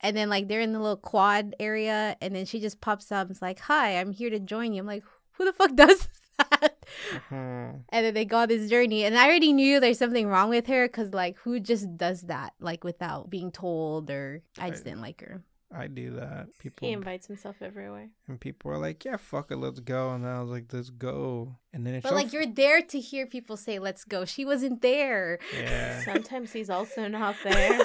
And 0.02 0.16
then 0.16 0.28
like 0.30 0.48
they're 0.48 0.60
in 0.60 0.72
the 0.72 0.78
little 0.80 0.96
quad 0.96 1.54
area, 1.60 2.16
and 2.20 2.34
then 2.34 2.46
she 2.46 2.60
just 2.60 2.80
pops 2.80 3.12
up 3.12 3.26
and 3.28 3.36
is 3.36 3.42
like, 3.42 3.60
hi, 3.60 3.98
I'm 3.98 4.12
here 4.12 4.30
to 4.30 4.38
join 4.40 4.72
you. 4.72 4.80
I'm 4.80 4.86
like, 4.86 5.04
who 5.32 5.44
the 5.44 5.52
fuck 5.52 5.74
does 5.74 6.08
that? 6.38 6.84
Mhm. 7.30 7.82
And 7.90 8.06
then 8.06 8.14
they 8.14 8.24
go 8.24 8.38
on 8.38 8.48
this 8.48 8.68
journey, 8.70 9.04
and 9.04 9.16
I 9.16 9.26
already 9.26 9.52
knew 9.52 9.78
there's 9.78 9.98
something 9.98 10.26
wrong 10.26 10.48
with 10.48 10.66
her 10.66 10.86
because, 10.88 11.12
like, 11.14 11.36
who 11.38 11.60
just 11.60 11.96
does 11.96 12.22
that, 12.22 12.54
like, 12.60 12.82
without 12.84 13.30
being 13.30 13.52
told? 13.52 14.10
Or 14.10 14.42
I 14.58 14.70
just 14.70 14.80
Right. 14.80 14.90
didn't 14.92 15.02
like 15.02 15.20
her. 15.20 15.42
I 15.72 15.86
do 15.86 16.10
that. 16.16 16.48
People 16.58 16.88
He 16.88 16.92
invites 16.92 17.26
himself 17.28 17.56
everywhere. 17.62 18.08
and 18.26 18.40
people 18.40 18.70
are 18.72 18.78
like, 18.78 19.04
"Yeah, 19.04 19.16
fuck 19.18 19.50
it, 19.52 19.56
let's 19.56 19.78
go." 19.80 20.10
And 20.12 20.26
I 20.26 20.40
was 20.40 20.50
like, 20.50 20.64
"Let's 20.72 20.90
go." 20.90 21.56
And 21.72 21.86
then 21.86 21.94
it's 21.94 22.02
But 22.02 22.14
like, 22.14 22.26
f- 22.26 22.32
you're 22.32 22.46
there 22.46 22.82
to 22.82 22.98
hear 22.98 23.24
people 23.26 23.56
say, 23.56 23.78
"Let's 23.78 24.04
go." 24.04 24.24
She 24.24 24.44
wasn't 24.44 24.82
there. 24.82 25.38
yeah. 25.54 26.00
Sometimes 26.04 26.52
he's 26.52 26.70
also 26.70 27.06
not 27.06 27.36
there. 27.44 27.78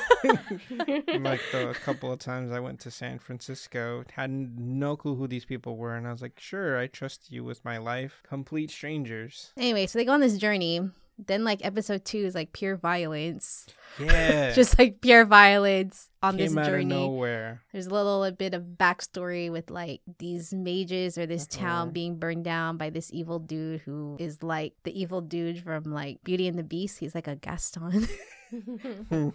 like 1.19 1.41
the 1.51 1.75
couple 1.83 2.11
of 2.11 2.19
times 2.19 2.51
I 2.51 2.59
went 2.59 2.79
to 2.81 2.91
San 2.91 3.19
Francisco, 3.19 4.03
had 4.13 4.31
no 4.31 4.95
clue 4.95 5.15
who 5.15 5.27
these 5.27 5.45
people 5.45 5.77
were, 5.77 5.95
and 5.95 6.07
I 6.07 6.11
was 6.11 6.21
like, 6.21 6.39
"Sure, 6.39 6.79
I 6.79 6.87
trust 6.87 7.31
you 7.31 7.43
with 7.43 7.63
my 7.63 7.77
life." 7.77 8.21
Complete 8.27 8.71
strangers. 8.71 9.51
Anyway, 9.57 9.85
so 9.87 9.99
they 9.99 10.05
go 10.05 10.13
on 10.13 10.21
this 10.21 10.37
journey. 10.37 10.89
Then, 11.17 11.43
like, 11.45 11.63
episode 11.65 12.03
two 12.03 12.19
is 12.19 12.35
like 12.35 12.51
pure 12.51 12.75
violence, 12.75 13.67
Yeah, 13.97 14.51
just 14.55 14.77
like 14.77 14.99
pure 14.99 15.23
violence 15.23 16.09
on 16.21 16.35
came 16.37 16.47
this 16.47 16.57
out 16.57 16.63
of 16.63 16.67
journey. 16.67 16.85
nowhere. 16.85 17.61
There's 17.71 17.87
a 17.87 17.93
little 17.93 18.23
a 18.25 18.33
bit 18.33 18.53
of 18.53 18.63
backstory 18.77 19.49
with 19.49 19.69
like 19.69 20.01
these 20.19 20.53
mages 20.53 21.17
or 21.17 21.25
this 21.25 21.47
town 21.47 21.89
Mhm. 21.89 21.93
being 21.93 22.19
burned 22.19 22.43
down 22.43 22.75
by 22.75 22.89
this 22.89 23.11
evil 23.13 23.39
dude 23.39 23.81
who 23.81 24.17
is 24.19 24.43
like 24.43 24.73
the 24.83 24.91
evil 24.99 25.21
dude 25.21 25.63
from 25.63 25.83
like 25.85 26.19
Beauty 26.25 26.49
and 26.49 26.59
the 26.59 26.63
Beast. 26.63 26.99
He's 26.99 27.15
like 27.15 27.27
a 27.27 27.37
Gaston. 27.37 28.07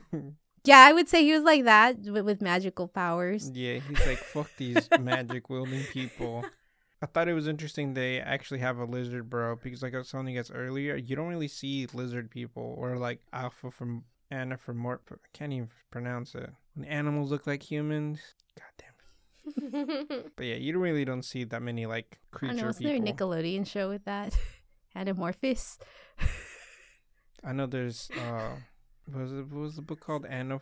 yeah, 0.64 0.78
I 0.78 0.92
would 0.92 1.08
say 1.08 1.24
he 1.24 1.32
was 1.32 1.44
like 1.44 1.64
that 1.64 1.98
with, 2.00 2.24
with 2.24 2.42
magical 2.42 2.88
powers. 2.88 3.50
yeah, 3.54 3.78
he's 3.78 4.06
like, 4.06 4.18
"Fuck 4.18 4.50
these 4.58 4.88
magic 5.00 5.48
wielding 5.48 5.84
people." 5.84 6.44
I 7.02 7.06
thought 7.06 7.28
it 7.28 7.34
was 7.34 7.48
interesting 7.48 7.94
they 7.94 8.20
actually 8.20 8.60
have 8.60 8.78
a 8.78 8.84
lizard 8.84 9.30
bro 9.30 9.56
because 9.56 9.82
like 9.82 9.94
I 9.94 9.98
was 9.98 10.10
telling 10.10 10.28
you 10.28 10.36
guys 10.36 10.50
earlier, 10.50 10.96
you 10.96 11.16
don't 11.16 11.28
really 11.28 11.48
see 11.48 11.86
lizard 11.94 12.30
people 12.30 12.74
or 12.78 12.96
like 12.96 13.20
Alpha 13.32 13.70
from 13.70 14.04
Anna 14.30 14.58
from 14.58 14.76
Mort. 14.76 15.02
I 15.10 15.14
can't 15.32 15.52
even 15.52 15.70
pronounce 15.90 16.34
it. 16.34 16.50
When 16.74 16.86
animals 16.86 17.30
look 17.30 17.46
like 17.46 17.62
humans. 17.62 18.20
God 18.58 18.72
damn 18.78 18.88
it. 18.88 20.32
But 20.36 20.44
yeah, 20.46 20.56
you 20.56 20.72
don't 20.72 20.82
really 20.82 21.04
don't 21.04 21.24
see 21.24 21.44
that 21.44 21.62
many 21.62 21.86
like 21.86 22.18
creature 22.30 22.54
don't 22.54 22.60
know. 22.62 22.66
Wasn't 22.68 22.84
there 22.84 22.96
a. 22.96 23.00
Nickelodeon 23.00 23.66
show 23.66 23.88
with 23.88 24.04
that? 24.04 24.36
Anamorphous. 24.96 25.78
I 27.42 27.52
know 27.52 27.66
there's 27.66 28.10
uh, 28.10 28.50
what 29.06 29.22
was 29.22 29.32
it? 29.32 29.48
What 29.48 29.60
was 29.60 29.76
the 29.76 29.82
book 29.82 30.00
called? 30.00 30.26
Anna. 30.26 30.60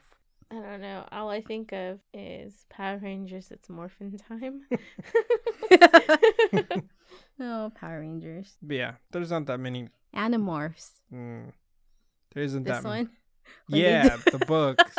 I 0.50 0.54
don't 0.54 0.80
know. 0.80 1.06
All 1.12 1.28
I 1.28 1.42
think 1.42 1.72
of 1.72 1.98
is 2.14 2.64
Power 2.70 2.98
Rangers. 3.02 3.50
It's 3.50 3.68
Morphin 3.68 4.16
time. 4.16 4.62
oh, 7.40 7.72
Power 7.74 8.00
Rangers. 8.00 8.56
But 8.62 8.76
yeah, 8.76 8.92
there's 9.10 9.30
not 9.30 9.46
that 9.46 9.58
many. 9.58 9.88
Animorphs. 10.14 10.90
Mm, 11.12 11.52
there 12.34 12.42
isn't 12.42 12.64
This 12.64 12.78
that. 12.78 12.84
one. 12.84 13.10
When 13.68 13.80
Yeah, 13.80 14.16
the 14.30 14.38
books. 14.46 14.94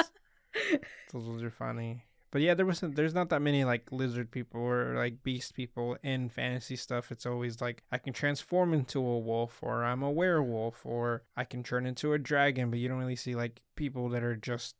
Those 1.13 1.43
are 1.43 1.49
funny. 1.49 2.03
But 2.31 2.43
yeah, 2.43 2.53
there 2.53 2.67
wasn't. 2.67 2.95
There's 2.95 3.15
not 3.15 3.29
that 3.29 3.41
many 3.41 3.63
like 3.63 3.91
lizard 3.91 4.29
people 4.29 4.61
or 4.61 4.93
like 4.95 5.23
beast 5.23 5.55
people 5.55 5.97
in 6.03 6.29
fantasy 6.29 6.75
stuff. 6.75 7.11
It's 7.11 7.25
always 7.25 7.59
like 7.59 7.81
I 7.91 7.97
can 7.97 8.13
transform 8.13 8.75
into 8.75 8.99
a 8.99 9.17
wolf, 9.17 9.57
or 9.63 9.83
I'm 9.83 10.03
a 10.03 10.11
werewolf, 10.11 10.85
or 10.85 11.23
I 11.35 11.43
can 11.43 11.63
turn 11.63 11.87
into 11.87 12.13
a 12.13 12.19
dragon. 12.19 12.69
But 12.69 12.77
you 12.77 12.87
don't 12.87 12.99
really 12.99 13.15
see 13.15 13.35
like 13.35 13.61
people 13.75 14.09
that 14.09 14.23
are 14.23 14.35
just 14.35 14.75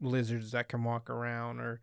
lizards 0.00 0.52
that 0.52 0.68
can 0.68 0.84
walk 0.84 1.08
around 1.10 1.60
or 1.60 1.80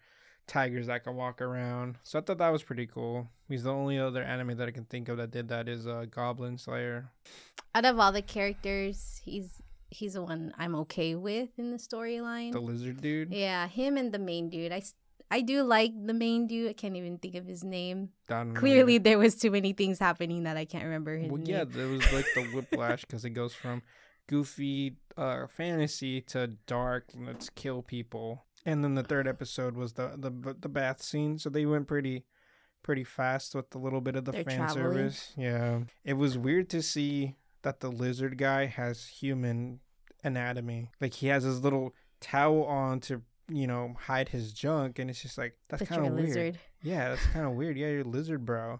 tigers 0.47 0.87
that 0.87 1.03
can 1.03 1.15
walk 1.15 1.41
around. 1.41 1.97
So 2.03 2.19
I 2.19 2.21
thought 2.21 2.37
that 2.39 2.49
was 2.49 2.63
pretty 2.63 2.87
cool. 2.87 3.27
He's 3.47 3.63
the 3.63 3.71
only 3.73 3.97
other 3.99 4.23
anime 4.23 4.57
that 4.57 4.67
I 4.67 4.71
can 4.71 4.85
think 4.85 5.07
of 5.09 5.17
that 5.17 5.31
did 5.31 5.47
that 5.49 5.67
is 5.69 5.87
uh, 5.87 6.05
Goblin 6.09 6.57
Slayer. 6.57 7.11
Out 7.73 7.85
of 7.85 7.99
all 7.99 8.11
the 8.11 8.21
characters, 8.21 9.21
he's 9.23 9.61
he's 9.89 10.13
the 10.13 10.23
one 10.23 10.53
I'm 10.57 10.75
okay 10.75 11.15
with 11.15 11.49
in 11.57 11.71
the 11.71 11.77
storyline. 11.77 12.51
The 12.53 12.59
lizard 12.59 13.01
dude. 13.01 13.31
Yeah, 13.33 13.67
him 13.67 13.97
and 13.97 14.11
the 14.11 14.19
main 14.19 14.49
dude. 14.49 14.71
I 14.71 14.81
I 15.33 15.39
do 15.41 15.63
like 15.63 15.93
the 16.05 16.13
main 16.13 16.47
dude. 16.47 16.69
I 16.69 16.73
can't 16.73 16.97
even 16.97 17.17
think 17.17 17.35
of 17.35 17.45
his 17.45 17.63
name. 17.63 18.09
Don 18.27 18.53
Clearly, 18.53 18.97
there 18.97 19.17
was 19.17 19.35
too 19.35 19.51
many 19.51 19.71
things 19.71 19.97
happening 19.99 20.43
that 20.43 20.57
I 20.57 20.65
can't 20.65 20.83
remember 20.83 21.17
his 21.17 21.29
Well, 21.31 21.37
name. 21.37 21.47
yeah, 21.55 21.63
there 21.63 21.87
was 21.87 22.01
like 22.11 22.25
the 22.35 22.43
whiplash 22.53 23.01
because 23.05 23.23
it 23.23 23.29
goes 23.29 23.53
from 23.53 23.81
goofy 24.27 24.97
uh, 25.17 25.47
fantasy 25.47 26.21
to 26.21 26.47
dark. 26.67 27.05
Let's 27.17 27.49
kill 27.49 27.81
people. 27.81 28.45
And 28.65 28.83
then 28.83 28.95
the 28.95 29.03
third 29.03 29.27
episode 29.27 29.75
was 29.75 29.93
the 29.93 30.13
the 30.17 30.55
the 30.59 30.69
bath 30.69 31.01
scene. 31.01 31.37
So 31.39 31.49
they 31.49 31.65
went 31.65 31.87
pretty 31.87 32.25
pretty 32.83 33.03
fast 33.03 33.53
with 33.55 33.73
a 33.75 33.77
little 33.77 34.01
bit 34.01 34.15
of 34.15 34.25
the 34.25 34.31
They're 34.31 34.43
fan 34.43 34.57
traveling. 34.57 34.83
service. 34.83 35.33
Yeah, 35.37 35.79
it 36.03 36.13
was 36.13 36.37
weird 36.37 36.69
to 36.69 36.81
see 36.81 37.35
that 37.63 37.79
the 37.79 37.91
lizard 37.91 38.37
guy 38.37 38.65
has 38.65 39.07
human 39.07 39.79
anatomy. 40.23 40.89
Like 40.99 41.15
he 41.15 41.27
has 41.27 41.43
his 41.43 41.63
little 41.63 41.93
towel 42.19 42.63
on 42.65 42.99
to 43.01 43.21
you 43.49 43.67
know 43.67 43.95
hide 44.01 44.29
his 44.29 44.53
junk, 44.53 44.99
and 44.99 45.09
it's 45.09 45.21
just 45.21 45.37
like 45.37 45.55
that's 45.69 45.83
kind 45.83 46.05
of 46.05 46.13
weird. 46.13 46.27
lizard. 46.27 46.59
Yeah, 46.83 47.09
that's 47.09 47.25
kind 47.27 47.45
of 47.45 47.53
weird. 47.53 47.77
Yeah, 47.77 47.87
you're 47.89 48.01
a 48.01 48.03
lizard, 48.03 48.45
bro. 48.45 48.79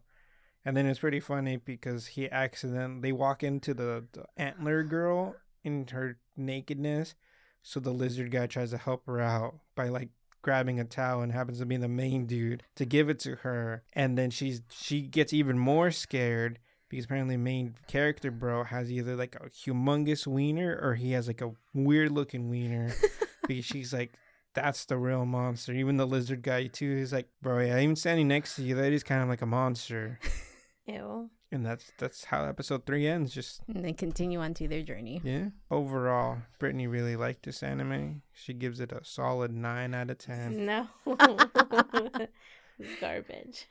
And 0.63 0.78
then 0.78 0.86
it's 0.86 1.00
pretty 1.00 1.19
funny 1.19 1.58
because 1.58 2.08
he 2.08 2.30
accident 2.30 3.02
they 3.02 3.12
walk 3.12 3.43
into 3.43 3.74
the, 3.74 4.06
the 4.12 4.26
antler 4.38 4.84
girl 4.84 5.36
in 5.63 5.88
her 5.91 6.17
nakedness, 6.38 7.15
so 7.63 7.80
the 7.80 7.91
lizard 7.91 8.32
guy 8.32 8.47
tries 8.47 8.71
to 8.71 8.78
help 8.78 9.06
her 9.06 9.19
out 9.19 9.56
by 9.76 9.89
like 9.89 10.10
grabbing 10.41 10.80
a 10.80 10.84
towel 10.84 11.21
and 11.21 11.32
happens 11.32 11.60
to 11.60 11.65
be 11.65 11.78
the 11.78 11.88
main 11.88 12.26
dude 12.26 12.63
to 12.76 12.86
give 12.86 13.10
it 13.10 13.19
to 13.19 13.36
her, 13.38 13.84
and 13.93 14.17
then 14.17 14.30
she's 14.30 14.62
she 14.71 15.02
gets 15.02 15.34
even 15.34 15.58
more 15.58 15.91
scared 15.91 16.60
because 16.89 17.06
apparently 17.06 17.38
main 17.38 17.76
character 17.88 18.30
bro 18.30 18.63
has 18.63 18.91
either 18.91 19.15
like 19.15 19.36
a 19.36 19.50
humongous 19.50 20.28
wiener 20.28 20.78
or 20.82 20.95
he 20.95 21.13
has 21.13 21.28
like 21.28 21.41
a 21.41 21.52
weird 21.74 22.12
looking 22.12 22.50
wiener 22.50 22.93
because 23.47 23.65
she's 23.65 23.93
like 23.93 24.13
that's 24.54 24.86
the 24.86 24.97
real 24.97 25.26
monster. 25.26 25.74
Even 25.74 25.97
the 25.97 26.06
lizard 26.06 26.41
guy 26.41 26.67
too. 26.67 26.97
He's 26.97 27.13
like, 27.13 27.30
bro, 27.41 27.60
yeah, 27.60 27.80
even 27.80 27.95
standing 27.95 28.28
next 28.28 28.56
to 28.56 28.63
you, 28.63 28.76
that 28.76 28.91
is 28.91 29.04
kind 29.04 29.24
of 29.24 29.30
like 29.30 29.41
a 29.41 29.45
monster. 29.45 30.19
Ew. 30.88 31.30
And 31.52 31.65
that's 31.65 31.91
that's 31.98 32.26
how 32.26 32.46
episode 32.46 32.86
three 32.86 33.08
ends. 33.08 33.34
Just 33.34 33.62
and 33.67 33.84
then 33.84 33.94
continue 33.94 34.39
on 34.39 34.54
to 34.56 34.67
their 34.67 34.84
journey. 34.84 35.22
yeah. 35.24 35.50
Overall, 35.70 36.38
Brittany 36.60 36.88
really 36.88 37.15
liked 37.15 37.44
this 37.44 37.62
anime. 37.62 38.22
She 38.34 38.54
gives 38.54 38.80
it 38.80 38.91
a 38.91 39.04
solid 39.04 39.52
nine 39.52 39.94
out 39.94 40.10
of 40.10 40.17
ten. 40.17 40.65
No. 40.65 40.88
it's 42.80 43.00
garbage. 43.02 43.67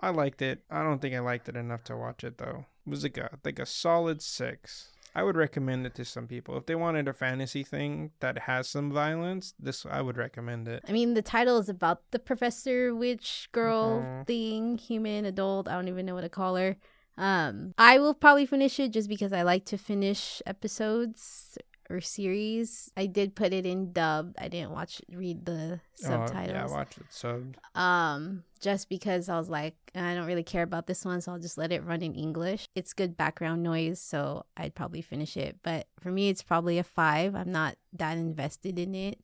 I 0.00 0.10
liked 0.10 0.42
it. 0.42 0.62
I 0.70 0.82
don't 0.82 1.00
think 1.02 1.14
I 1.14 1.20
liked 1.20 1.48
it 1.48 1.56
enough 1.56 1.84
to 1.84 1.96
watch 1.96 2.22
it 2.24 2.38
though. 2.38 2.66
It 2.86 2.90
was 2.90 3.02
like 3.02 3.18
a 3.18 3.38
like 3.44 3.58
a 3.58 3.66
solid 3.66 4.22
six. 4.22 4.91
I 5.14 5.22
would 5.22 5.36
recommend 5.36 5.86
it 5.86 5.94
to 5.96 6.04
some 6.04 6.26
people 6.26 6.56
if 6.56 6.66
they 6.66 6.74
wanted 6.74 7.06
a 7.08 7.12
fantasy 7.12 7.62
thing 7.62 8.12
that 8.20 8.38
has 8.40 8.68
some 8.68 8.90
violence. 8.90 9.54
This 9.58 9.84
I 9.84 10.00
would 10.00 10.16
recommend 10.16 10.68
it. 10.68 10.82
I 10.88 10.92
mean, 10.92 11.14
the 11.14 11.22
title 11.22 11.58
is 11.58 11.68
about 11.68 12.02
the 12.12 12.18
professor 12.18 12.94
witch 12.94 13.48
girl 13.52 14.02
Mhm. 14.02 14.26
thing, 14.26 14.78
human, 14.78 15.24
adult. 15.24 15.68
I 15.68 15.72
don't 15.74 15.88
even 15.88 16.06
know 16.06 16.14
what 16.14 16.22
to 16.22 16.28
call 16.30 16.56
her. 16.56 16.76
Um, 17.18 17.74
I 17.76 17.98
will 17.98 18.14
probably 18.14 18.46
finish 18.46 18.80
it 18.80 18.90
just 18.92 19.08
because 19.08 19.32
I 19.34 19.42
like 19.42 19.66
to 19.66 19.76
finish 19.76 20.40
episodes 20.46 21.58
or 21.92 22.00
series. 22.00 22.90
I 22.96 23.06
did 23.06 23.34
put 23.34 23.52
it 23.52 23.66
in 23.66 23.92
dubbed. 23.92 24.36
I 24.38 24.48
didn't 24.48 24.70
watch 24.72 25.00
read 25.12 25.44
the 25.44 25.80
Oh, 26.04 26.08
yeah, 26.08 26.26
subtitles. 26.26 26.72
watch 26.72 26.96
it 26.98 27.08
subbed. 27.10 27.54
um, 27.78 28.42
just 28.60 28.88
because 28.88 29.28
I 29.28 29.36
was 29.38 29.48
like, 29.50 29.74
I 29.94 30.14
don't 30.14 30.26
really 30.26 30.42
care 30.42 30.62
about 30.62 30.86
this 30.86 31.04
one, 31.04 31.20
so 31.20 31.32
I'll 31.32 31.38
just 31.38 31.58
let 31.58 31.70
it 31.72 31.84
run 31.84 32.02
in 32.02 32.14
English. 32.14 32.66
It's 32.74 32.92
good 32.92 33.16
background 33.16 33.62
noise, 33.62 34.00
so 34.00 34.46
I'd 34.56 34.74
probably 34.74 35.02
finish 35.02 35.36
it. 35.36 35.58
But 35.62 35.86
for 36.00 36.10
me, 36.10 36.28
it's 36.28 36.42
probably 36.42 36.78
a 36.78 36.84
five. 36.84 37.34
I'm 37.34 37.52
not 37.52 37.76
that 37.94 38.16
invested 38.16 38.78
in 38.78 38.94
it. 38.94 39.18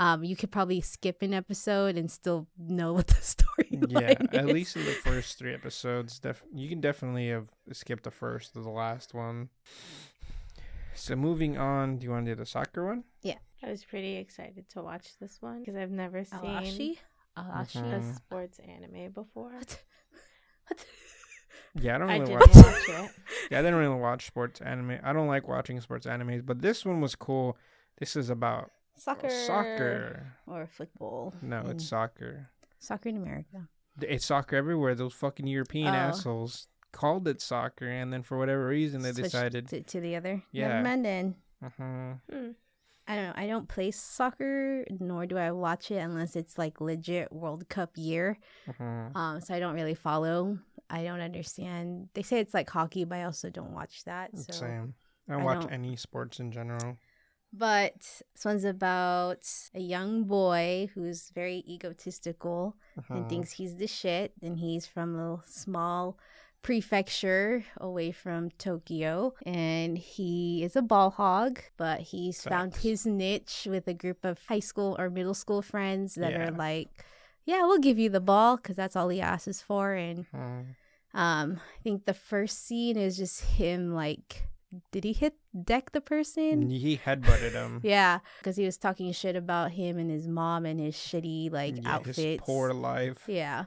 Um, 0.00 0.22
you 0.22 0.36
could 0.36 0.52
probably 0.52 0.80
skip 0.80 1.22
an 1.22 1.34
episode 1.34 1.96
and 1.96 2.08
still 2.08 2.46
know 2.56 2.92
what 2.98 3.08
the 3.08 3.14
story 3.16 3.68
is. 3.72 3.84
yeah, 3.90 4.14
at 4.32 4.46
least 4.46 4.76
in 4.76 4.84
the 4.84 4.92
first 4.92 5.38
three 5.38 5.52
episodes, 5.52 6.18
def- 6.20 6.44
you 6.54 6.68
can 6.68 6.80
definitely 6.80 7.30
have 7.30 7.48
skipped 7.72 8.04
the 8.04 8.12
first 8.12 8.52
to 8.52 8.60
the 8.60 8.70
last 8.70 9.12
one. 9.12 9.48
So 10.98 11.16
moving 11.16 11.56
on, 11.58 11.98
do 11.98 12.04
you 12.04 12.10
want 12.10 12.26
to 12.26 12.32
do 12.32 12.36
the 12.36 12.46
soccer 12.46 12.86
one? 12.86 13.04
Yeah. 13.22 13.36
I 13.62 13.70
was 13.70 13.84
pretty 13.84 14.16
excited 14.16 14.68
to 14.70 14.82
watch 14.82 15.18
this 15.20 15.38
one 15.40 15.60
because 15.60 15.74
I've 15.76 15.90
never 15.90 16.24
seen 16.24 16.38
Aoashi. 16.40 16.98
Aoashi. 17.36 17.82
Mhm. 17.82 18.10
a 18.10 18.14
sports 18.14 18.58
anime 18.60 19.10
before. 19.12 19.52
What? 19.52 19.82
What? 20.68 20.84
Yeah, 21.74 21.94
I 21.94 21.98
don't 21.98 22.10
I 22.10 22.18
really 22.18 22.26
didn't 22.34 22.40
watch. 22.40 22.64
watch 22.64 22.88
it. 22.88 23.10
Yeah, 23.50 23.58
I 23.58 23.62
didn't 23.62 23.78
really 23.78 24.00
watch 24.00 24.26
sports 24.26 24.60
anime. 24.60 24.98
I 25.02 25.12
don't 25.12 25.28
like 25.28 25.46
watching 25.46 25.80
sports 25.80 26.06
animes, 26.06 26.44
but 26.44 26.60
this 26.60 26.84
one 26.84 27.00
was 27.00 27.14
cool. 27.14 27.56
This 27.98 28.16
is 28.16 28.30
about 28.30 28.70
Soccer. 28.96 29.28
soccer. 29.30 30.32
Or 30.46 30.66
football. 30.66 31.34
No, 31.42 31.62
it's 31.68 31.86
soccer. 31.86 32.48
soccer 32.78 33.10
in 33.10 33.16
America. 33.18 33.68
It's 34.00 34.26
soccer 34.26 34.56
everywhere. 34.56 34.94
Those 34.94 35.12
fucking 35.14 35.46
European 35.46 35.88
Oh. 35.88 35.98
assholes 36.08 36.68
called 36.92 37.26
it 37.28 37.40
soccer, 37.40 37.88
and 37.88 38.12
then 38.12 38.22
for 38.22 38.38
whatever 38.38 38.66
reason 38.66 39.02
they 39.02 39.12
Switched 39.12 39.32
decided. 39.32 39.68
to, 39.68 39.82
to 39.82 40.00
the 40.00 40.16
other. 40.16 40.42
Yeah. 40.52 40.68
Never 40.68 40.82
mind 40.82 41.04
then. 41.04 41.34
uh 41.64 41.68
Hmm. 41.70 42.50
I 43.10 43.14
don't 43.16 43.24
know. 43.24 43.32
I 43.36 43.46
don't 43.46 43.68
play 43.68 43.90
soccer, 43.90 44.84
nor 45.00 45.24
do 45.24 45.38
I 45.38 45.50
watch 45.52 45.90
it 45.90 45.96
unless 45.96 46.36
it's 46.36 46.58
like 46.58 46.78
legit 46.80 47.32
World 47.32 47.66
Cup 47.70 47.92
year. 47.96 48.38
uh 48.78 48.82
Um, 49.18 49.40
so 49.40 49.54
I 49.54 49.60
don't 49.60 49.74
really 49.74 49.94
follow. 49.94 50.58
I 50.90 51.04
don't 51.04 51.20
understand. 51.20 52.08
They 52.14 52.22
say 52.22 52.38
it's 52.40 52.52
like 52.52 52.68
hockey, 52.68 53.04
but 53.04 53.16
I 53.16 53.24
also 53.24 53.48
don't 53.50 53.72
watch 53.72 54.04
that. 54.04 54.36
So. 54.38 54.52
Same. 54.52 54.94
I 55.28 55.32
don't 55.32 55.42
I 55.42 55.44
watch 55.44 55.60
don't- 55.62 55.72
any 55.72 55.96
sports 55.96 56.38
in 56.38 56.52
general. 56.52 56.98
But 57.50 57.94
this 58.34 58.44
one's 58.44 58.64
about 58.64 59.42
a 59.74 59.80
young 59.80 60.24
boy 60.24 60.90
who's 60.94 61.30
very 61.30 61.64
egotistical 61.66 62.76
and 62.94 63.04
Uh-huh. 63.20 63.28
thinks 63.28 63.52
he's 63.52 63.76
the 63.76 63.86
shit. 63.86 64.34
And 64.42 64.58
he's 64.58 64.86
from 64.86 65.18
a 65.18 65.40
small 65.46 66.18
prefecture 66.62 67.64
away 67.78 68.12
from 68.12 68.50
Tokyo. 68.58 69.34
And 69.46 69.96
he 69.98 70.62
is 70.62 70.76
a 70.76 70.82
ball 70.82 71.10
hog, 71.10 71.60
but 71.76 72.00
he's 72.00 72.42
found 72.42 72.76
his 72.76 73.06
niche 73.06 73.66
with 73.68 73.86
a 73.88 73.94
group 73.94 74.24
of 74.24 74.38
high 74.46 74.60
school 74.60 74.96
or 74.98 75.10
middle 75.10 75.34
school 75.34 75.62
friends 75.62 76.14
that 76.16 76.32
Yeah. 76.32 76.48
are 76.48 76.50
like, 76.50 76.88
yeah, 77.44 77.62
we'll 77.62 77.78
give 77.78 77.98
you 77.98 78.10
the 78.10 78.20
ball 78.20 78.56
because 78.56 78.76
that's 78.76 78.96
all 78.96 79.08
he 79.08 79.20
asks 79.20 79.62
for. 79.62 79.94
And 79.94 80.26
Uh, 80.34 81.18
um, 81.18 81.60
I 81.78 81.82
think 81.82 82.04
the 82.04 82.14
first 82.14 82.64
scene 82.66 82.96
is 82.96 83.16
just 83.16 83.42
him 83.56 83.94
like, 83.94 84.44
did 84.92 85.04
he 85.04 85.14
hit 85.14 85.34
deck 85.64 85.92
the 85.92 86.00
person? 86.02 86.68
he 86.70 86.98
headbutted 86.98 87.52
him. 87.52 87.80
Yeah, 87.82 88.18
because 88.38 88.56
he 88.56 88.64
was 88.66 88.76
talking 88.76 89.10
shit 89.12 89.34
about 89.36 89.70
him 89.72 89.96
and 89.98 90.10
his 90.10 90.28
mom 90.28 90.66
and 90.66 90.78
his 90.78 90.94
shitty 90.96 91.50
like 91.50 91.76
Yeah, 91.82 91.94
outfits. 91.94 92.16
His 92.18 92.40
poor 92.40 92.74
life. 92.74 93.24
Yeah, 93.26 93.64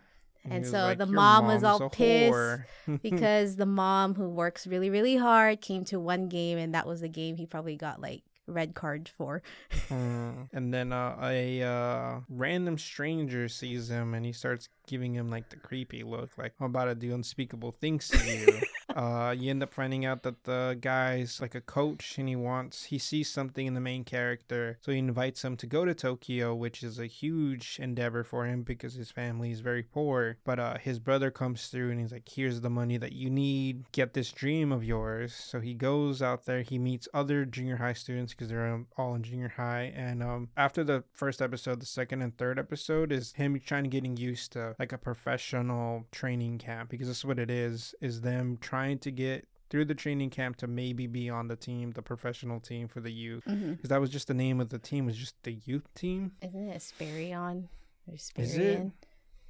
and 0.49 0.65
so 0.65 0.95
the 0.95 1.05
mom 1.05 1.47
was 1.47 1.63
all 1.63 1.89
pissed 1.89 2.63
because 3.03 3.55
the 3.57 3.65
mom 3.65 4.15
who 4.15 4.29
works 4.29 4.65
really 4.65 4.89
really 4.89 5.15
hard 5.15 5.61
came 5.61 5.85
to 5.85 5.99
one 5.99 6.27
game 6.27 6.57
and 6.57 6.73
that 6.73 6.87
was 6.87 7.01
the 7.01 7.09
game 7.09 7.35
he 7.35 7.45
probably 7.45 7.75
got 7.75 8.01
like 8.01 8.23
red 8.47 8.73
card 8.73 9.09
for. 9.17 9.41
Hmm. 9.87 10.43
and 10.53 10.73
then 10.73 10.91
uh, 10.91 11.17
a 11.21 11.61
uh, 11.63 12.19
random 12.29 12.77
stranger 12.77 13.47
sees 13.47 13.89
him 13.89 14.13
and 14.13 14.25
he 14.25 14.33
starts 14.33 14.69
giving 14.91 15.15
him 15.15 15.29
like 15.29 15.49
the 15.49 15.55
creepy 15.55 16.03
look, 16.03 16.37
like 16.37 16.53
I'm 16.59 16.65
about 16.65 16.85
to 16.85 16.95
do 16.95 17.15
unspeakable 17.15 17.71
things 17.71 18.09
to 18.09 18.19
you. 18.27 18.59
uh, 18.95 19.33
you 19.37 19.49
end 19.49 19.63
up 19.63 19.73
finding 19.73 20.05
out 20.05 20.23
that 20.23 20.43
the 20.43 20.77
guy's 20.81 21.39
like 21.39 21.55
a 21.55 21.61
coach, 21.61 22.17
and 22.17 22.27
he 22.27 22.35
wants 22.35 22.83
he 22.83 22.97
sees 22.97 23.29
something 23.29 23.65
in 23.65 23.73
the 23.73 23.79
main 23.79 24.03
character, 24.03 24.77
so 24.81 24.91
he 24.91 24.97
invites 24.97 25.45
him 25.45 25.55
to 25.55 25.65
go 25.65 25.85
to 25.85 25.93
Tokyo, 25.93 26.53
which 26.53 26.83
is 26.83 26.99
a 26.99 27.05
huge 27.05 27.77
endeavor 27.81 28.25
for 28.25 28.45
him 28.45 28.63
because 28.63 28.95
his 28.95 29.09
family 29.09 29.51
is 29.51 29.61
very 29.61 29.81
poor. 29.81 30.37
But 30.43 30.59
uh, 30.59 30.77
his 30.77 30.99
brother 30.99 31.31
comes 31.31 31.67
through 31.67 31.91
and 31.91 31.99
he's 32.01 32.11
like, 32.11 32.27
"Here's 32.27 32.59
the 32.59 32.69
money 32.69 32.97
that 32.97 33.13
you 33.13 33.29
need. 33.29 33.89
Get 33.93 34.13
this 34.13 34.33
dream 34.33 34.73
of 34.73 34.83
yours." 34.83 35.33
So 35.33 35.61
he 35.61 35.73
goes 35.73 36.21
out 36.21 36.45
there. 36.45 36.63
He 36.63 36.77
meets 36.77 37.07
other 37.13 37.45
junior 37.45 37.77
high 37.77 37.93
students 37.93 38.33
because 38.33 38.49
they're 38.49 38.83
all 38.97 39.15
in 39.15 39.23
junior 39.23 39.53
high. 39.55 39.93
And 39.95 40.21
um, 40.21 40.49
after 40.57 40.83
the 40.83 41.05
first 41.13 41.41
episode, 41.41 41.79
the 41.79 41.85
second 41.85 42.21
and 42.21 42.37
third 42.37 42.59
episode 42.59 43.13
is 43.13 43.31
him 43.31 43.57
trying 43.65 43.85
to 43.85 43.89
getting 43.89 44.17
used 44.17 44.51
to 44.53 44.75
like 44.81 44.91
a 44.91 44.97
professional 44.97 46.07
training 46.11 46.57
camp 46.57 46.89
because 46.89 47.07
that's 47.07 47.23
what 47.23 47.37
it 47.37 47.51
is. 47.51 47.93
Is 48.01 48.21
them 48.21 48.57
trying 48.59 48.97
to 48.99 49.11
get 49.11 49.47
through 49.69 49.85
the 49.85 49.93
training 49.93 50.31
camp 50.31 50.55
to 50.57 50.65
maybe 50.65 51.05
be 51.05 51.29
on 51.29 51.47
the 51.47 51.55
team, 51.55 51.91
the 51.91 52.01
professional 52.01 52.59
team 52.59 52.87
for 52.87 52.99
the 52.99 53.11
youth. 53.11 53.45
Mm-hmm. 53.47 53.73
Because 53.73 53.89
that 53.89 54.01
was 54.01 54.09
just 54.09 54.27
the 54.27 54.33
name 54.33 54.59
of 54.59 54.69
the 54.69 54.79
team 54.79 55.05
was 55.05 55.15
just 55.15 55.35
the 55.43 55.53
youth 55.65 55.87
team. 55.93 56.31
Isn't 56.41 56.69
it 56.69 56.75
Asperion 56.75 57.67
or 58.07 58.15
Is 58.15 58.31
Asperion? 58.35 58.87
it? 58.87 58.91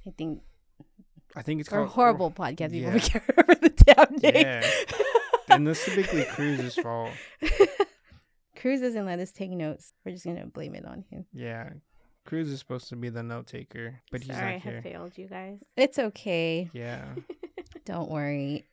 I 0.06 0.10
think 0.10 0.42
I 1.34 1.40
think 1.40 1.60
it's 1.60 1.70
or 1.70 1.76
called 1.76 1.88
horrible 1.88 2.30
podcast 2.30 2.72
people 2.72 2.92
yeah. 2.92 2.98
can't 2.98 3.24
remember 3.26 3.54
the 3.54 3.70
damn 3.70 4.16
name. 4.16 4.46
Yeah. 4.46 4.70
and 5.48 5.66
that's 5.66 5.82
typically 5.82 6.24
Cruz's 6.24 6.74
fault. 6.74 7.10
Cruz 8.60 8.82
doesn't 8.82 9.06
let 9.06 9.18
us 9.18 9.32
take 9.32 9.50
notes. 9.50 9.94
We're 10.04 10.12
just 10.12 10.26
gonna 10.26 10.44
blame 10.44 10.74
it 10.74 10.84
on 10.84 11.06
him. 11.08 11.24
Yeah. 11.32 11.70
Cruz 12.24 12.48
is 12.50 12.58
supposed 12.60 12.88
to 12.90 12.96
be 12.96 13.08
the 13.08 13.22
note 13.22 13.46
taker, 13.46 14.00
but 14.10 14.22
he's 14.22 14.34
Sorry, 14.34 14.46
I 14.46 14.52
not 14.54 14.62
have 14.62 14.72
here. 14.74 14.82
failed 14.82 15.18
you 15.18 15.26
guys. 15.26 15.58
It's 15.76 15.98
okay. 15.98 16.70
Yeah. 16.72 17.04
Don't 17.84 18.10
worry. 18.10 18.64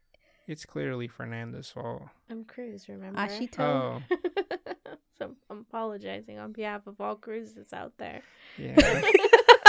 It's 0.47 0.65
clearly 0.65 1.07
Fernanda's 1.07 1.69
fault. 1.69 2.03
I'm 2.29 2.43
Cruz, 2.45 2.87
remember? 2.89 3.19
Ashito. 3.19 3.59
Oh, 3.59 4.01
so 5.17 5.31
I'm 5.49 5.59
apologizing 5.69 6.37
on 6.39 6.51
behalf 6.53 6.87
of 6.87 6.99
all 7.01 7.15
cruises 7.15 7.73
out 7.73 7.93
there. 7.97 8.21
yeah. 8.57 9.01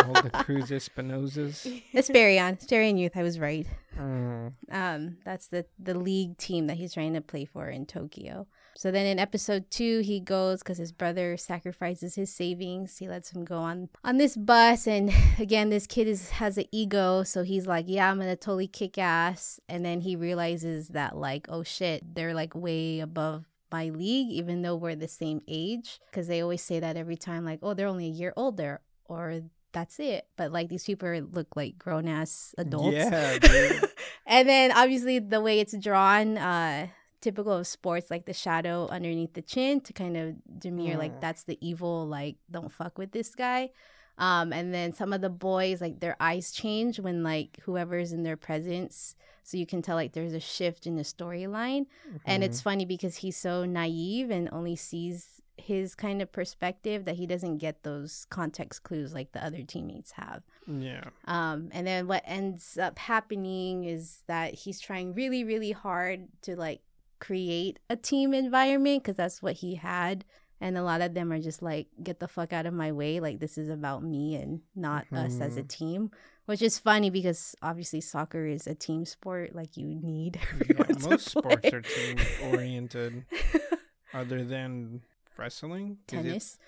All 0.07 0.15
the 0.23 0.31
Cruz 0.31 0.71
Espinosas. 0.71 1.67
Asperion. 1.93 2.59
Asperion 2.59 2.99
Youth. 2.99 3.13
I 3.19 3.23
was 3.23 3.39
right. 3.39 3.67
Mm. 3.99 4.55
Um, 4.73 5.19
that's 5.27 5.49
the 5.49 5.67
the 5.79 5.93
league 5.93 6.39
team 6.39 6.69
that 6.69 6.79
he's 6.79 6.95
trying 6.95 7.13
to 7.13 7.21
play 7.21 7.45
for 7.45 7.69
in 7.69 7.85
Tokyo. 7.85 8.47
So 8.81 8.91
then 8.91 9.05
in 9.05 9.19
episode 9.19 9.71
two, 9.71 10.01
he 10.01 10.21
goes 10.21 10.61
because 10.61 10.79
his 10.79 10.91
brother 10.91 11.37
sacrifices 11.37 12.15
his 12.15 12.33
savings. 12.33 12.97
He 12.97 13.09
lets 13.09 13.31
him 13.31 13.45
go 13.45 13.59
on 13.59 13.91
on 14.05 14.17
this 14.17 14.39
bus, 14.39 14.87
and 14.87 15.13
again, 15.39 15.69
this 15.69 15.87
kid 15.87 16.09
is 16.09 16.31
has 16.31 16.57
an 16.57 16.65
ego, 16.73 17.23
so 17.23 17.43
he's 17.43 17.67
like, 17.67 17.85
"Yeah, 17.89 18.11
I'm 18.11 18.19
gonna 18.19 18.37
totally 18.37 18.69
kick 18.69 18.97
ass." 18.97 19.61
And 19.69 19.85
then 19.85 20.01
he 20.01 20.17
realizes 20.17 20.89
that 20.89 21.15
like, 21.15 21.47
oh 21.51 21.63
shit, 21.63 22.15
they're 22.15 22.33
like 22.33 22.55
way 22.55 23.01
above 23.01 23.45
my 23.71 23.91
league, 23.91 24.31
even 24.31 24.63
though 24.63 24.77
we're 24.77 24.97
the 24.97 25.09
same 25.09 25.43
age. 25.47 26.01
Because 26.11 26.27
they 26.27 26.41
always 26.41 26.63
say 26.63 26.81
that 26.81 26.97
every 26.97 27.19
time, 27.19 27.45
like, 27.45 27.59
"Oh, 27.63 27.75
they're 27.75 27.87
only 27.87 28.07
a 28.07 28.09
year 28.09 28.33
older," 28.35 28.81
or 29.05 29.43
that's 29.73 30.01
it. 30.01 30.27
But 30.39 30.53
like 30.53 30.71
these 30.71 30.85
people 30.85 31.11
look 31.33 31.55
like 31.55 31.79
grown 31.79 32.09
ass 32.09 32.55
adults. 32.57 32.97
Yeah, 32.97 33.39
dude. 33.41 33.91
and 34.25 34.49
then 34.49 34.73
obviously 34.73 35.19
the 35.19 35.43
way 35.43 35.61
it's 35.61 35.77
drawn, 35.77 36.39
uh, 36.39 36.87
typical 37.21 37.53
of 37.53 37.67
sports, 37.67 38.11
like 38.11 38.27
the 38.27 38.33
shadow 38.33 38.87
underneath 38.89 39.35
the 39.35 39.43
chin 39.43 39.81
to 39.83 39.93
kind 39.93 40.17
of 40.17 40.35
demure, 40.59 40.97
Mm. 40.97 40.99
like 40.99 41.21
that's 41.21 41.45
the 41.45 41.59
evil, 41.61 42.07
like 42.07 42.37
don't 42.51 42.73
fuck 42.73 42.99
with 42.99 43.13
this 43.13 43.35
guy. 43.35 43.71
Um, 44.19 44.53
and 44.53 44.75
then 44.75 44.93
some 44.93 45.13
of 45.13 45.21
the 45.23 45.31
boys, 45.31 45.81
like 45.81 46.01
their 46.01 46.17
eyes 46.21 46.53
change 46.53 47.01
when 47.01 47.23
like 47.23 47.59
whoever's 47.63 48.13
in 48.13 48.23
their 48.23 48.37
presence, 48.37 49.15
so 49.43 49.57
you 49.57 49.67
can 49.67 49.81
tell 49.81 49.97
like 49.97 50.13
there's 50.13 50.35
a 50.35 50.41
shift 50.41 50.87
in 50.87 50.97
the 50.97 51.03
storyline. 51.03 51.87
And 52.27 52.45
it's 52.45 52.61
funny 52.61 52.85
because 52.85 53.17
he's 53.17 53.37
so 53.39 53.65
naive 53.65 54.31
and 54.31 54.49
only 54.53 54.77
sees 54.77 55.41
his 55.57 55.95
kind 55.95 56.23
of 56.23 56.33
perspective 56.33 57.05
that 57.05 57.17
he 57.17 57.27
doesn't 57.27 57.59
get 57.59 57.83
those 57.83 58.27
context 58.31 58.83
clues 58.83 59.13
like 59.13 59.33
the 59.33 59.45
other 59.45 59.63
teammates 59.63 60.13
have. 60.13 60.43
Mm-hmm. 60.69 60.83
Yeah. 60.83 61.05
Um, 61.27 61.69
and 61.73 61.87
then 61.87 62.07
what 62.07 62.23
ends 62.27 62.79
up 62.79 62.99
happening 62.99 63.85
is 63.85 64.23
that 64.27 64.55
he's 64.55 64.81
trying 64.81 65.15
really, 65.15 65.45
really 65.45 65.73
hard 65.73 66.29
to 66.43 66.57
like 66.57 66.81
create 67.21 67.79
a 67.89 67.97
team 67.97 68.35
environment 68.35 69.03
because 69.05 69.17
that's 69.17 69.43
what 69.43 69.55
he 69.57 69.77
had. 69.77 70.25
And 70.63 70.77
a 70.77 70.83
lot 70.83 71.01
of 71.01 71.15
them 71.15 71.33
are 71.33 71.39
just 71.39 71.63
like, 71.63 71.87
get 72.03 72.21
the 72.21 72.29
fuck 72.29 72.53
out 72.53 72.67
of 72.67 72.75
my 72.75 72.93
way. 72.93 73.19
Like, 73.21 73.39
this 73.39 73.57
is 73.57 73.71
about 73.71 74.03
me 74.03 74.35
and 74.37 74.61
not 74.75 75.07
us 75.11 75.41
as 75.41 75.57
a 75.57 75.63
Mhm. 75.63 75.69
team, 75.69 76.11
which 76.45 76.61
is 76.61 76.79
funny 76.79 77.09
because 77.09 77.55
obviously 77.63 78.03
soccer 78.03 78.45
is 78.47 78.67
a 78.67 78.75
team 78.75 79.07
sport. 79.07 79.55
Like, 79.55 79.79
you 79.79 79.87
need 79.87 80.37
Yeah, 80.53 80.61
everyone 80.61 80.87
to 81.01 81.09
most 81.09 81.29
sports 81.31 81.73
are 81.73 81.81
team 81.81 82.19
oriented, 82.53 83.25
other 84.13 84.45
than 84.45 85.01
wrestling, 85.39 85.99
Tennis. 86.07 86.59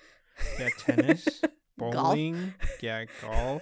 Yeah, 0.59 0.69
tennis, 0.79 1.41
Golf. 1.79 1.93
bowling, 1.93 2.55
yeah, 2.81 3.05
golf, 3.21 3.61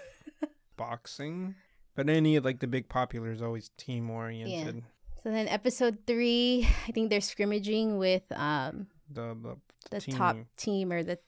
boxing. 0.78 1.56
But 1.96 2.10
any 2.10 2.38
of 2.38 2.46
like 2.46 2.60
the 2.62 2.68
big 2.68 2.88
popular 2.88 3.32
is 3.32 3.42
always 3.42 3.70
team 3.78 4.10
oriented. 4.10 4.84
So 5.24 5.30
then 5.32 5.47
episode 5.47 5.99
three, 6.07 6.67
I 6.88 6.91
think 6.91 7.09
they're 7.09 7.22
scrimmaging 7.22 7.97
with 7.97 8.24
um 8.32 8.88
The 9.09 9.36
the, 9.41 9.55
the 9.91 10.01
team. 10.01 10.15
top 10.17 10.36
team 10.57 10.91
or 10.91 11.03
the 11.03 11.19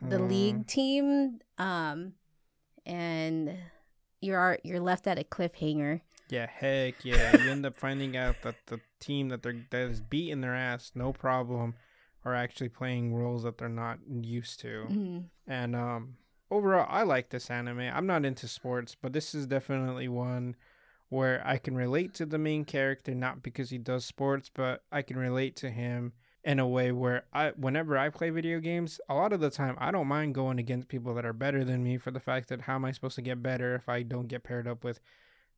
the 0.00 0.18
Mhm. 0.18 0.28
league 0.28 0.66
team 0.66 1.40
um 1.58 2.12
and 2.86 3.56
you're 4.20 4.58
you're 4.62 4.80
left 4.80 5.06
at 5.06 5.18
a 5.18 5.24
cliffhanger 5.24 6.00
Yeah, 6.28 6.46
heck 6.46 7.04
yeah. 7.04 7.36
you 7.42 7.50
end 7.50 7.66
up 7.66 7.76
finding 7.76 8.16
out 8.16 8.42
that 8.42 8.66
the 8.66 8.80
team 9.00 9.28
that 9.30 9.42
they're 9.42 9.64
that 9.70 9.90
is 9.90 10.00
beating 10.00 10.40
their 10.40 10.54
ass, 10.54 10.92
no 10.94 11.12
problem, 11.12 11.74
are 12.24 12.34
actually 12.34 12.68
playing 12.68 13.14
roles 13.14 13.42
that 13.42 13.58
they're 13.58 13.68
not 13.68 13.98
used 14.08 14.60
to. 14.60 14.86
Mhm. 14.90 15.24
And 15.48 15.74
um 15.76 16.16
overall 16.50 16.86
I 16.88 17.02
like 17.02 17.30
this 17.30 17.50
anime. 17.50 17.80
I'm 17.80 18.06
not 18.06 18.24
into 18.24 18.46
sports, 18.46 18.94
but 19.00 19.12
this 19.12 19.34
is 19.34 19.46
definitely 19.46 20.06
one 20.08 20.54
where 21.12 21.42
I 21.44 21.58
can 21.58 21.74
relate 21.76 22.14
to 22.14 22.26
the 22.26 22.38
main 22.38 22.64
character 22.64 23.14
not 23.14 23.42
because 23.42 23.68
he 23.70 23.76
does 23.78 24.04
sports, 24.04 24.50
but 24.52 24.82
I 24.90 25.02
can 25.02 25.18
relate 25.18 25.56
to 25.56 25.68
him 25.70 26.12
in 26.42 26.58
a 26.58 26.66
way 26.66 26.90
where 26.90 27.24
I 27.32 27.50
whenever 27.50 27.98
I 27.98 28.08
play 28.08 28.30
video 28.30 28.58
games, 28.60 28.98
a 29.08 29.14
lot 29.14 29.32
of 29.34 29.40
the 29.40 29.50
time 29.50 29.76
I 29.78 29.90
don't 29.90 30.08
mind 30.08 30.34
going 30.34 30.58
against 30.58 30.88
people 30.88 31.14
that 31.14 31.26
are 31.26 31.32
better 31.34 31.64
than 31.64 31.84
me 31.84 31.98
for 31.98 32.10
the 32.10 32.18
fact 32.18 32.48
that 32.48 32.62
how 32.62 32.76
am 32.76 32.84
I 32.86 32.92
supposed 32.92 33.14
to 33.16 33.22
get 33.22 33.42
better 33.42 33.74
if 33.74 33.88
I 33.88 34.02
don't 34.02 34.26
get 34.26 34.42
paired 34.42 34.66
up 34.66 34.82
with 34.84 35.00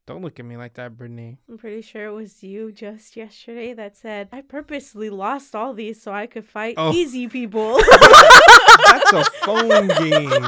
don't 0.07 0.21
look 0.21 0.39
at 0.39 0.45
me 0.45 0.59
like 0.59 0.75
that, 0.75 0.99
Brittany. 0.99 1.39
I'm 1.49 1.57
pretty 1.57 1.81
sure 1.81 2.05
it 2.05 2.13
was 2.13 2.43
you 2.43 2.71
just 2.73 3.17
yesterday 3.17 3.73
that 3.73 3.97
said, 3.97 4.29
I 4.33 4.43
purposely 4.43 5.09
lost 5.09 5.55
all 5.55 5.73
these 5.73 6.03
so 6.03 6.13
I 6.13 6.27
could 6.27 6.45
fight 6.45 6.75
Oh. 6.77 6.93
easy 6.93 7.27
people. 7.27 7.79
That's 8.87 9.13
a 9.15 9.25
phone 9.47 9.89
game. 9.99 10.47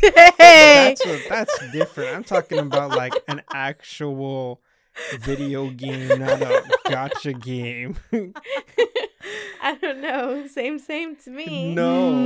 Dang. 0.00 0.32
That's 0.38 1.06
a, 1.06 1.28
that's 1.28 1.70
different. 1.72 2.16
I'm 2.16 2.24
talking 2.24 2.58
about 2.58 2.90
like 2.90 3.14
an 3.28 3.42
actual 3.52 4.60
video 5.20 5.70
game, 5.70 6.18
not 6.20 6.40
a 6.42 6.62
gotcha 6.88 7.32
game. 7.34 7.96
I 9.62 9.74
don't 9.80 10.00
know. 10.00 10.46
Same, 10.46 10.78
same 10.78 11.16
to 11.16 11.30
me. 11.30 11.74
no, 11.74 12.20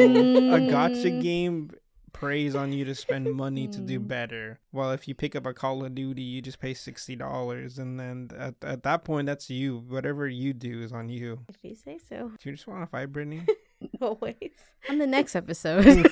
a 0.54 0.70
gotcha 0.70 1.08
Mm. 1.10 1.22
game 1.22 1.70
preys 2.12 2.54
on 2.54 2.70
you 2.72 2.84
to 2.84 2.94
spend 2.94 3.32
money 3.34 3.66
to 3.68 3.80
do 3.80 3.98
Mm. 3.98 4.06
better. 4.08 4.60
Well, 4.72 4.90
if 4.92 5.08
you 5.08 5.14
pick 5.14 5.34
up 5.34 5.46
a 5.46 5.54
Call 5.54 5.84
of 5.84 5.94
Duty, 5.94 6.20
you 6.22 6.42
just 6.42 6.60
pay 6.60 6.74
sixty 6.74 7.16
dollars, 7.16 7.78
and 7.78 7.98
then 7.98 8.30
at, 8.38 8.54
at 8.62 8.82
that 8.82 9.04
point, 9.04 9.26
that's 9.26 9.48
you. 9.48 9.78
Whatever 9.88 10.28
you 10.28 10.52
do 10.52 10.82
is 10.82 10.92
on 10.92 11.08
you. 11.08 11.40
If 11.48 11.56
you 11.64 11.74
say 11.74 11.98
so. 12.08 12.30
Do 12.40 12.50
you 12.50 12.54
just 12.56 12.66
want 12.68 12.82
to 12.82 12.86
fight, 12.86 13.06
Brittany? 13.12 13.42
Always. 14.02 14.50
on 14.90 14.98
the 14.98 15.06
next 15.06 15.34
episode 15.34 15.84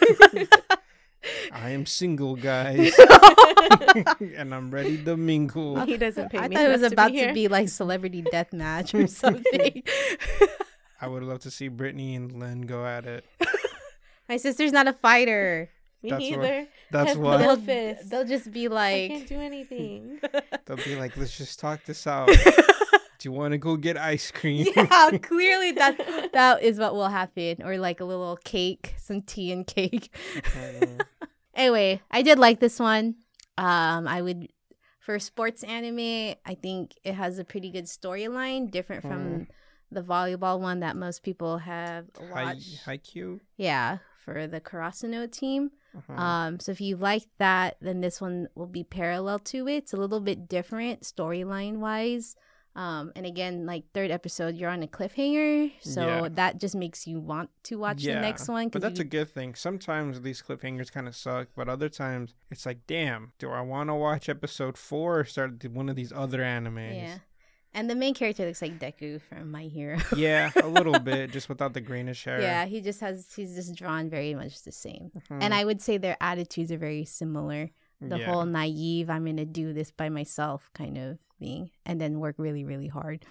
I 1.52 1.70
am 1.70 1.84
single, 1.86 2.36
guys, 2.50 2.92
and 4.36 4.54
I'm 4.54 4.70
ready 4.70 5.02
to 5.04 5.16
mingle. 5.16 5.80
he 5.84 5.96
doesn't 5.96 6.30
pay 6.30 6.38
i 6.38 6.48
me. 6.48 6.56
thought 6.56 6.64
it 6.66 6.68
was 6.68 6.80
enough 6.82 6.92
about 6.92 7.08
to 7.12 7.20
to 7.20 7.26
be, 7.28 7.32
be, 7.32 7.48
like 7.48 7.68
celebrity 7.68 8.22
death 8.22 8.52
match 8.52 8.94
or 8.94 9.06
something 9.24 9.82
I 11.00 11.06
would 11.08 11.22
love 11.22 11.40
to 11.40 11.50
see 11.50 11.68
Brittany 11.68 12.14
and 12.16 12.32
Lynn 12.38 12.62
go 12.62 12.84
at 12.86 13.04
it. 13.06 13.24
my 14.28 14.36
sister's 14.36 14.72
not 14.72 14.88
a 14.88 14.92
fighter 14.92 15.70
Me 16.02 16.10
That's 16.10 16.22
what- 16.30 16.40
neither. 16.40 16.66
That's 16.90 17.08
Head 17.10 17.18
what 17.18 17.66
they'll, 17.66 17.96
they'll 18.06 18.24
just 18.24 18.50
be 18.50 18.66
I 18.66 18.70
like 18.70 19.10
can't 19.10 19.28
do 19.28 19.40
anything. 19.40 20.20
they'll 20.64 20.76
be 20.78 20.96
like. 20.96 21.16
Let's 21.18 21.36
just 21.36 21.58
talk 21.60 21.84
this 21.84 22.06
out. 22.06 22.30
Do 23.18 23.28
you 23.28 23.32
want 23.32 23.52
to 23.52 23.58
go 23.58 23.76
get 23.76 23.96
ice 23.96 24.30
cream? 24.30 24.66
yeah 24.76 25.10
clearly 25.22 25.72
that 25.72 26.30
that 26.32 26.62
is 26.62 26.78
what 26.78 26.94
will 26.94 27.08
happen 27.08 27.62
or 27.64 27.76
like 27.78 28.00
a 28.00 28.04
little 28.04 28.36
cake 28.44 28.94
some 28.98 29.22
tea 29.22 29.50
and 29.52 29.66
cake 29.66 30.14
anyway 31.54 32.00
i 32.10 32.22
did 32.22 32.38
like 32.38 32.60
this 32.60 32.78
one 32.78 33.16
um 33.56 34.06
i 34.06 34.22
would 34.22 34.48
for 35.00 35.18
sports 35.18 35.64
anime 35.64 36.34
i 36.46 36.54
think 36.54 36.94
it 37.04 37.14
has 37.14 37.38
a 37.38 37.44
pretty 37.44 37.70
good 37.70 37.86
storyline 37.86 38.70
different 38.70 39.02
from 39.02 39.18
Mm. 39.18 39.46
the 39.90 40.02
volleyball 40.02 40.60
one 40.60 40.80
that 40.80 40.96
most 40.96 41.22
people 41.22 41.58
have 41.58 42.06
watched 42.30 42.86
Q. 43.04 43.40
yeah 43.56 43.98
for 44.24 44.46
the 44.46 44.60
karasuno 44.60 45.30
team 45.30 45.70
Mhm. 45.96 46.18
Um, 46.18 46.60
so 46.60 46.70
if 46.70 46.82
you 46.82 46.98
like 46.98 47.24
that, 47.38 47.78
then 47.80 48.02
this 48.02 48.20
one 48.20 48.48
will 48.54 48.66
be 48.66 48.84
parallel 48.84 49.38
to 49.50 49.66
it. 49.66 49.76
It's 49.76 49.94
a 49.94 49.96
little 49.96 50.20
bit 50.20 50.46
different 50.46 51.00
storyline 51.00 51.78
wise. 51.78 52.36
Um, 52.78 53.10
and 53.16 53.26
again, 53.26 53.66
like 53.66 53.84
third 53.92 54.12
episode, 54.12 54.54
you're 54.54 54.70
on 54.70 54.84
a 54.84 54.86
cliffhanger, 54.86 55.72
so 55.80 56.06
Yeah. 56.06 56.28
that 56.34 56.60
just 56.60 56.76
makes 56.76 57.08
you 57.08 57.18
want 57.18 57.50
to 57.64 57.76
watch 57.76 58.04
the 58.04 58.14
next 58.14 58.46
one. 58.48 58.68
But 58.68 58.82
that's 58.82 59.00
you, 59.00 59.04
a 59.04 59.08
good 59.08 59.28
thing. 59.30 59.56
Sometimes 59.56 60.20
these 60.20 60.40
cliffhangers 60.40 60.92
kind 60.92 61.08
of 61.08 61.16
suck, 61.16 61.48
but 61.56 61.68
other 61.68 61.88
times 61.88 62.34
it's 62.52 62.64
like, 62.64 62.86
damn, 62.86 63.32
do 63.40 63.50
I 63.50 63.62
want 63.62 63.90
to 63.90 63.94
watch 63.96 64.28
episode 64.28 64.78
four 64.78 65.18
or 65.20 65.24
start 65.24 65.64
one 65.70 65.88
of 65.88 65.96
these 65.96 66.12
other 66.12 66.38
animes? 66.38 66.94
yeah. 67.02 67.18
And 67.74 67.90
the 67.90 67.94
main 67.94 68.14
character 68.14 68.46
looks 68.46 68.62
like 68.62 68.78
Deku 68.78 69.20
from 69.20 69.50
My 69.50 69.64
Hero. 69.64 69.98
Yeah, 70.16 70.50
a 70.56 70.66
little 70.68 70.98
bit, 71.00 71.30
just 71.32 71.48
without 71.50 71.74
the 71.74 71.80
greenish 71.82 72.24
hair. 72.24 72.40
yeah, 72.40 72.64
he 72.64 72.80
just 72.80 73.00
has 73.00 73.32
he's 73.34 73.54
just 73.56 73.74
drawn 73.74 74.08
very 74.08 74.34
much 74.34 74.62
the 74.62 74.72
same. 74.72 75.10
Mhm. 75.28 75.38
And 75.42 75.52
I 75.52 75.64
would 75.64 75.82
say 75.82 75.98
their 75.98 76.16
attitudes 76.20 76.70
are 76.72 76.78
very 76.78 77.04
similar. 77.04 77.70
The 78.00 78.18
Yeah. 78.18 78.26
whole 78.26 78.44
naive, 78.46 79.10
I'm 79.10 79.24
gonna 79.24 79.44
do 79.44 79.72
this 79.72 79.90
by 79.90 80.08
myself 80.08 80.70
kind 80.72 80.96
of 80.98 81.18
thing, 81.38 81.70
and 81.84 82.00
then 82.00 82.20
work 82.20 82.36
really, 82.38 82.64
really 82.64 82.88
hard. 82.88 83.26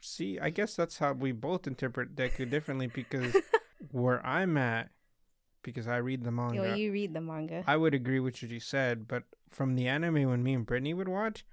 See, 0.00 0.38
I 0.38 0.50
guess 0.50 0.74
that's 0.74 0.98
how 0.98 1.12
we 1.12 1.32
both 1.32 1.66
interpret 1.66 2.16
Deku 2.16 2.48
differently 2.50 2.88
because 2.88 3.34
where 3.92 4.24
I'm 4.26 4.56
at, 4.56 4.90
because 5.62 5.86
I 5.86 5.98
read 5.98 6.24
the 6.24 6.32
manga, 6.32 6.56
Yo, 6.56 6.74
you 6.74 6.92
read 6.92 7.14
the 7.14 7.20
manga. 7.20 7.62
I 7.66 7.76
would 7.76 7.94
agree 7.94 8.18
with 8.18 8.34
what 8.42 8.50
you 8.50 8.58
said, 8.60 9.06
but 9.06 9.22
from 9.48 9.76
the 9.76 9.86
anime 9.86 10.28
when 10.28 10.42
me 10.42 10.54
and 10.54 10.66
Brittany 10.66 10.92
would 10.92 11.08
watch, 11.08 11.46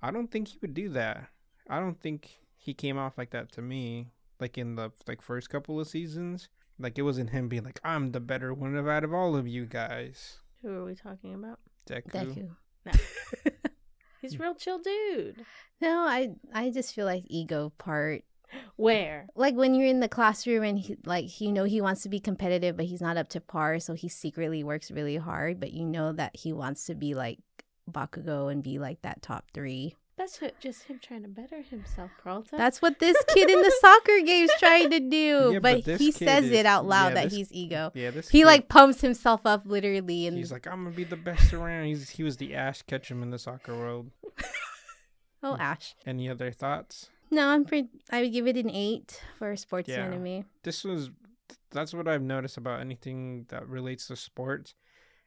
I 0.00 0.10
don't 0.10 0.30
think 0.30 0.48
he 0.48 0.58
would 0.62 0.72
do 0.72 0.88
that. 0.90 1.28
I 1.68 1.78
don't 1.78 2.00
think 2.00 2.38
he 2.56 2.72
came 2.72 2.96
off 2.96 3.18
like 3.18 3.30
that 3.30 3.52
to 3.52 3.62
me, 3.62 4.12
like 4.40 4.56
in 4.56 4.76
the 4.76 4.90
like 5.06 5.20
first 5.20 5.50
couple 5.50 5.78
of 5.78 5.86
seasons. 5.86 6.48
Like 6.78 6.98
it 6.98 7.02
wasn't 7.02 7.30
him 7.30 7.48
being 7.48 7.64
like, 7.64 7.80
"I'm 7.84 8.12
the 8.12 8.20
better 8.20 8.54
one 8.54 8.74
of 8.74 8.88
out 8.88 9.04
of 9.04 9.12
all 9.12 9.36
of 9.36 9.46
you 9.46 9.66
guys." 9.66 10.38
Who 10.62 10.70
are 10.70 10.84
we 10.84 10.94
talking 10.94 11.34
about? 11.34 11.58
Deku. 11.88 12.10
Deku. 12.10 12.50
No. 12.86 12.92
He's 14.22 14.36
a 14.36 14.38
real 14.38 14.54
chill 14.54 14.78
dude. 14.78 15.44
No, 15.82 15.98
I 16.00 16.30
I 16.54 16.70
just 16.70 16.94
feel 16.94 17.04
like 17.04 17.24
ego 17.26 17.74
part. 17.76 18.24
Where? 18.76 19.26
Like 19.34 19.54
when 19.54 19.74
you're 19.74 19.88
in 19.88 20.00
the 20.00 20.08
classroom 20.08 20.64
and 20.64 20.78
he, 20.78 20.96
like 21.04 21.40
you 21.42 21.52
know 21.52 21.64
he 21.64 21.82
wants 21.82 22.02
to 22.04 22.08
be 22.08 22.20
competitive 22.20 22.76
but 22.76 22.86
he's 22.86 23.02
not 23.02 23.18
up 23.18 23.28
to 23.30 23.40
par, 23.40 23.80
so 23.80 23.92
he 23.92 24.08
secretly 24.08 24.64
works 24.64 24.90
really 24.90 25.16
hard, 25.16 25.60
but 25.60 25.72
you 25.72 25.84
know 25.84 26.12
that 26.12 26.36
he 26.36 26.54
wants 26.54 26.86
to 26.86 26.94
be 26.94 27.14
like 27.14 27.38
Bakugo 27.90 28.50
and 28.50 28.62
be 28.62 28.78
like 28.78 29.02
that 29.02 29.20
top 29.20 29.44
3. 29.52 29.94
That's 30.20 30.38
what, 30.42 30.60
just 30.60 30.82
him 30.82 31.00
trying 31.02 31.22
to 31.22 31.28
better 31.28 31.62
himself, 31.62 32.10
Peralta. 32.22 32.54
That's 32.58 32.82
what 32.82 32.98
this 32.98 33.16
kid 33.32 33.48
in 33.48 33.62
the 33.62 33.74
soccer 33.80 34.20
game's 34.22 34.50
trying 34.58 34.90
to 34.90 35.00
do. 35.00 35.50
Yeah, 35.54 35.58
but, 35.60 35.82
but 35.86 35.98
he 35.98 36.12
says 36.12 36.44
is- 36.44 36.52
it 36.52 36.66
out 36.66 36.84
loud 36.84 37.08
yeah, 37.08 37.14
that 37.14 37.24
this- 37.30 37.32
he's 37.38 37.52
ego. 37.52 37.90
Yeah, 37.94 38.10
this 38.10 38.28
He 38.28 38.40
kid, 38.40 38.44
like 38.44 38.68
pumps 38.68 39.00
himself 39.00 39.40
up 39.46 39.62
literally 39.64 40.26
and 40.26 40.36
he's 40.36 40.52
like, 40.52 40.66
"I'm 40.66 40.84
gonna 40.84 40.94
be 40.94 41.04
the 41.04 41.16
best 41.16 41.54
around." 41.54 41.86
He's 41.86 42.10
he 42.10 42.22
was 42.22 42.36
the 42.36 42.54
Ash 42.54 42.82
Ketchum 42.82 43.22
in 43.22 43.30
the 43.30 43.38
soccer 43.38 43.74
world. 43.74 44.10
oh 45.42 45.56
Ash. 45.58 45.94
Any 46.06 46.28
other 46.28 46.50
thoughts? 46.52 47.08
No, 47.30 47.48
I'm 47.48 47.64
pretty 47.64 47.88
I 48.10 48.20
would 48.20 48.32
give 48.32 48.46
it 48.46 48.56
an 48.58 48.68
8 48.68 49.22
for 49.38 49.52
a 49.52 49.56
sports 49.56 49.88
Yeah. 49.88 50.04
anime. 50.04 50.44
this 50.64 50.84
was 50.84 51.10
that's 51.70 51.94
what 51.94 52.06
I've 52.08 52.22
noticed 52.22 52.58
about 52.58 52.80
anything 52.80 53.46
that 53.48 53.66
relates 53.66 54.08
to 54.08 54.16
sports 54.16 54.74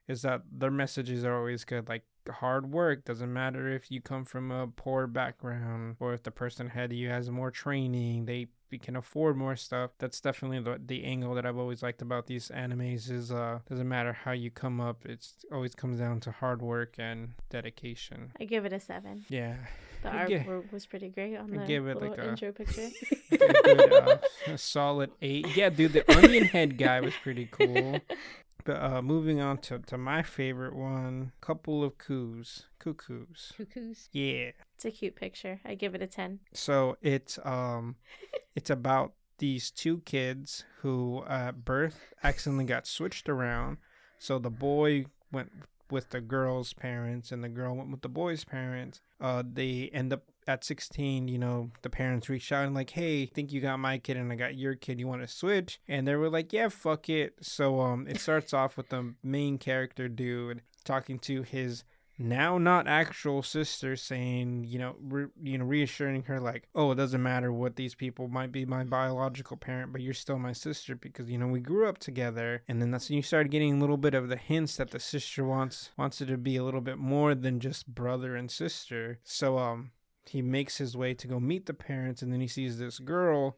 is 0.08 0.22
that 0.22 0.42
their 0.52 0.70
messages 0.72 1.24
are 1.26 1.36
always 1.36 1.64
good 1.66 1.88
like 1.90 2.04
hard 2.30 2.72
work. 2.72 3.06
Doesn't 3.06 3.32
matter 3.34 3.70
if 3.70 3.92
you 3.92 4.02
come 4.02 4.26
from 4.26 4.52
a 4.52 4.68
poor 4.68 5.08
background 5.08 5.98
or 6.00 6.14
if 6.14 6.24
the 6.24 6.32
person 6.32 6.68
ahead 6.68 6.92
of 6.92 6.98
you 6.98 7.10
has 7.10 7.30
more 7.30 7.52
training 7.52 8.26
they 8.26 8.48
can 8.82 8.96
afford 8.96 9.38
more 9.38 9.56
stuff. 9.56 9.92
That's 10.00 10.20
definitely 10.20 10.60
the, 10.62 10.82
the 10.84 11.04
angle 11.04 11.36
that 11.36 11.46
i've 11.46 11.60
always 11.60 11.84
liked 11.84 12.02
about 12.02 12.26
these 12.26 12.50
animes 12.50 13.08
is 13.12 13.32
uh 13.32 13.60
doesn't 13.70 13.88
matter 13.88 14.14
how 14.14 14.32
you 14.32 14.50
come 14.50 14.82
up 14.82 15.06
it's 15.06 15.46
always 15.52 15.76
comes 15.76 16.00
down 16.00 16.20
to 16.22 16.32
hard 16.32 16.62
work 16.64 16.96
and 16.98 17.34
dedication. 17.52 18.32
I 18.40 18.46
give 18.46 18.66
it 18.66 18.74
a 18.74 18.80
seven. 18.80 19.26
yeah. 19.30 19.58
The 20.02 20.10
I 20.10 20.18
art 20.18 20.28
gi- 20.30 20.46
was 20.74 20.86
pretty 20.86 21.10
great 21.10 21.38
on 21.38 21.52
the 21.52 21.60
give 21.66 21.88
it 21.88 22.02
like 22.02 22.18
a- 22.18 22.30
intro 22.30 22.52
picture. 22.52 22.90
a 23.32 23.38
good, 23.38 23.94
uh, 23.94 24.18
a 24.48 24.58
solid 24.58 25.12
eight. 25.22 25.56
Yeah 25.56 25.70
dude 25.70 25.94
the 25.94 26.12
onion 26.18 26.46
head 26.46 26.78
guy 26.78 27.00
was 27.00 27.14
pretty 27.22 27.46
cool 27.52 28.00
But 28.66 28.82
uh, 28.82 29.02
moving 29.02 29.42
on 29.42 29.58
to, 29.60 29.80
to 29.80 29.98
my 29.98 30.24
favorite 30.24 30.76
one, 30.76 31.34
couple 31.42 31.84
of 31.84 31.98
coos, 31.98 32.68
cuckoos. 32.80 33.52
Cuckoos. 33.56 34.10
Yeah. 34.12 34.52
It's 34.76 34.86
a 34.86 34.92
cute 34.92 35.16
picture. 35.16 35.60
I 35.66 35.76
give 35.76 35.96
it 35.96 36.02
a 36.02 36.08
ten. 36.08 36.40
So 36.54 36.98
it's 37.02 37.40
um, 37.44 37.96
it's 38.56 38.70
about 38.70 39.14
these 39.40 39.72
two 39.72 40.00
kids 40.06 40.64
who 40.82 41.24
at 41.28 41.66
birth 41.66 42.14
accidentally 42.24 42.66
got 42.66 42.88
switched 42.88 43.28
around. 43.28 43.78
So 44.20 44.40
the 44.40 44.50
boy 44.50 45.06
went 45.32 45.52
with 45.92 46.12
the 46.12 46.22
girl's 46.22 46.74
parents, 46.74 47.32
and 47.32 47.44
the 47.44 47.50
girl 47.50 47.76
went 47.76 47.92
with 47.92 48.02
the 48.02 48.10
boy's 48.10 48.44
parents. 48.44 49.02
Uh, 49.20 49.44
they 49.46 49.90
end 49.94 50.14
up 50.14 50.24
at 50.48 50.64
16, 50.64 51.28
you 51.28 51.38
know, 51.38 51.72
the 51.82 51.90
parents 51.90 52.30
reached 52.30 52.52
out 52.52 52.66
and 52.66 52.76
like, 52.76 52.92
hey, 52.92 53.26
think 53.26 53.52
you 53.52 53.62
got 53.62 53.80
my 53.80 53.98
kid 53.98 54.18
and 54.18 54.32
I 54.32 54.36
got 54.36 54.56
your 54.56 54.76
kid. 54.76 55.00
You 55.00 55.08
want 55.08 55.22
to 55.22 55.28
switch? 55.28 55.80
And 55.88 56.08
they 56.08 56.16
were 56.16 56.30
like, 56.30 56.54
yeah, 56.54 56.70
fuck 56.70 57.10
it. 57.10 57.36
So 57.42 57.80
um, 57.82 58.08
it 58.08 58.20
starts 58.22 58.54
off 58.54 58.78
with 58.78 58.90
the 58.90 59.14
main 59.24 59.58
character 59.58 60.08
dude 60.08 60.62
talking 60.84 61.20
to 61.20 61.44
his 61.44 61.84
now 62.18 62.58
not 62.58 62.88
actual 62.88 63.42
sister 63.42 63.96
saying 63.96 64.64
you 64.64 64.78
know 64.78 64.96
re- 65.02 65.28
you 65.42 65.58
know 65.58 65.66
reassuring 65.66 66.24
her 66.24 66.40
like 66.40 66.68
oh 66.76 66.92
it 66.92 66.96
doesn't 66.96 67.24
matter 67.24 67.52
what 67.52 67.76
these 67.76 67.96
people 67.96 68.28
might 68.28 68.52
be 68.52 68.66
my 68.66 68.84
biological 68.84 69.58
parent 69.58 69.92
but 69.92 70.02
you're 70.02 70.14
still 70.14 70.38
my 70.38 70.54
sister 70.54 70.96
because 70.96 71.30
you 71.30 71.38
know 71.38 71.48
we 71.48 71.60
grew 71.60 71.88
up 71.88 71.98
together 71.98 72.62
and 72.68 72.82
then 72.82 72.92
that's 72.92 73.10
when 73.10 73.18
you 73.18 73.24
start 73.24 73.50
getting 73.50 73.76
a 73.76 73.80
little 73.80 73.98
bit 73.98 74.14
of 74.14 74.30
the 74.30 74.38
hints 74.38 74.78
that 74.78 74.92
the 74.92 75.00
sister 75.00 75.44
wants 75.44 75.90
wants 75.98 76.22
it 76.22 76.28
to 76.28 76.38
be 76.38 76.56
a 76.56 76.64
little 76.64 76.82
bit 76.82 77.00
more 77.00 77.34
than 77.34 77.60
just 77.60 77.88
brother 77.88 78.36
and 78.36 78.52
sister 78.52 79.18
so 79.24 79.58
um 79.58 79.90
he 80.30 80.42
makes 80.42 80.78
his 80.78 80.96
way 80.96 81.14
to 81.14 81.28
go 81.28 81.40
meet 81.40 81.66
the 81.66 81.74
parents 81.74 82.22
and 82.22 82.32
then 82.32 82.40
he 82.42 82.48
sees 82.48 82.78
this 82.80 83.00
girl 83.00 83.58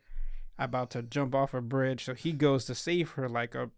about 0.57 0.89
to 0.91 1.01
jump 1.03 1.35
off 1.35 1.53
a 1.53 1.61
bridge. 1.61 2.05
So 2.05 2.13
he 2.13 2.31
goes 2.31 2.65
to 2.65 2.75
save 2.75 3.11
her 3.11 3.27
like 3.29 3.55
a 3.55 3.69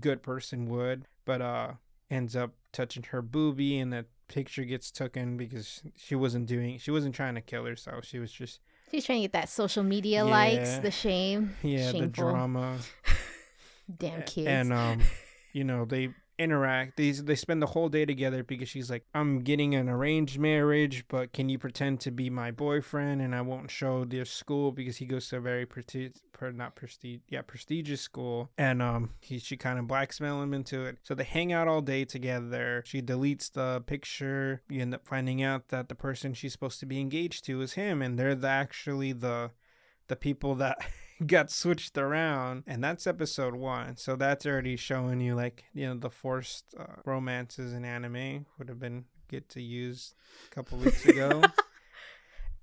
good 0.00 0.22
person 0.22 0.68
would 0.68 1.06
but 1.24 1.40
uh 1.40 1.72
ends 2.10 2.36
up 2.36 2.52
touching 2.72 3.02
her 3.04 3.22
boobie 3.22 3.80
and 3.80 3.92
the 3.92 4.04
picture 4.28 4.64
gets 4.64 4.90
taken 4.90 5.36
because 5.36 5.82
she 5.96 6.14
wasn't 6.14 6.46
doing 6.46 6.78
she 6.78 6.90
wasn't 6.90 7.14
trying 7.14 7.34
to 7.34 7.40
kill 7.40 7.64
herself. 7.64 8.04
She 8.04 8.18
was 8.18 8.30
just 8.32 8.60
She's 8.90 9.04
trying 9.06 9.18
to 9.18 9.22
get 9.22 9.32
that 9.32 9.48
social 9.48 9.82
media 9.82 10.24
likes, 10.24 10.78
the 10.78 10.90
shame. 10.90 11.56
yeah 11.62 11.90
the 11.92 12.06
drama. 12.06 12.78
Damn 13.98 14.22
kids. 14.22 14.46
and 14.48 14.72
um 14.72 15.00
you 15.52 15.64
know 15.64 15.84
they 15.84 16.10
interact 16.38 16.96
these 16.96 17.24
they 17.24 17.34
spend 17.34 17.62
the 17.62 17.66
whole 17.66 17.88
day 17.88 18.04
together 18.04 18.42
because 18.42 18.68
she's 18.68 18.90
like 18.90 19.04
i'm 19.14 19.40
getting 19.40 19.74
an 19.74 19.88
arranged 19.88 20.38
marriage 20.38 21.04
but 21.08 21.32
can 21.32 21.48
you 21.48 21.58
pretend 21.58 22.00
to 22.00 22.10
be 22.10 22.28
my 22.28 22.50
boyfriend 22.50 23.20
and 23.20 23.34
i 23.34 23.40
won't 23.40 23.70
show 23.70 24.04
their 24.04 24.24
school? 24.24 24.72
Because 24.72 24.96
he 24.96 25.06
goes 25.06 25.28
to 25.28 25.36
a 25.36 25.40
very 25.40 25.66
prestige 25.66 26.12
per, 26.32 26.50
not 26.50 26.74
prestige 26.74 27.20
yeah 27.28 27.42
prestigious 27.42 28.00
school 28.00 28.50
and 28.58 28.82
um 28.82 29.10
he 29.20 29.38
she 29.38 29.56
kind 29.56 29.78
of 29.78 29.86
blackmail 29.86 30.42
him 30.42 30.54
into 30.54 30.84
it. 30.84 30.98
So 31.02 31.14
they 31.14 31.24
hang 31.24 31.52
out 31.52 31.68
all 31.68 31.80
day 31.80 32.04
together. 32.04 32.82
She 32.86 33.02
deletes 33.02 33.52
the 33.52 33.82
picture. 33.86 34.62
You 34.68 34.82
end 34.82 34.94
up 34.94 35.06
finding 35.06 35.42
out 35.42 35.68
that 35.68 35.88
the 35.88 35.94
person 35.94 36.34
she's 36.34 36.52
supposed 36.52 36.80
to 36.80 36.86
be 36.86 37.00
engaged 37.00 37.44
to 37.46 37.60
is 37.62 37.74
him 37.74 38.02
and 38.02 38.18
they're 38.18 38.34
the, 38.34 38.48
actually 38.48 39.12
the 39.12 39.50
the 40.08 40.16
people 40.16 40.54
that 40.56 40.78
got 41.26 41.50
switched 41.50 41.96
around 41.96 42.64
and 42.66 42.82
that's 42.82 43.06
episode 43.06 43.54
one. 43.54 43.96
So 43.96 44.16
that's 44.16 44.46
already 44.46 44.76
showing 44.76 45.20
you 45.20 45.34
like 45.34 45.64
you 45.74 45.86
know 45.86 45.94
the 45.94 46.10
forced 46.10 46.74
uh, 46.78 46.84
romances 47.04 47.72
in 47.72 47.84
anime 47.84 48.46
would 48.58 48.68
have 48.68 48.80
been 48.80 49.04
good 49.28 49.48
to 49.50 49.62
use 49.62 50.14
a 50.50 50.54
couple 50.54 50.78
weeks 50.78 51.04
ago. 51.06 51.42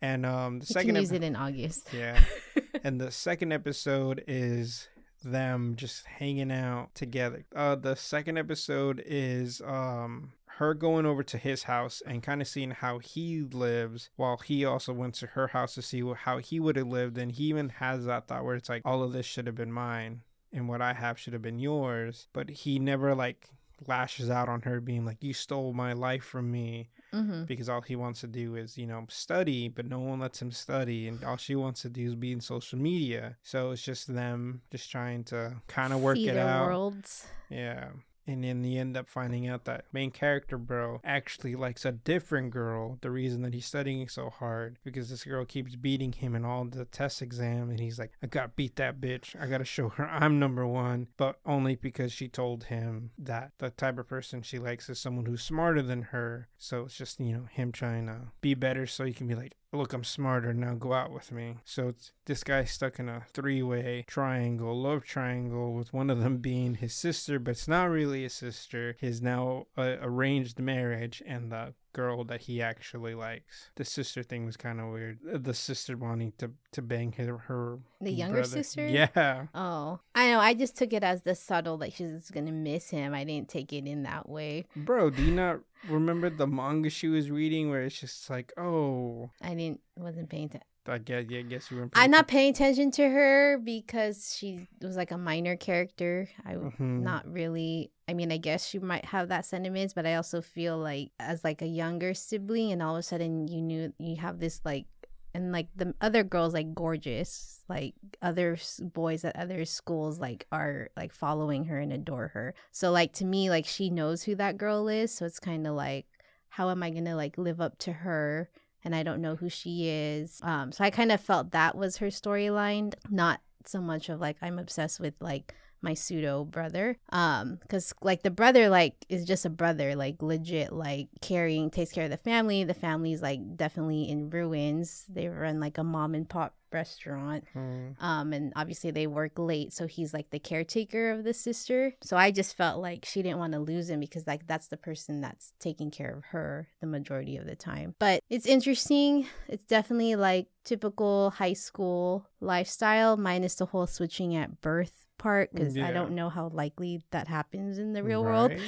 And 0.04 0.26
um 0.26 0.60
the 0.60 0.66
you 0.66 0.74
second 0.74 0.96
can 0.96 1.02
use 1.02 1.12
it 1.12 1.24
in 1.24 1.36
August. 1.36 1.94
yeah. 1.94 2.24
And 2.84 3.00
the 3.00 3.12
second 3.12 3.52
episode 3.54 4.24
is 4.28 4.88
them 5.24 5.76
just 5.76 6.04
hanging 6.08 6.52
out 6.52 6.96
together. 6.96 7.46
Uh 7.56 7.76
the 7.76 7.96
second 7.96 8.38
episode 8.40 9.04
is 9.06 9.62
um 9.62 10.34
her 10.62 10.74
going 10.74 11.06
over 11.06 11.24
to 11.24 11.38
his 11.38 11.64
house 11.64 12.02
and 12.06 12.22
kind 12.24 12.42
of 12.42 12.48
seeing 12.48 12.72
how 12.72 13.00
he 13.00 13.42
lives 13.42 14.10
while 14.16 14.38
he 14.38 14.64
also 14.64 14.94
went 14.94 15.16
to 15.16 15.26
her 15.28 15.48
house 15.48 15.74
to 15.76 15.82
see 15.82 16.02
how 16.24 16.38
he 16.38 16.60
would 16.60 16.76
have 16.76 16.88
lived 16.88 17.18
and 17.18 17.32
he 17.34 17.46
even 17.46 17.70
has 17.70 18.06
that 18.06 18.28
thought 18.28 18.46
where 18.46 18.56
it's 18.56 18.70
like 18.70 18.82
all 18.86 19.02
of 19.04 19.12
this 19.12 19.26
should 19.26 19.48
have 19.48 19.56
been 19.56 19.72
mine 19.72 20.22
and 20.54 20.68
what 20.70 20.82
i 20.82 20.94
have 20.94 21.18
should 21.20 21.34
have 21.34 21.42
been 21.42 21.60
yours 21.60 22.28
but 22.34 22.50
he 22.50 22.78
never 22.80 23.16
like 23.16 23.50
lashes 23.88 24.30
out 24.30 24.48
on 24.48 24.62
her 24.62 24.80
being 24.80 25.04
like 25.06 25.18
you 25.24 25.34
stole 25.34 25.74
my 25.74 25.94
life 25.94 26.24
from 26.24 26.52
me 26.52 26.90
Mm-hmm. 27.14 27.44
because 27.44 27.68
all 27.68 27.82
he 27.82 27.98
wants 27.98 28.22
to 28.22 28.28
do 28.28 28.56
is 28.56 28.78
you 28.78 28.88
know 28.88 29.06
study 29.10 29.68
but 29.68 29.86
no 29.86 30.00
one 30.00 30.20
lets 30.22 30.42
him 30.42 30.50
study 30.50 31.10
and 31.10 31.22
all 31.26 31.36
she 31.36 31.56
wants 31.56 31.82
to 31.82 31.90
do 31.90 32.06
is 32.08 32.16
be 32.16 32.32
in 32.32 32.40
social 32.40 32.80
media 32.80 33.36
so 33.44 33.72
it's 33.72 33.82
just 33.82 34.08
them 34.14 34.62
just 34.72 34.90
trying 34.90 35.26
to 35.26 35.56
kind 35.68 35.92
of 35.92 36.00
work 36.02 36.16
See 36.16 36.30
it 36.30 36.38
out 36.38 36.68
worlds. 36.68 37.26
yeah 37.50 37.90
And 38.28 38.44
then 38.44 38.64
you 38.64 38.80
end 38.80 38.96
up 38.96 39.10
finding 39.10 39.48
out 39.48 39.66
that 39.66 39.86
main 39.92 40.12
character 40.12 40.58
bro 40.58 41.02
actually 41.04 41.56
likes 41.56 41.86
a 41.86 41.92
different 41.92 42.52
girl. 42.52 42.98
The 43.02 43.12
reason 43.12 43.42
that 43.42 43.54
he's 43.54 43.66
studying 43.66 44.08
so 44.08 44.30
hard 44.30 44.78
because 44.84 45.10
this 45.10 45.24
girl 45.24 45.46
keeps 45.46 45.76
beating 45.76 46.12
him 46.12 46.36
in 46.36 46.46
all 46.46 46.66
the 46.66 46.86
test 46.86 47.22
exam, 47.22 47.70
and 47.70 47.80
he's 47.80 48.00
like, 48.00 48.12
"I 48.22 48.28
gotta 48.28 48.50
beat 48.50 48.76
that 48.76 49.02
bitch. 49.02 49.40
I 49.40 49.48
gotta 49.48 49.66
show 49.66 49.90
her 49.90 50.08
I'm 50.08 50.40
number 50.40 50.66
one." 50.68 51.08
But 51.18 51.40
only 51.46 51.76
because 51.76 52.12
she 52.12 52.28
told 52.28 52.66
him 52.66 53.12
that 53.18 53.54
the 53.58 53.70
type 53.72 53.98
of 53.98 54.08
person 54.08 54.42
she 54.42 54.60
likes 54.60 54.90
is 54.90 55.00
someone 55.00 55.26
who's 55.26 55.44
smarter 55.44 55.82
than 55.82 56.04
her. 56.04 56.48
So 56.58 56.86
it's 56.86 56.98
just 56.98 57.20
you 57.20 57.34
know 57.34 57.46
him 57.46 57.72
trying 57.72 58.08
to 58.08 58.32
be 58.42 58.54
better 58.54 58.86
so 58.86 59.06
he 59.06 59.14
can 59.14 59.28
be 59.28 59.36
like, 59.36 59.56
look, 59.74 59.94
I'm 59.94 60.04
smarter 60.04 60.54
now. 60.54 60.76
Go 60.76 60.94
out 60.94 61.12
with 61.12 61.32
me. 61.32 61.58
So 61.64 61.94
this 62.26 62.44
guy's 62.44 62.72
stuck 62.72 63.00
in 63.00 63.08
a 63.08 63.24
three-way 63.34 64.06
triangle, 64.08 64.80
love 64.80 65.04
triangle, 65.04 65.74
with 65.74 65.94
one 65.94 66.10
of 66.10 66.22
them 66.22 66.38
being 66.38 66.76
his 66.76 66.94
sister, 66.94 67.40
but 67.40 67.52
it's 67.52 67.68
not 67.68 67.90
really 67.90 68.26
a 68.26 68.30
sister. 68.30 68.96
His 69.00 69.22
now 69.22 69.68
uh, 69.78 69.96
arranged 70.02 70.60
marriage, 70.60 71.24
and 71.26 71.52
the 71.52 71.74
girl 71.94 72.24
that 72.26 72.42
he 72.42 72.62
actually 72.62 73.14
likes. 73.16 73.70
The 73.76 73.86
sister 73.86 74.24
thing 74.24 74.46
was 74.46 74.58
kind 74.58 74.80
of 74.80 74.88
weird. 74.92 75.20
Uh, 75.32 75.38
The 75.38 75.54
sister 75.54 75.98
wanting 75.98 76.34
to 76.40 76.52
to 76.72 76.82
bang 76.82 77.12
her 77.14 77.38
her 77.50 77.80
The 78.00 78.12
younger 78.12 78.42
brother. 78.42 78.64
sister? 78.64 78.88
Yeah. 78.88 79.48
Oh, 79.54 80.00
I 80.16 80.30
know. 80.32 80.40
I 80.40 80.54
just 80.54 80.76
took 80.78 80.94
it 80.94 81.04
as 81.04 81.22
the 81.24 81.36
subtle, 81.36 81.78
like 81.78 81.94
she's 81.94 82.30
gonna 82.32 82.52
miss 82.52 82.90
him. 82.90 83.14
I 83.14 83.24
didn't 83.24 83.50
take 83.50 83.74
it 83.74 83.86
in 83.88 84.04
that 84.04 84.28
way. 84.30 84.66
Bro, 84.76 85.12
do 85.12 85.24
you 85.24 85.32
not 85.34 85.60
remember 85.90 86.30
the 86.30 86.48
manga 86.48 86.90
she 86.90 87.08
was 87.08 87.32
reading 87.32 87.70
where 87.70 87.82
it's 87.82 88.00
just 88.00 88.30
like, 88.30 88.54
oh, 88.58 89.32
I 89.42 89.56
didn't, 89.56 89.82
wasn't 89.98 90.30
paying 90.30 90.46
attention. 90.46 90.68
I 90.88 90.98
guess, 90.98 91.26
yeah, 91.30 91.40
I 91.40 91.42
guess 91.44 91.70
you 91.70 91.78
were. 91.78 91.90
I'm 91.94 92.10
not 92.10 92.28
paying 92.28 92.50
attention 92.52 92.90
to 92.92 93.08
her 93.08 93.60
because 93.60 94.36
she 94.36 94.68
was 94.82 94.98
like 94.98 95.12
a 95.12 95.18
minor 95.18 95.56
character. 95.56 96.28
I 96.44 96.56
Mhm. 96.56 97.02
not 97.02 97.32
really. 97.32 97.92
I 98.08 98.14
mean, 98.14 98.32
I 98.32 98.38
guess 98.38 98.66
she 98.68 98.80
might 98.80 99.06
have 99.06 99.30
that 99.30 99.46
sentiments, 99.46 99.94
but 99.94 100.06
I 100.06 100.16
also 100.16 100.42
feel 100.42 100.78
like 100.78 101.12
as 101.20 101.44
like 101.44 101.62
a 101.62 101.68
younger 101.68 102.14
sibling, 102.14 102.72
and 102.72 102.82
all 102.82 102.96
of 102.96 103.00
a 103.00 103.04
sudden 103.04 103.48
you 103.48 103.62
knew 103.62 103.94
you 104.00 104.16
have 104.18 104.40
this 104.40 104.60
like, 104.66 104.88
and 105.34 105.52
like 105.52 105.68
the 105.76 105.94
other 106.02 106.24
girls 106.24 106.54
like 106.54 106.74
gorgeous, 106.74 107.64
like 107.70 107.94
other 108.22 108.58
boys 108.82 109.24
at 109.24 109.36
other 109.36 109.64
schools 109.66 110.20
like 110.20 110.46
are 110.52 110.90
like 110.98 111.14
following 111.14 111.66
her 111.66 111.80
and 111.80 111.94
adore 111.94 112.30
her. 112.30 112.54
So 112.72 112.92
like 112.92 113.14
to 113.14 113.26
me, 113.26 113.50
like 113.50 113.66
she 113.66 113.90
knows 113.92 114.24
who 114.24 114.36
that 114.36 114.58
girl 114.58 114.88
is. 114.90 115.14
So 115.14 115.26
it's 115.26 115.40
kind 115.40 115.68
of 115.68 115.76
like, 115.76 116.08
how 116.50 116.70
am 116.70 116.82
I 116.84 116.90
gonna 116.90 117.16
like 117.16 117.38
live 117.38 117.62
up 117.62 117.78
to 117.80 117.94
her? 117.94 118.50
And 118.84 118.96
I 118.96 119.04
don't 119.04 119.22
know 119.22 119.36
who 119.36 119.50
she 119.50 119.90
is. 119.90 120.40
Um, 120.44 120.72
so 120.72 120.84
I 120.84 120.90
kind 120.90 121.12
of 121.12 121.22
felt 121.22 121.52
that 121.52 121.76
was 121.76 121.98
her 121.98 122.08
storyline, 122.08 122.94
not 123.10 123.42
so 123.66 123.80
much 123.82 124.10
of 124.10 124.20
like 124.20 124.38
I'm 124.42 124.60
obsessed 124.60 125.00
with 125.00 125.14
like 125.20 125.54
my 125.82 125.94
pseudo 125.94 126.46
brother. 126.46 126.98
Um, 127.10 127.58
because 127.62 127.94
like 128.02 128.24
the 128.24 128.32
brother 128.32 128.70
like 128.70 129.06
is 129.10 129.26
just 129.26 129.46
a 129.46 129.50
brother, 129.50 129.96
like 129.96 130.22
legit, 130.22 130.72
like 130.72 131.08
carrying 131.22 131.70
takes 131.70 131.92
care 131.92 132.06
of 132.06 132.12
the 132.12 132.18
family. 132.18 132.64
The 132.64 132.74
family's 132.74 133.22
like 133.22 133.58
definitely 133.58 134.10
in 134.10 134.30
ruins. 134.30 135.06
They 135.10 135.28
run 135.28 135.60
like 135.60 135.78
a 135.78 135.84
mom 135.84 136.16
and 136.16 136.28
pop 136.28 136.56
restaurant. 136.72 137.44
Mhm. 137.56 138.02
Um, 138.02 138.32
and 138.34 138.54
obviously 138.56 138.92
they 138.92 139.08
work 139.08 139.34
late, 139.38 139.74
so 139.74 139.88
he's 139.88 140.14
like 140.14 140.30
the 140.30 140.40
caretaker 140.40 141.12
of 141.12 141.24
the 141.24 141.34
sister. 141.34 141.96
So 142.02 142.16
I 142.16 142.32
just 142.32 142.56
felt 142.56 142.82
like 142.82 143.06
she 143.06 143.22
didn't 143.22 143.40
want 143.40 143.54
to 143.54 143.60
lose 143.60 143.90
him 143.90 144.00
because 144.00 144.26
like 144.26 144.48
that's 144.48 144.68
the 144.68 144.78
person 144.78 145.20
that's 145.22 145.54
taking 145.60 145.92
care 145.92 146.16
of 146.16 146.24
her 146.26 146.70
the 146.80 146.88
majority 146.88 147.38
of 147.38 147.46
the 147.46 147.56
time. 147.56 147.96
But 148.00 148.22
it's 148.30 148.46
interesting. 148.46 149.28
It's 149.50 149.66
definitely 149.66 150.16
like 150.16 150.48
typical 150.64 151.32
high 151.32 151.54
school 151.54 152.28
lifestyle, 152.40 153.18
minus 153.18 153.56
the 153.56 153.66
whole 153.66 153.88
switching 153.88 154.36
at 154.36 154.62
birth 154.62 155.08
part, 155.22 155.54
because 155.54 155.78
I 155.78 155.92
don't 155.92 156.12
know 156.12 156.30
how 156.30 156.50
likely 156.50 157.02
that 157.12 157.28
happens 157.28 157.78
in 157.78 157.94
the 157.94 158.04
real 158.04 158.24
world. 158.24 158.52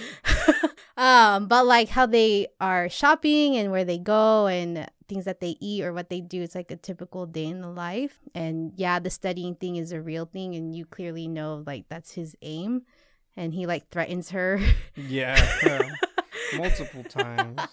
Um, 0.95 1.47
but 1.47 1.65
like 1.65 1.89
how 1.89 2.05
they 2.05 2.47
are 2.61 2.87
shopping 2.87 3.57
and 3.57 3.71
where 3.71 3.83
they 3.83 3.97
go 3.97 4.45
and 4.45 4.87
things 5.07 5.25
that 5.25 5.39
they 5.39 5.57
eat 5.59 5.83
or 5.83 5.91
what 5.91 6.09
they 6.09 6.21
do, 6.21 6.43
it's 6.43 6.53
like 6.53 6.69
a 6.69 6.75
typical 6.75 7.25
day 7.25 7.45
in 7.45 7.61
the 7.61 7.69
life. 7.69 8.19
And 8.35 8.73
yeah, 8.75 8.99
the 8.99 9.09
studying 9.09 9.55
thing 9.55 9.77
is 9.77 9.91
a 9.91 10.01
real 10.01 10.25
thing, 10.25 10.55
and 10.55 10.75
you 10.75 10.85
clearly 10.85 11.27
know 11.27 11.63
like 11.65 11.89
that's 11.89 12.13
his 12.13 12.35
aim, 12.41 12.83
and 13.35 13.53
he 13.53 13.65
like 13.65 13.89
threatens 13.89 14.29
her. 14.31 14.59
Yeah. 14.95 15.35
Multiple 16.55 17.03
times. 17.03 17.59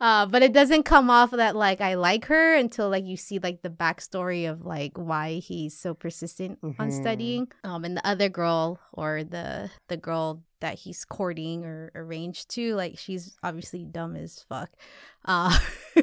Uh, 0.00 0.26
but 0.26 0.42
it 0.42 0.52
doesn't 0.52 0.82
come 0.82 1.08
off 1.08 1.30
that 1.30 1.54
like 1.54 1.80
I 1.80 1.94
like 1.94 2.24
her 2.26 2.56
until 2.56 2.90
like 2.90 3.04
you 3.04 3.16
see 3.16 3.38
like 3.38 3.62
the 3.62 3.70
backstory 3.70 4.50
of 4.50 4.66
like 4.66 4.92
why 4.96 5.34
he's 5.34 5.78
so 5.78 5.94
persistent 5.94 6.58
on 6.62 6.88
Mhm. 6.88 6.92
studying. 6.92 7.48
Um, 7.62 7.84
and 7.84 7.96
the 7.96 8.06
other 8.06 8.28
girl 8.28 8.80
or 8.92 9.22
the 9.22 9.70
the 9.88 9.96
girl 9.96 10.42
that 10.60 10.80
he's 10.80 11.04
courting 11.04 11.64
or 11.64 11.92
arranged 11.94 12.50
to, 12.50 12.74
like 12.74 12.98
she's 12.98 13.36
obviously 13.42 13.84
dumb 13.84 14.16
as 14.16 14.44
fuck. 14.48 14.70
Uh, 15.24 15.56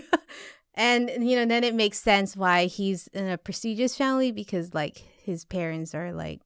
and 0.73 1.09
you 1.19 1.35
know 1.35 1.45
then 1.45 1.63
it 1.63 1.75
makes 1.75 1.99
sense 1.99 2.35
why 2.37 2.65
he's 2.65 3.07
in 3.07 3.27
a 3.27 3.37
prestigious 3.37 3.95
family 3.97 4.31
because 4.31 4.73
like 4.73 4.97
his 5.23 5.43
parents 5.45 5.93
are 5.93 6.13
like 6.13 6.39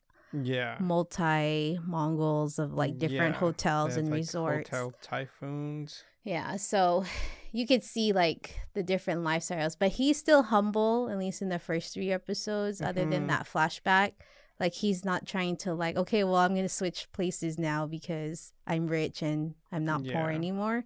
Yeah. 0.43 0.77
multi 0.79 1.79
Mongols 1.85 2.59
of 2.59 2.73
like 2.73 2.97
different 2.97 3.35
Yeah, 3.35 3.39
hotels 3.39 3.95
and 3.97 4.09
like, 4.09 4.17
resorts. 4.19 4.69
Hotel 4.69 4.93
typhoons. 5.01 6.03
Yeah, 6.23 6.55
so 6.57 7.05
you 7.51 7.65
could 7.67 7.83
see 7.83 8.11
like 8.11 8.55
the 8.73 8.83
different 8.83 9.21
lifestyles, 9.21 9.75
but 9.79 9.91
he's 9.93 10.17
still 10.17 10.43
humble, 10.43 11.09
at 11.09 11.17
least 11.17 11.41
in 11.41 11.49
the 11.49 11.59
first 11.59 11.93
three 11.93 12.11
episodes, 12.11 12.81
other 12.81 13.05
than 13.05 13.23
Mhm. 13.23 13.27
that 13.27 13.47
flashback. 13.47 14.13
Like 14.59 14.73
he's 14.73 15.03
not 15.03 15.25
trying 15.27 15.57
to 15.57 15.73
like, 15.73 15.97
okay, 15.97 16.23
well 16.23 16.35
I'm 16.37 16.55
gonna 16.55 16.69
switch 16.69 17.11
places 17.11 17.57
now 17.59 17.85
because 17.87 18.53
I'm 18.65 18.87
rich 18.87 19.21
and 19.21 19.53
I'm 19.71 19.83
not 19.85 20.03
poor 20.07 20.29
anymore. 20.31 20.85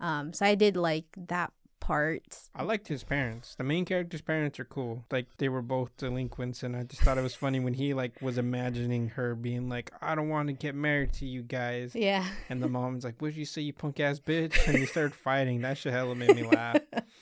Um, 0.00 0.32
so 0.32 0.44
I 0.44 0.54
did 0.56 0.76
like 0.76 1.06
that 1.28 1.52
part. 1.84 2.22
I 2.54 2.62
liked 2.62 2.88
his 2.88 3.04
parents. 3.04 3.54
The 3.56 3.64
main 3.64 3.84
character's 3.84 4.22
parents 4.22 4.58
are 4.58 4.64
cool. 4.64 5.04
Like 5.10 5.26
they 5.38 5.48
were 5.48 5.62
both 5.62 5.96
delinquents, 5.98 6.62
and 6.62 6.74
I 6.74 6.84
just 6.84 7.02
thought 7.02 7.18
it 7.18 7.22
was 7.22 7.34
funny 7.34 7.60
when 7.60 7.74
he 7.74 7.92
like 7.94 8.20
was 8.22 8.38
imagining 8.38 9.08
her 9.10 9.34
being 9.34 9.68
like, 9.68 9.90
"I 10.00 10.14
don't 10.14 10.28
want 10.30 10.48
to 10.48 10.52
get 10.54 10.74
married 10.74 11.12
to 11.14 11.26
you 11.26 11.42
guys," 11.42 11.94
Yeah. 11.94 12.24
and 12.48 12.62
the 12.62 12.68
mom's 12.68 13.04
like, 13.04 13.20
"What'd 13.20 13.36
you 13.36 13.44
say, 13.44 13.62
you 13.62 13.72
punk 13.72 14.00
ass 14.00 14.18
bitch?" 14.20 14.66
And 14.66 14.76
they 14.76 14.86
started 14.86 15.14
fighting. 15.28 15.60
That 15.60 15.76
shit 15.78 15.92
hella 15.92 16.14
made 16.14 16.34
me 16.34 16.44
laugh. 16.44 16.78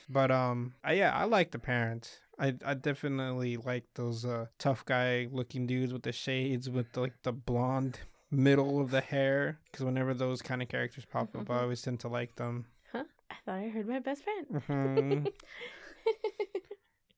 But 0.09 0.31
um, 0.31 0.75
I, 0.85 0.93
yeah, 0.95 1.13
I 1.17 1.25
like 1.25 1.51
the 1.51 1.59
parents. 1.59 2.21
I, 2.39 2.55
I 2.65 2.75
definitely 2.75 3.57
like 3.57 3.85
those 3.95 4.25
uh 4.25 4.47
tough 4.59 4.85
guy 4.85 5.29
looking 5.31 5.67
dudes 5.67 5.93
with 5.93 6.03
the 6.03 6.13
shades 6.13 6.69
with 6.71 6.93
the, 6.93 7.01
like 7.01 7.15
the 7.23 7.33
blonde 7.33 7.99
middle 8.31 8.81
of 8.81 8.91
the 8.91 9.01
hair. 9.01 9.59
Because 9.65 9.85
whenever 9.85 10.15
those 10.15 10.41
kind 10.43 10.63
of 10.63 10.69
characters 10.69 11.05
pop 11.05 11.37
up, 11.37 11.51
I 11.51 11.55
Mhm. 11.55 11.63
always 11.63 11.83
tend 11.83 12.01
to 12.01 12.09
like 12.09 12.37
them. 12.37 12.67
I 13.47 13.51
thought 13.51 13.61
I 13.65 13.69
heard 13.69 13.89
my 13.89 13.99
best 13.99 14.23
friend. 14.25 14.63
hmm 14.67 15.27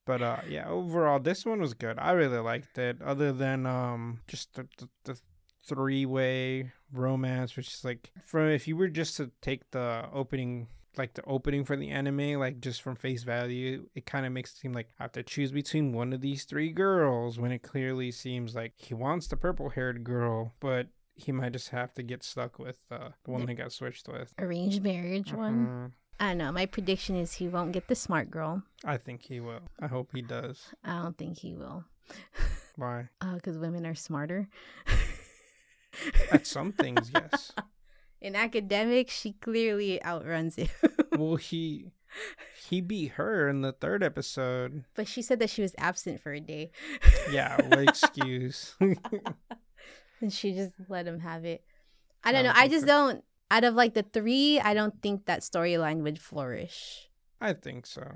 But 0.07 0.21
uh, 0.21 0.41
yeah, 0.49 0.69
overall, 0.69 1.19
this 1.19 1.47
one 1.47 1.61
was 1.63 1.73
good. 1.73 1.99
I 1.99 2.13
really 2.13 2.39
liked 2.39 2.77
it. 2.77 3.01
Other 3.01 3.33
than 3.33 3.65
um, 3.65 4.21
just 4.27 4.55
the 4.55 4.69
the, 4.77 4.89
the 5.05 5.21
three 5.67 6.05
way 6.05 6.73
romance, 6.93 7.57
which 7.57 7.69
is 7.69 7.85
like 7.85 8.11
from 8.27 8.49
if 8.49 8.69
you 8.69 8.77
were 8.77 8.89
just 8.89 9.17
to 9.17 9.31
take 9.41 9.71
the 9.71 10.07
opening. 10.13 10.69
Like 10.97 11.15
the 11.15 11.25
opening 11.25 11.65
for 11.65 11.75
the 11.75 11.91
anime, 11.91 12.39
like 12.39 12.61
just 12.61 12.81
from 12.81 12.95
face 12.95 13.25
value, 13.25 13.89
it 13.97 14.07
kind 14.07 14.25
of 14.25 14.31
makes 14.31 14.53
it 14.53 14.59
seem 14.59 14.73
like 14.73 14.91
I 15.01 15.03
have 15.03 15.13
to 15.13 15.25
choose 15.25 15.51
between 15.51 15.93
one 15.93 16.13
of 16.13 16.21
these 16.21 16.45
three 16.45 16.71
girls 16.71 17.37
when 17.37 17.51
it 17.51 17.65
clearly 17.65 18.13
seems 18.13 18.55
like 18.55 18.75
he 18.77 18.95
wants 18.95 19.27
the 19.27 19.37
purple 19.37 19.71
haired 19.71 20.05
girl, 20.05 20.53
but 20.61 20.87
he 21.17 21.33
might 21.33 21.51
just 21.51 21.71
have 21.71 21.93
to 21.95 22.05
get 22.05 22.23
stuck 22.23 22.61
with 22.61 22.79
uh, 22.93 23.09
the 23.25 23.31
one 23.33 23.45
they 23.45 23.55
got 23.55 23.73
switched 23.73 24.07
with. 24.07 24.33
Arranged 24.39 24.85
marriage 24.85 25.33
one. 25.33 25.95
I 26.21 26.29
don't 26.29 26.39
know. 26.39 26.53
My 26.53 26.67
prediction 26.67 27.17
is 27.17 27.35
he 27.35 27.49
won't 27.49 27.73
get 27.73 27.89
the 27.89 27.95
smart 27.95 28.31
girl. 28.31 28.63
I 28.85 28.97
think 28.99 29.23
he 29.23 29.41
will. 29.41 29.61
I 29.81 29.87
hope 29.89 30.11
he 30.15 30.23
does. 30.23 30.69
I 30.85 31.03
don't 31.03 31.19
think 31.19 31.39
he 31.39 31.55
will. 31.55 31.85
Why? 32.77 33.09
Uh, 33.21 33.35
because 33.35 33.57
women 33.59 33.87
are 33.87 33.95
smarter. 33.95 34.49
At 36.33 36.47
some 36.47 36.73
things, 36.73 37.11
yes. 37.15 37.53
In 38.21 38.35
academics, 38.37 39.13
she 39.15 39.33
clearly 39.33 40.03
outruns 40.05 40.57
him. 40.57 40.69
Well, 41.17 41.37
he 41.37 41.93
he 42.69 42.81
beat 42.81 43.13
her 43.13 43.49
in 43.49 43.61
the 43.63 43.71
third 43.71 44.03
episode. 44.03 44.83
but 44.97 45.07
she 45.07 45.23
said 45.23 45.39
that 45.39 45.49
she 45.51 45.63
was 45.63 45.75
absent 45.79 46.21
for 46.21 46.33
a 46.33 46.41
day. 46.41 46.73
Yeah, 47.31 47.55
what 47.69 47.79
excuse? 47.89 48.75
and 50.21 50.33
she 50.33 50.53
just 50.55 50.75
let 50.89 51.07
him 51.07 51.21
have 51.21 51.45
it. 51.45 51.63
I 52.25 52.33
don't 52.33 52.47
Oh, 52.47 52.49
know. 52.49 52.55
I 52.57 52.67
just 52.67 52.85
don't. 52.87 53.23
Out 53.51 53.65
of 53.65 53.75
like 53.75 53.95
the 53.95 54.03
three, 54.03 54.59
I 54.61 54.75
don't 54.75 55.01
think 55.03 55.27
that 55.27 55.41
storyline 55.41 56.03
would 56.03 56.19
flourish. 56.19 57.09
I 57.41 57.53
think 57.53 57.87
so. 57.87 58.07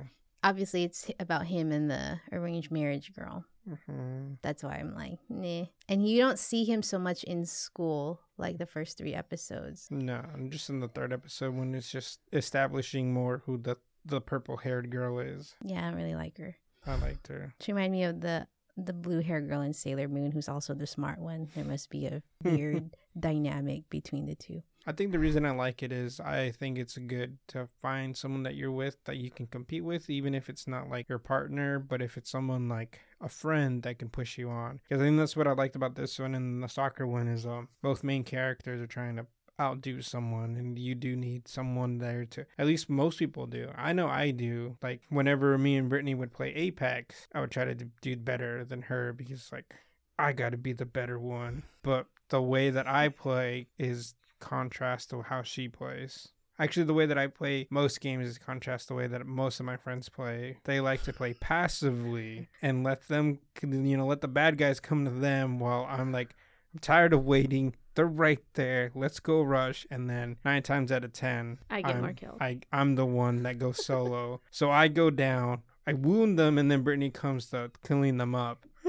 Obviously, 0.43 0.85
it's 0.85 1.11
about 1.21 1.47
him 1.47 1.73
and 1.73 1.91
the 1.91 2.21
arranged 2.33 2.71
marriage 2.71 3.13
girl. 3.13 3.45
hmm 3.87 4.35
That's 4.43 4.63
why 4.63 4.77
I'm 4.77 4.95
like, 4.95 5.19
nah. 5.29 5.67
And 5.89 6.09
you 6.09 6.19
don't 6.19 6.39
see 6.39 6.65
him 6.65 6.83
so 6.83 6.99
much 6.99 7.25
in 7.25 7.45
school 7.45 8.21
like 8.39 8.59
the 8.59 8.67
first 8.67 8.97
three 8.99 9.15
episodes. 9.15 9.89
No, 9.91 10.23
I'm 10.33 10.51
just 10.51 10.71
in 10.71 10.81
the 10.81 10.89
third 10.89 11.13
episode 11.13 11.55
when 11.55 11.75
it's 11.75 11.91
just 11.91 12.21
establishing 12.33 13.13
more 13.13 13.43
who 13.47 13.59
the 13.59 13.77
the 14.05 14.21
purple 14.21 14.57
haired 14.57 14.91
girl 14.91 15.19
is. 15.19 15.55
Yeah, 15.63 15.87
I 15.87 15.93
really 15.93 16.15
like 16.15 16.39
her. 16.39 16.57
I 16.87 16.95
liked 16.97 17.27
her. 17.29 17.53
She 17.61 17.73
reminded 17.73 17.93
me 17.99 18.05
of 18.05 18.21
the 18.23 18.47
the 18.77 18.93
blue 18.93 19.21
hair 19.21 19.41
girl 19.41 19.61
in 19.61 19.73
Sailor 19.75 20.07
Moon, 20.09 20.31
who's 20.31 20.49
also 20.49 20.73
the 20.73 20.87
smart 20.87 21.19
one. 21.19 21.49
There 21.55 21.65
must 21.65 21.91
be 21.91 22.07
a 22.07 22.23
weird 22.45 22.91
dynamic 23.19 23.91
between 23.91 24.27
the 24.27 24.37
two. 24.37 24.63
I 24.87 24.93
think 24.93 25.13
the 25.13 25.19
reason 25.19 25.45
I 25.45 25.51
like 25.51 25.83
it 25.83 25.93
is 25.93 26.19
I 26.19 26.51
think 26.51 26.79
it's 26.79 26.97
good 26.97 27.39
to 27.49 27.69
find 27.83 28.17
someone 28.17 28.43
that 28.45 28.55
you're 28.55 28.73
with 28.73 28.97
that 29.05 29.19
you 29.19 29.31
can 29.31 29.47
compete 29.47 29.85
with, 29.85 30.09
even 30.09 30.35
if 30.35 30.49
it's 30.49 30.67
not 30.67 30.89
like 30.89 31.09
your 31.09 31.19
partner, 31.19 31.79
but 31.79 32.01
if 32.01 32.17
it's 32.17 32.31
someone 32.31 32.69
like 32.69 33.01
a 33.21 33.29
friend 33.29 33.83
that 33.83 33.99
can 33.99 34.09
push 34.09 34.39
you 34.39 34.49
on. 34.49 34.81
Because 34.89 35.03
I 35.03 35.05
think 35.05 35.19
that's 35.19 35.37
what 35.37 35.47
I 35.47 35.53
liked 35.53 35.77
about 35.77 35.95
this 35.95 36.19
one 36.19 36.35
and 36.35 36.63
the 36.63 36.69
soccer 36.69 37.07
one 37.07 37.29
is 37.29 37.45
um 37.45 37.69
both 37.83 38.03
main 38.03 38.25
characters 38.25 38.81
are 38.81 38.87
trying 38.87 39.17
to 39.17 39.27
outdo 39.61 40.01
someone 40.01 40.57
and 40.57 40.79
you 40.79 40.95
do 40.95 41.17
need 41.17 41.49
someone 41.49 41.99
there 41.99 42.25
to 42.25 42.47
at 42.59 42.67
least 42.67 42.89
most 42.89 43.19
people 43.19 43.47
do. 43.47 43.69
I 43.77 43.93
know 43.93 44.07
i 44.09 44.31
do. 44.31 44.77
Like 44.83 45.03
whenever 45.09 45.59
me 45.59 45.77
and 45.77 45.89
brittany 45.89 46.15
would 46.15 46.33
play 46.33 46.55
apex 46.55 47.27
i 47.35 47.41
would 47.41 47.51
try 47.51 47.65
to 47.65 47.75
do 47.75 48.17
better 48.17 48.65
than 48.65 48.83
her 48.83 49.13
because 49.13 49.51
like 49.51 49.75
i 50.19 50.33
gotta 50.33 50.57
be 50.57 50.73
the 50.73 50.87
better 50.87 51.19
one. 51.19 51.65
But 51.83 52.07
the 52.29 52.41
way 52.41 52.71
that 52.71 52.87
i 52.87 53.09
play 53.09 53.67
is 53.79 54.15
contrast 54.41 55.11
to 55.11 55.23
how 55.23 55.43
she 55.43 55.69
plays 55.69 56.29
Actually, 56.61 56.85
the 56.85 56.95
way 56.95 57.07
that 57.07 57.19
I 57.19 57.29
play 57.29 57.69
most 57.71 58.01
games 58.01 58.27
is 58.27 58.37
contrast 58.37 58.89
the 58.89 58.95
way 58.95 59.07
that 59.07 59.25
most 59.27 59.61
of 59.61 59.67
my 59.67 59.77
friends 59.77 60.09
play. 60.09 60.57
They 60.65 60.81
like 60.81 61.05
to 61.05 61.13
play 61.13 61.35
passively 61.35 62.49
and 62.61 62.83
let 62.83 63.07
them, 63.07 63.39
you 63.63 63.97
know, 63.97 64.07
let 64.07 64.23
the 64.23 64.29
bad 64.29 64.59
guys 64.59 64.81
come 64.81 65.05
to 65.05 65.11
them 65.11 65.61
while 65.61 65.87
I'm 65.89 66.11
like, 66.11 66.35
I'm 66.75 66.81
tired 66.81 67.13
of 67.13 67.25
waiting. 67.25 67.77
They're 67.95 68.07
right 68.07 68.43
there. 68.55 68.91
Let's 68.97 69.21
go 69.21 69.41
rush. 69.43 69.87
And 69.89 70.11
then 70.11 70.37
nine 70.45 70.65
times 70.65 70.91
out 70.91 71.05
of 71.05 71.13
ten, 71.13 71.59
I 71.71 71.81
get 71.81 71.95
I'm, 71.95 72.01
more 72.01 72.13
kills. 72.13 72.39
I, 72.41 72.59
I'm 72.73 72.97
the 72.97 73.07
one 73.07 73.45
that 73.45 73.59
goes 73.59 73.85
solo. 73.85 74.41
so 74.51 74.69
I 74.69 74.89
go 74.89 75.11
down, 75.11 75.63
I 75.87 75.93
wound 75.93 76.41
them, 76.41 76.59
and 76.59 76.69
then 76.69 76.83
Brittany 76.83 77.11
comes 77.11 77.51
to 77.51 77.71
clean 77.85 78.17
them 78.17 78.35
up. 78.35 78.67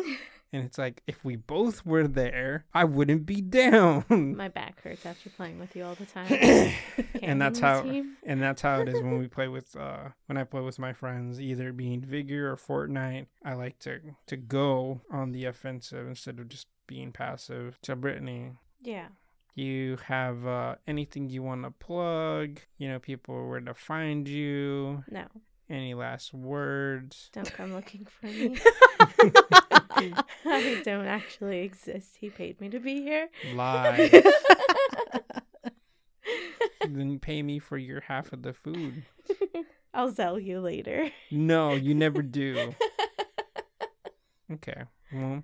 And 0.52 0.64
it's 0.66 0.78
like, 0.80 1.04
if 1.06 1.24
we 1.24 1.36
both 1.36 1.86
were 1.86 2.08
there, 2.08 2.66
I 2.74 2.84
wouldn't 2.84 3.26
be 3.28 3.40
down. 3.42 4.04
My 4.10 4.48
back 4.48 4.82
hurts 4.82 5.06
after 5.06 5.30
playing 5.30 5.60
with 5.60 5.76
you 5.76 5.84
all 5.84 5.94
the 5.96 6.06
time. 6.08 6.28
and 7.22 7.40
that's 7.40 7.60
how 7.60 7.84
see. 7.84 8.04
and 8.26 8.42
that's 8.42 8.62
how 8.62 8.82
it 8.82 8.90
is 8.90 8.96
when 9.02 9.20
we 9.20 9.28
play 9.38 9.48
with 9.48 9.76
uh 9.76 10.10
when 10.26 10.38
I 10.38 10.44
play 10.46 10.62
with 10.62 10.80
my 10.80 10.92
friends, 10.94 11.40
either 11.40 11.72
being 11.72 12.02
Vigor 12.02 12.52
or 12.52 12.56
Fortnite. 12.58 13.28
I 13.46 13.54
like 13.54 13.78
to 13.80 14.00
to 14.28 14.38
go 14.38 15.02
on 15.12 15.34
the 15.34 15.46
offensive 15.46 16.08
instead 16.08 16.40
of 16.40 16.50
just 16.50 16.68
being 16.88 17.12
passive. 17.12 17.78
So 17.84 17.94
Brittany, 17.96 18.54
Yeah. 18.82 19.10
you 19.54 19.98
have 20.06 20.48
uh 20.48 20.76
anything 20.88 21.30
you 21.30 21.44
want 21.44 21.64
to 21.64 21.72
plug? 21.72 22.60
You 22.80 22.90
know, 22.90 22.98
people 23.00 23.48
where 23.48 23.60
to 23.60 23.76
find 23.76 24.28
you. 24.28 25.04
No. 25.12 25.26
Any 25.70 25.94
last 25.94 26.34
words? 26.34 27.30
Don't 27.34 27.54
come 27.54 27.76
looking 27.76 28.08
for 28.08 28.26
me. 28.26 28.58
I 30.46 30.82
don't 30.86 31.08
actually 31.08 31.60
exist. 31.60 32.18
He 32.20 32.30
paid 32.30 32.62
me 32.62 32.70
to 32.70 32.80
be 32.80 33.02
here. 33.02 33.30
Lies. 33.54 34.12
then 36.88 37.20
pay 37.20 37.42
me 37.42 37.60
for 37.60 37.78
your 37.78 38.02
half 38.02 38.32
of 38.34 38.44
the 38.44 38.54
food. 38.54 39.04
I'll 39.94 40.12
sell 40.12 40.40
you 40.40 40.60
later. 40.60 41.10
No, 41.32 41.74
you 41.74 41.96
never 41.96 42.22
do. 42.22 42.76
Okay. 44.52 44.84
Well, 45.12 45.44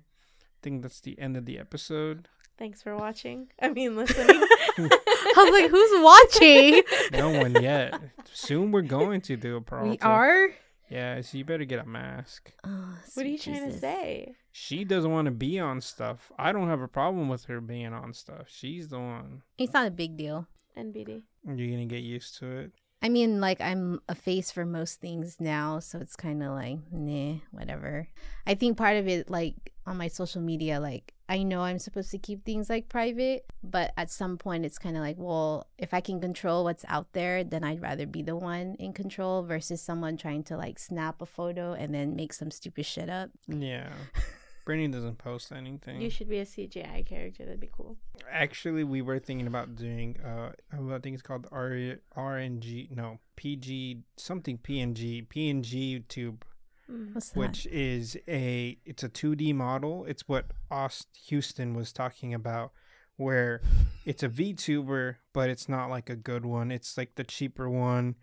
think 0.62 0.82
that's 0.82 1.00
the 1.00 1.18
end 1.18 1.36
of 1.36 1.44
the 1.46 1.58
episode. 1.58 2.28
Thanks 2.58 2.82
for 2.82 2.96
watching. 2.96 3.48
I 3.60 3.68
mean, 3.70 3.96
listening. 3.96 4.40
I 4.78 5.34
was 5.36 5.60
like, 5.60 5.70
who's 5.70 6.02
watching? 6.02 6.82
No 7.12 7.30
one 7.40 7.60
yet. 7.62 8.00
Soon 8.32 8.72
we're 8.72 8.82
going 8.82 9.20
to 9.22 9.36
do 9.36 9.56
a 9.56 9.60
pro. 9.60 9.90
we 9.90 9.98
are. 9.98 10.48
Yeah, 10.88 11.20
so 11.20 11.38
you 11.38 11.44
better 11.44 11.64
get 11.64 11.84
a 11.84 11.88
mask. 11.88 12.52
Oh, 12.64 12.94
what 13.14 13.26
are 13.26 13.28
you 13.28 13.38
sweet 13.38 13.54
trying 13.54 13.70
to 13.70 13.78
say? 13.78 14.34
She 14.52 14.84
doesn't 14.84 15.10
want 15.10 15.26
to 15.26 15.32
be 15.32 15.58
on 15.58 15.80
stuff. 15.80 16.30
I 16.38 16.52
don't 16.52 16.68
have 16.68 16.80
a 16.80 16.88
problem 16.88 17.28
with 17.28 17.46
her 17.46 17.60
being 17.60 17.92
on 17.92 18.12
stuff. 18.12 18.46
She's 18.48 18.88
the 18.88 18.98
one. 18.98 19.42
It's 19.58 19.72
not 19.72 19.88
a 19.88 19.90
big 19.90 20.16
deal. 20.16 20.46
NBD. 20.78 21.22
You're 21.44 21.70
gonna 21.70 21.86
get 21.86 22.02
used 22.02 22.38
to 22.38 22.46
it. 22.46 22.72
I 23.02 23.08
mean, 23.08 23.40
like 23.40 23.60
I'm 23.60 24.00
a 24.08 24.14
face 24.14 24.50
for 24.50 24.64
most 24.64 25.00
things 25.00 25.36
now, 25.40 25.80
so 25.80 25.98
it's 25.98 26.16
kind 26.16 26.42
of 26.42 26.52
like, 26.52 26.78
nah, 26.90 27.38
whatever. 27.50 28.08
I 28.46 28.54
think 28.54 28.76
part 28.76 28.96
of 28.96 29.08
it, 29.08 29.30
like 29.30 29.72
on 29.86 29.96
my 29.96 30.08
social 30.08 30.42
media, 30.42 30.80
like 30.80 31.14
I 31.28 31.42
know 31.42 31.62
I'm 31.62 31.78
supposed 31.78 32.10
to 32.12 32.18
keep 32.18 32.44
things 32.44 32.70
like 32.70 32.88
private, 32.88 33.46
but 33.62 33.92
at 33.96 34.10
some 34.10 34.38
point, 34.38 34.64
it's 34.64 34.78
kind 34.78 34.96
of 34.96 35.02
like, 35.02 35.16
well, 35.18 35.66
if 35.78 35.92
I 35.92 36.00
can 36.00 36.20
control 36.20 36.64
what's 36.64 36.84
out 36.88 37.12
there, 37.12 37.42
then 37.42 37.64
I'd 37.64 37.82
rather 37.82 38.06
be 38.06 38.22
the 38.22 38.36
one 38.36 38.76
in 38.78 38.92
control 38.92 39.42
versus 39.42 39.80
someone 39.82 40.16
trying 40.16 40.44
to 40.44 40.56
like 40.56 40.78
snap 40.78 41.20
a 41.22 41.26
photo 41.26 41.72
and 41.72 41.94
then 41.94 42.14
make 42.14 42.32
some 42.32 42.50
stupid 42.50 42.86
shit 42.86 43.08
up. 43.08 43.30
Yeah. 43.48 43.90
Brittany 44.66 44.88
doesn't 44.88 45.18
post 45.18 45.52
anything. 45.52 46.00
You 46.00 46.10
should 46.10 46.28
be 46.28 46.40
a 46.40 46.44
CGI 46.44 47.06
character. 47.06 47.44
That'd 47.44 47.60
be 47.60 47.70
cool. 47.70 47.96
Actually, 48.28 48.82
we 48.82 49.00
were 49.00 49.20
thinking 49.20 49.46
about 49.46 49.76
doing. 49.76 50.18
Uh, 50.20 50.50
I 50.72 50.98
think 50.98 51.14
it's 51.14 51.22
called 51.22 51.46
R 51.52 51.70
RNG. 52.16 52.90
No, 52.90 53.20
PG 53.36 54.00
something 54.16 54.58
PNG 54.58 55.28
PNG 55.28 56.06
tube, 56.08 56.44
Mm. 56.90 57.14
What's 57.14 57.30
that? 57.30 57.38
which 57.38 57.66
is 57.66 58.16
a 58.28 58.78
it's 58.84 59.02
a 59.02 59.08
2D 59.08 59.54
model. 59.54 60.04
It's 60.06 60.28
what 60.28 60.46
Ost 60.70 61.08
Houston 61.28 61.74
was 61.74 61.92
talking 61.92 62.32
about, 62.34 62.72
where 63.16 63.60
it's 64.04 64.22
a 64.22 64.28
VTuber, 64.28 65.16
but 65.32 65.50
it's 65.50 65.68
not 65.68 65.90
like 65.90 66.10
a 66.10 66.16
good 66.16 66.44
one. 66.46 66.70
It's 66.70 66.96
like 66.96 67.14
the 67.16 67.24
cheaper 67.24 67.68
one. 67.68 68.16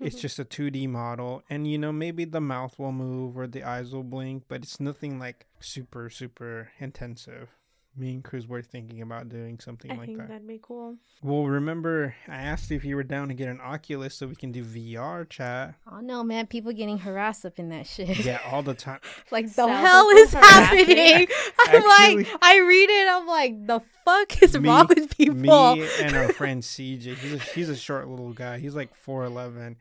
It's 0.00 0.20
just 0.20 0.38
a 0.38 0.44
2D 0.44 0.88
model, 0.88 1.42
and 1.48 1.66
you 1.66 1.78
know 1.78 1.92
maybe 1.92 2.24
the 2.24 2.40
mouth 2.40 2.78
will 2.78 2.92
move 2.92 3.38
or 3.38 3.46
the 3.46 3.64
eyes 3.64 3.92
will 3.92 4.04
blink, 4.04 4.44
but 4.48 4.62
it's 4.62 4.80
nothing 4.80 5.18
like 5.18 5.46
super 5.60 6.10
super 6.10 6.70
intensive. 6.78 7.48
Me 7.96 8.10
and 8.12 8.22
Cruz 8.24 8.46
were 8.46 8.62
thinking 8.62 9.02
about 9.02 9.28
doing 9.28 9.58
something 9.58 9.90
I 9.90 9.96
like 9.96 10.06
think 10.06 10.18
that. 10.18 10.28
that'd 10.28 10.46
be 10.46 10.60
cool. 10.62 10.96
Well, 11.22 11.44
remember 11.44 12.14
I 12.28 12.36
asked 12.36 12.70
if 12.70 12.84
you 12.84 12.94
were 12.96 13.02
down 13.02 13.28
to 13.28 13.34
get 13.34 13.48
an 13.48 13.60
Oculus 13.60 14.14
so 14.14 14.28
we 14.28 14.36
can 14.36 14.52
do 14.52 14.64
VR 14.64 15.28
chat. 15.28 15.74
Oh 15.90 15.98
no, 16.00 16.22
man! 16.22 16.46
People 16.46 16.72
getting 16.72 16.98
harassed 16.98 17.44
up 17.44 17.58
in 17.58 17.68
that 17.70 17.86
shit. 17.88 18.24
Yeah, 18.24 18.38
all 18.50 18.62
the 18.62 18.74
time. 18.74 19.00
like 19.32 19.46
the 19.48 19.52
Self 19.52 19.70
hell 19.72 20.08
is 20.10 20.32
happening? 20.32 21.26
I'm 21.68 21.82
Actually- 21.82 22.24
like, 22.24 22.28
I 22.40 22.58
read 22.60 22.90
it. 22.90 23.08
I'm 23.10 23.26
like, 23.26 23.66
the 23.66 23.80
fuck 24.04 24.40
is 24.42 24.56
Me- 24.56 24.68
wrong 24.68 24.86
with 24.88 25.16
people? 25.18 25.34
Me 25.76 25.88
and 26.00 26.16
our 26.16 26.28
friend 26.32 26.62
CJ. 26.62 27.16
He's 27.16 27.32
a, 27.34 27.38
he's 27.38 27.68
a 27.68 27.76
short 27.76 28.08
little 28.08 28.32
guy. 28.32 28.58
He's 28.60 28.74
like 28.76 28.94
four 28.94 29.24
eleven. 29.24 29.76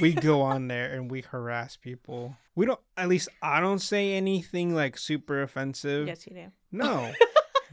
We 0.00 0.12
go 0.12 0.42
on 0.42 0.68
there 0.68 0.92
and 0.92 1.10
we 1.10 1.22
harass 1.22 1.76
people. 1.76 2.36
We 2.56 2.66
don't. 2.66 2.80
At 2.96 3.08
least 3.08 3.28
I 3.40 3.60
don't 3.60 3.78
say 3.78 4.12
anything 4.14 4.74
like 4.74 4.98
super 4.98 5.40
offensive. 5.42 6.08
Yes, 6.08 6.26
you 6.26 6.34
do. 6.34 6.46
No. 6.72 7.12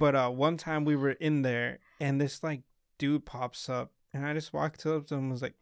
But 0.01 0.15
uh 0.15 0.29
one 0.29 0.57
time 0.57 0.83
we 0.83 0.95
were 0.95 1.11
in 1.11 1.43
there 1.43 1.77
and 1.99 2.19
this 2.19 2.43
like 2.43 2.63
dude 2.97 3.23
pops 3.23 3.69
up 3.69 3.91
and 4.13 4.25
I 4.25 4.33
just 4.33 4.51
walked 4.51 4.85
up 4.85 5.07
to 5.07 5.15
him 5.15 5.21
and 5.21 5.31
was 5.31 5.41
like, 5.41 5.53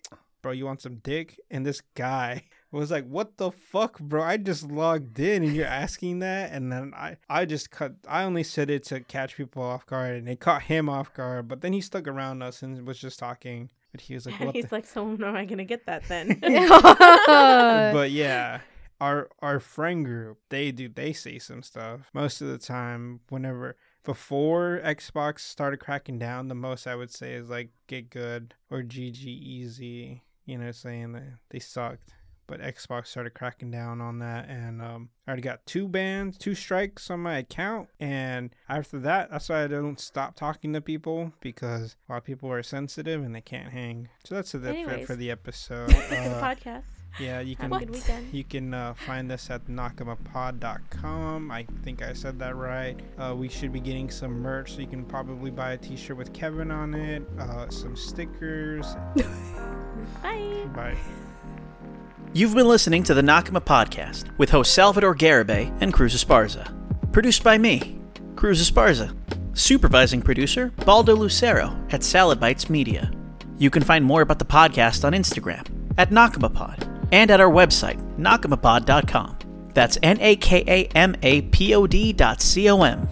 Bro, 0.41 0.53
you 0.53 0.65
want 0.65 0.81
some 0.81 0.95
dick? 0.95 1.37
And 1.51 1.65
this 1.65 1.81
guy 1.93 2.45
was 2.71 2.89
like, 2.89 3.05
What 3.05 3.37
the 3.37 3.51
fuck, 3.51 3.99
bro? 3.99 4.23
I 4.23 4.37
just 4.37 4.71
logged 4.71 5.19
in 5.19 5.43
and 5.43 5.53
you're 5.53 5.65
asking 5.65 6.19
that 6.19 6.53
and 6.53 6.71
then 6.71 6.93
I 6.95 7.17
I 7.29 7.43
just 7.43 7.69
cut 7.69 7.95
I 8.07 8.23
only 8.23 8.43
said 8.43 8.69
it 8.69 8.85
to 8.85 9.01
catch 9.01 9.35
people 9.35 9.61
off 9.61 9.85
guard 9.85 10.15
and 10.15 10.29
it 10.29 10.39
caught 10.39 10.63
him 10.63 10.87
off 10.87 11.13
guard, 11.13 11.49
but 11.49 11.59
then 11.59 11.73
he 11.73 11.81
stuck 11.81 12.07
around 12.07 12.41
us 12.41 12.63
and 12.63 12.87
was 12.87 12.97
just 12.97 13.19
talking. 13.19 13.69
But 13.91 14.01
he 14.01 14.13
was 14.13 14.25
like, 14.25 14.39
What 14.39 14.55
He's 14.55 14.67
the 14.67 14.75
like, 14.75 14.87
so 14.87 15.03
when 15.03 15.21
am 15.21 15.35
I 15.35 15.43
gonna 15.43 15.65
get 15.65 15.85
that 15.85 16.07
then? 16.07 16.39
but 17.91 18.11
yeah 18.11 18.61
our 19.01 19.29
our 19.39 19.59
friend 19.59 20.05
group 20.05 20.39
they 20.49 20.71
do 20.71 20.89
they 20.89 21.13
say 21.13 21.39
some 21.39 21.63
stuff 21.63 22.09
most 22.13 22.41
of 22.41 22.47
the 22.47 22.57
time 22.57 23.21
whenever 23.29 23.77
before 24.09 24.81
xbox 24.85 25.41
started 25.41 25.77
cracking 25.77 26.17
down 26.17 26.47
the 26.47 26.55
most 26.55 26.87
i 26.87 26.95
would 26.95 27.11
say 27.13 27.33
is 27.33 27.47
like 27.47 27.69
get 27.85 28.09
good 28.09 28.55
or 28.71 28.81
gg 28.81 29.23
easy 29.23 30.23
you 30.47 30.57
know 30.57 30.71
saying 30.71 31.11
that 31.11 31.21
they 31.51 31.59
sucked 31.59 32.09
but 32.47 32.59
xbox 32.59 33.05
started 33.05 33.35
cracking 33.35 33.69
down 33.69 34.01
on 34.01 34.17
that 34.17 34.49
and 34.49 34.81
um, 34.81 35.09
i 35.27 35.29
already 35.29 35.43
got 35.43 35.63
two 35.67 35.87
bans 35.87 36.39
two 36.39 36.55
strikes 36.55 37.11
on 37.11 37.19
my 37.19 37.37
account 37.37 37.87
and 37.99 38.49
after 38.67 38.97
that 38.97 39.29
that's 39.29 39.47
why 39.47 39.63
i 39.63 39.67
don't 39.67 39.99
stop 39.99 40.35
talking 40.35 40.73
to 40.73 40.81
people 40.81 41.31
because 41.39 41.95
a 42.07 42.11
lot 42.11 42.17
of 42.17 42.23
people 42.23 42.51
are 42.51 42.63
sensitive 42.63 43.23
and 43.23 43.35
they 43.35 43.41
can't 43.41 43.71
hang 43.71 44.09
so 44.23 44.33
that's 44.33 44.55
it 44.55 44.61
for, 44.61 44.69
Anyways. 44.69 45.05
for 45.05 45.15
the 45.15 45.29
episode 45.29 45.93
Uh, 45.93 46.41
podcast. 46.41 46.98
Yeah, 47.19 47.39
you 47.39 47.55
Have 47.59 47.71
can 47.71 47.73
a 47.73 47.79
good 47.85 47.89
weekend. 47.91 48.33
you 48.33 48.43
can 48.43 48.73
uh, 48.73 48.93
find 48.93 49.31
us 49.31 49.49
at 49.49 49.65
nakamapod.com. 49.67 51.51
I 51.51 51.65
think 51.83 52.01
I 52.01 52.13
said 52.13 52.39
that 52.39 52.55
right. 52.55 52.99
Uh, 53.17 53.35
we 53.37 53.49
should 53.49 53.71
be 53.73 53.79
getting 53.79 54.09
some 54.09 54.39
merch, 54.39 54.73
so 54.73 54.81
you 54.81 54.87
can 54.87 55.05
probably 55.05 55.51
buy 55.51 55.73
a 55.73 55.77
T-shirt 55.77 56.17
with 56.17 56.33
Kevin 56.33 56.71
on 56.71 56.93
it, 56.93 57.23
uh, 57.39 57.69
some 57.69 57.95
stickers. 57.95 58.85
Bye. 60.23 60.67
Bye. 60.75 60.97
You've 62.33 62.53
been 62.53 62.67
listening 62.67 63.03
to 63.03 63.13
the 63.13 63.21
Nakama 63.21 63.61
Podcast 63.63 64.37
with 64.37 64.51
host 64.51 64.73
Salvador 64.73 65.15
Garibay 65.15 65.75
and 65.81 65.93
Cruz 65.93 66.15
Esparza. 66.15 66.73
Produced 67.11 67.43
by 67.43 67.57
me, 67.57 67.99
Cruz 68.35 68.61
Esparza. 68.61 69.15
Supervising 69.57 70.21
producer, 70.21 70.71
Baldo 70.85 71.15
Lucero 71.15 71.75
at 71.89 72.03
Salad 72.03 72.39
Bites 72.39 72.69
Media. 72.69 73.11
You 73.57 73.69
can 73.69 73.83
find 73.83 74.05
more 74.05 74.21
about 74.21 74.39
the 74.39 74.45
podcast 74.45 75.03
on 75.03 75.13
Instagram 75.13 75.65
at 75.97 76.11
NakamaPod 76.11 76.85
and 77.11 77.31
at 77.31 77.41
our 77.41 77.51
website, 77.51 77.99
nakamapod.com. 78.17 79.37
That's 79.73 79.97
N 80.03 80.17
A 80.19 80.35
K 80.35 80.63
A 80.67 80.85
M 80.95 81.15
A 81.21 81.41
P 81.43 81.73
O 81.75 81.87
D 81.87 82.13
dot 82.13 82.41
C 82.41 82.69
O 82.69 82.81
M. 82.81 83.07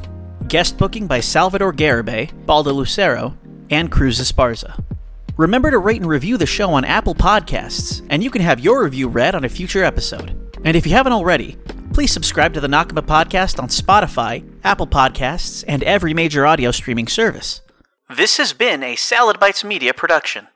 Guest 0.47 0.77
booking 0.77 1.07
by 1.07 1.19
Salvador 1.19 1.73
Garibay, 1.73 2.31
Baldo 2.45 2.71
Lucero, 2.71 3.37
and 3.69 3.91
Cruz 3.91 4.19
Esparza. 4.19 4.83
Remember 5.35 5.69
to 5.69 5.77
rate 5.77 6.01
and 6.01 6.09
review 6.09 6.37
the 6.37 6.45
show 6.45 6.71
on 6.71 6.83
Apple 6.83 7.13
Podcasts, 7.13 8.05
and 8.09 8.23
you 8.23 8.29
can 8.31 8.41
have 8.41 8.59
your 8.59 8.83
review 8.83 9.07
read 9.07 9.35
on 9.35 9.43
a 9.43 9.49
future 9.49 9.83
episode. 9.83 10.35
And 10.63 10.75
if 10.75 10.87
you 10.87 10.93
haven't 10.93 11.13
already, 11.13 11.57
please 11.93 12.11
subscribe 12.11 12.53
to 12.53 12.61
the 12.61 12.67
Nakama 12.67 13.05
Podcast 13.05 13.61
on 13.61 13.69
Spotify, 13.69 14.43
Apple 14.63 14.87
Podcasts, 14.87 15.63
and 15.67 15.83
every 15.83 16.13
major 16.13 16.45
audio 16.45 16.71
streaming 16.71 17.07
service. 17.07 17.61
This 18.15 18.37
has 18.37 18.53
been 18.53 18.83
a 18.83 18.95
Salad 18.95 19.39
Bites 19.39 19.63
Media 19.63 19.93
production. 19.93 20.45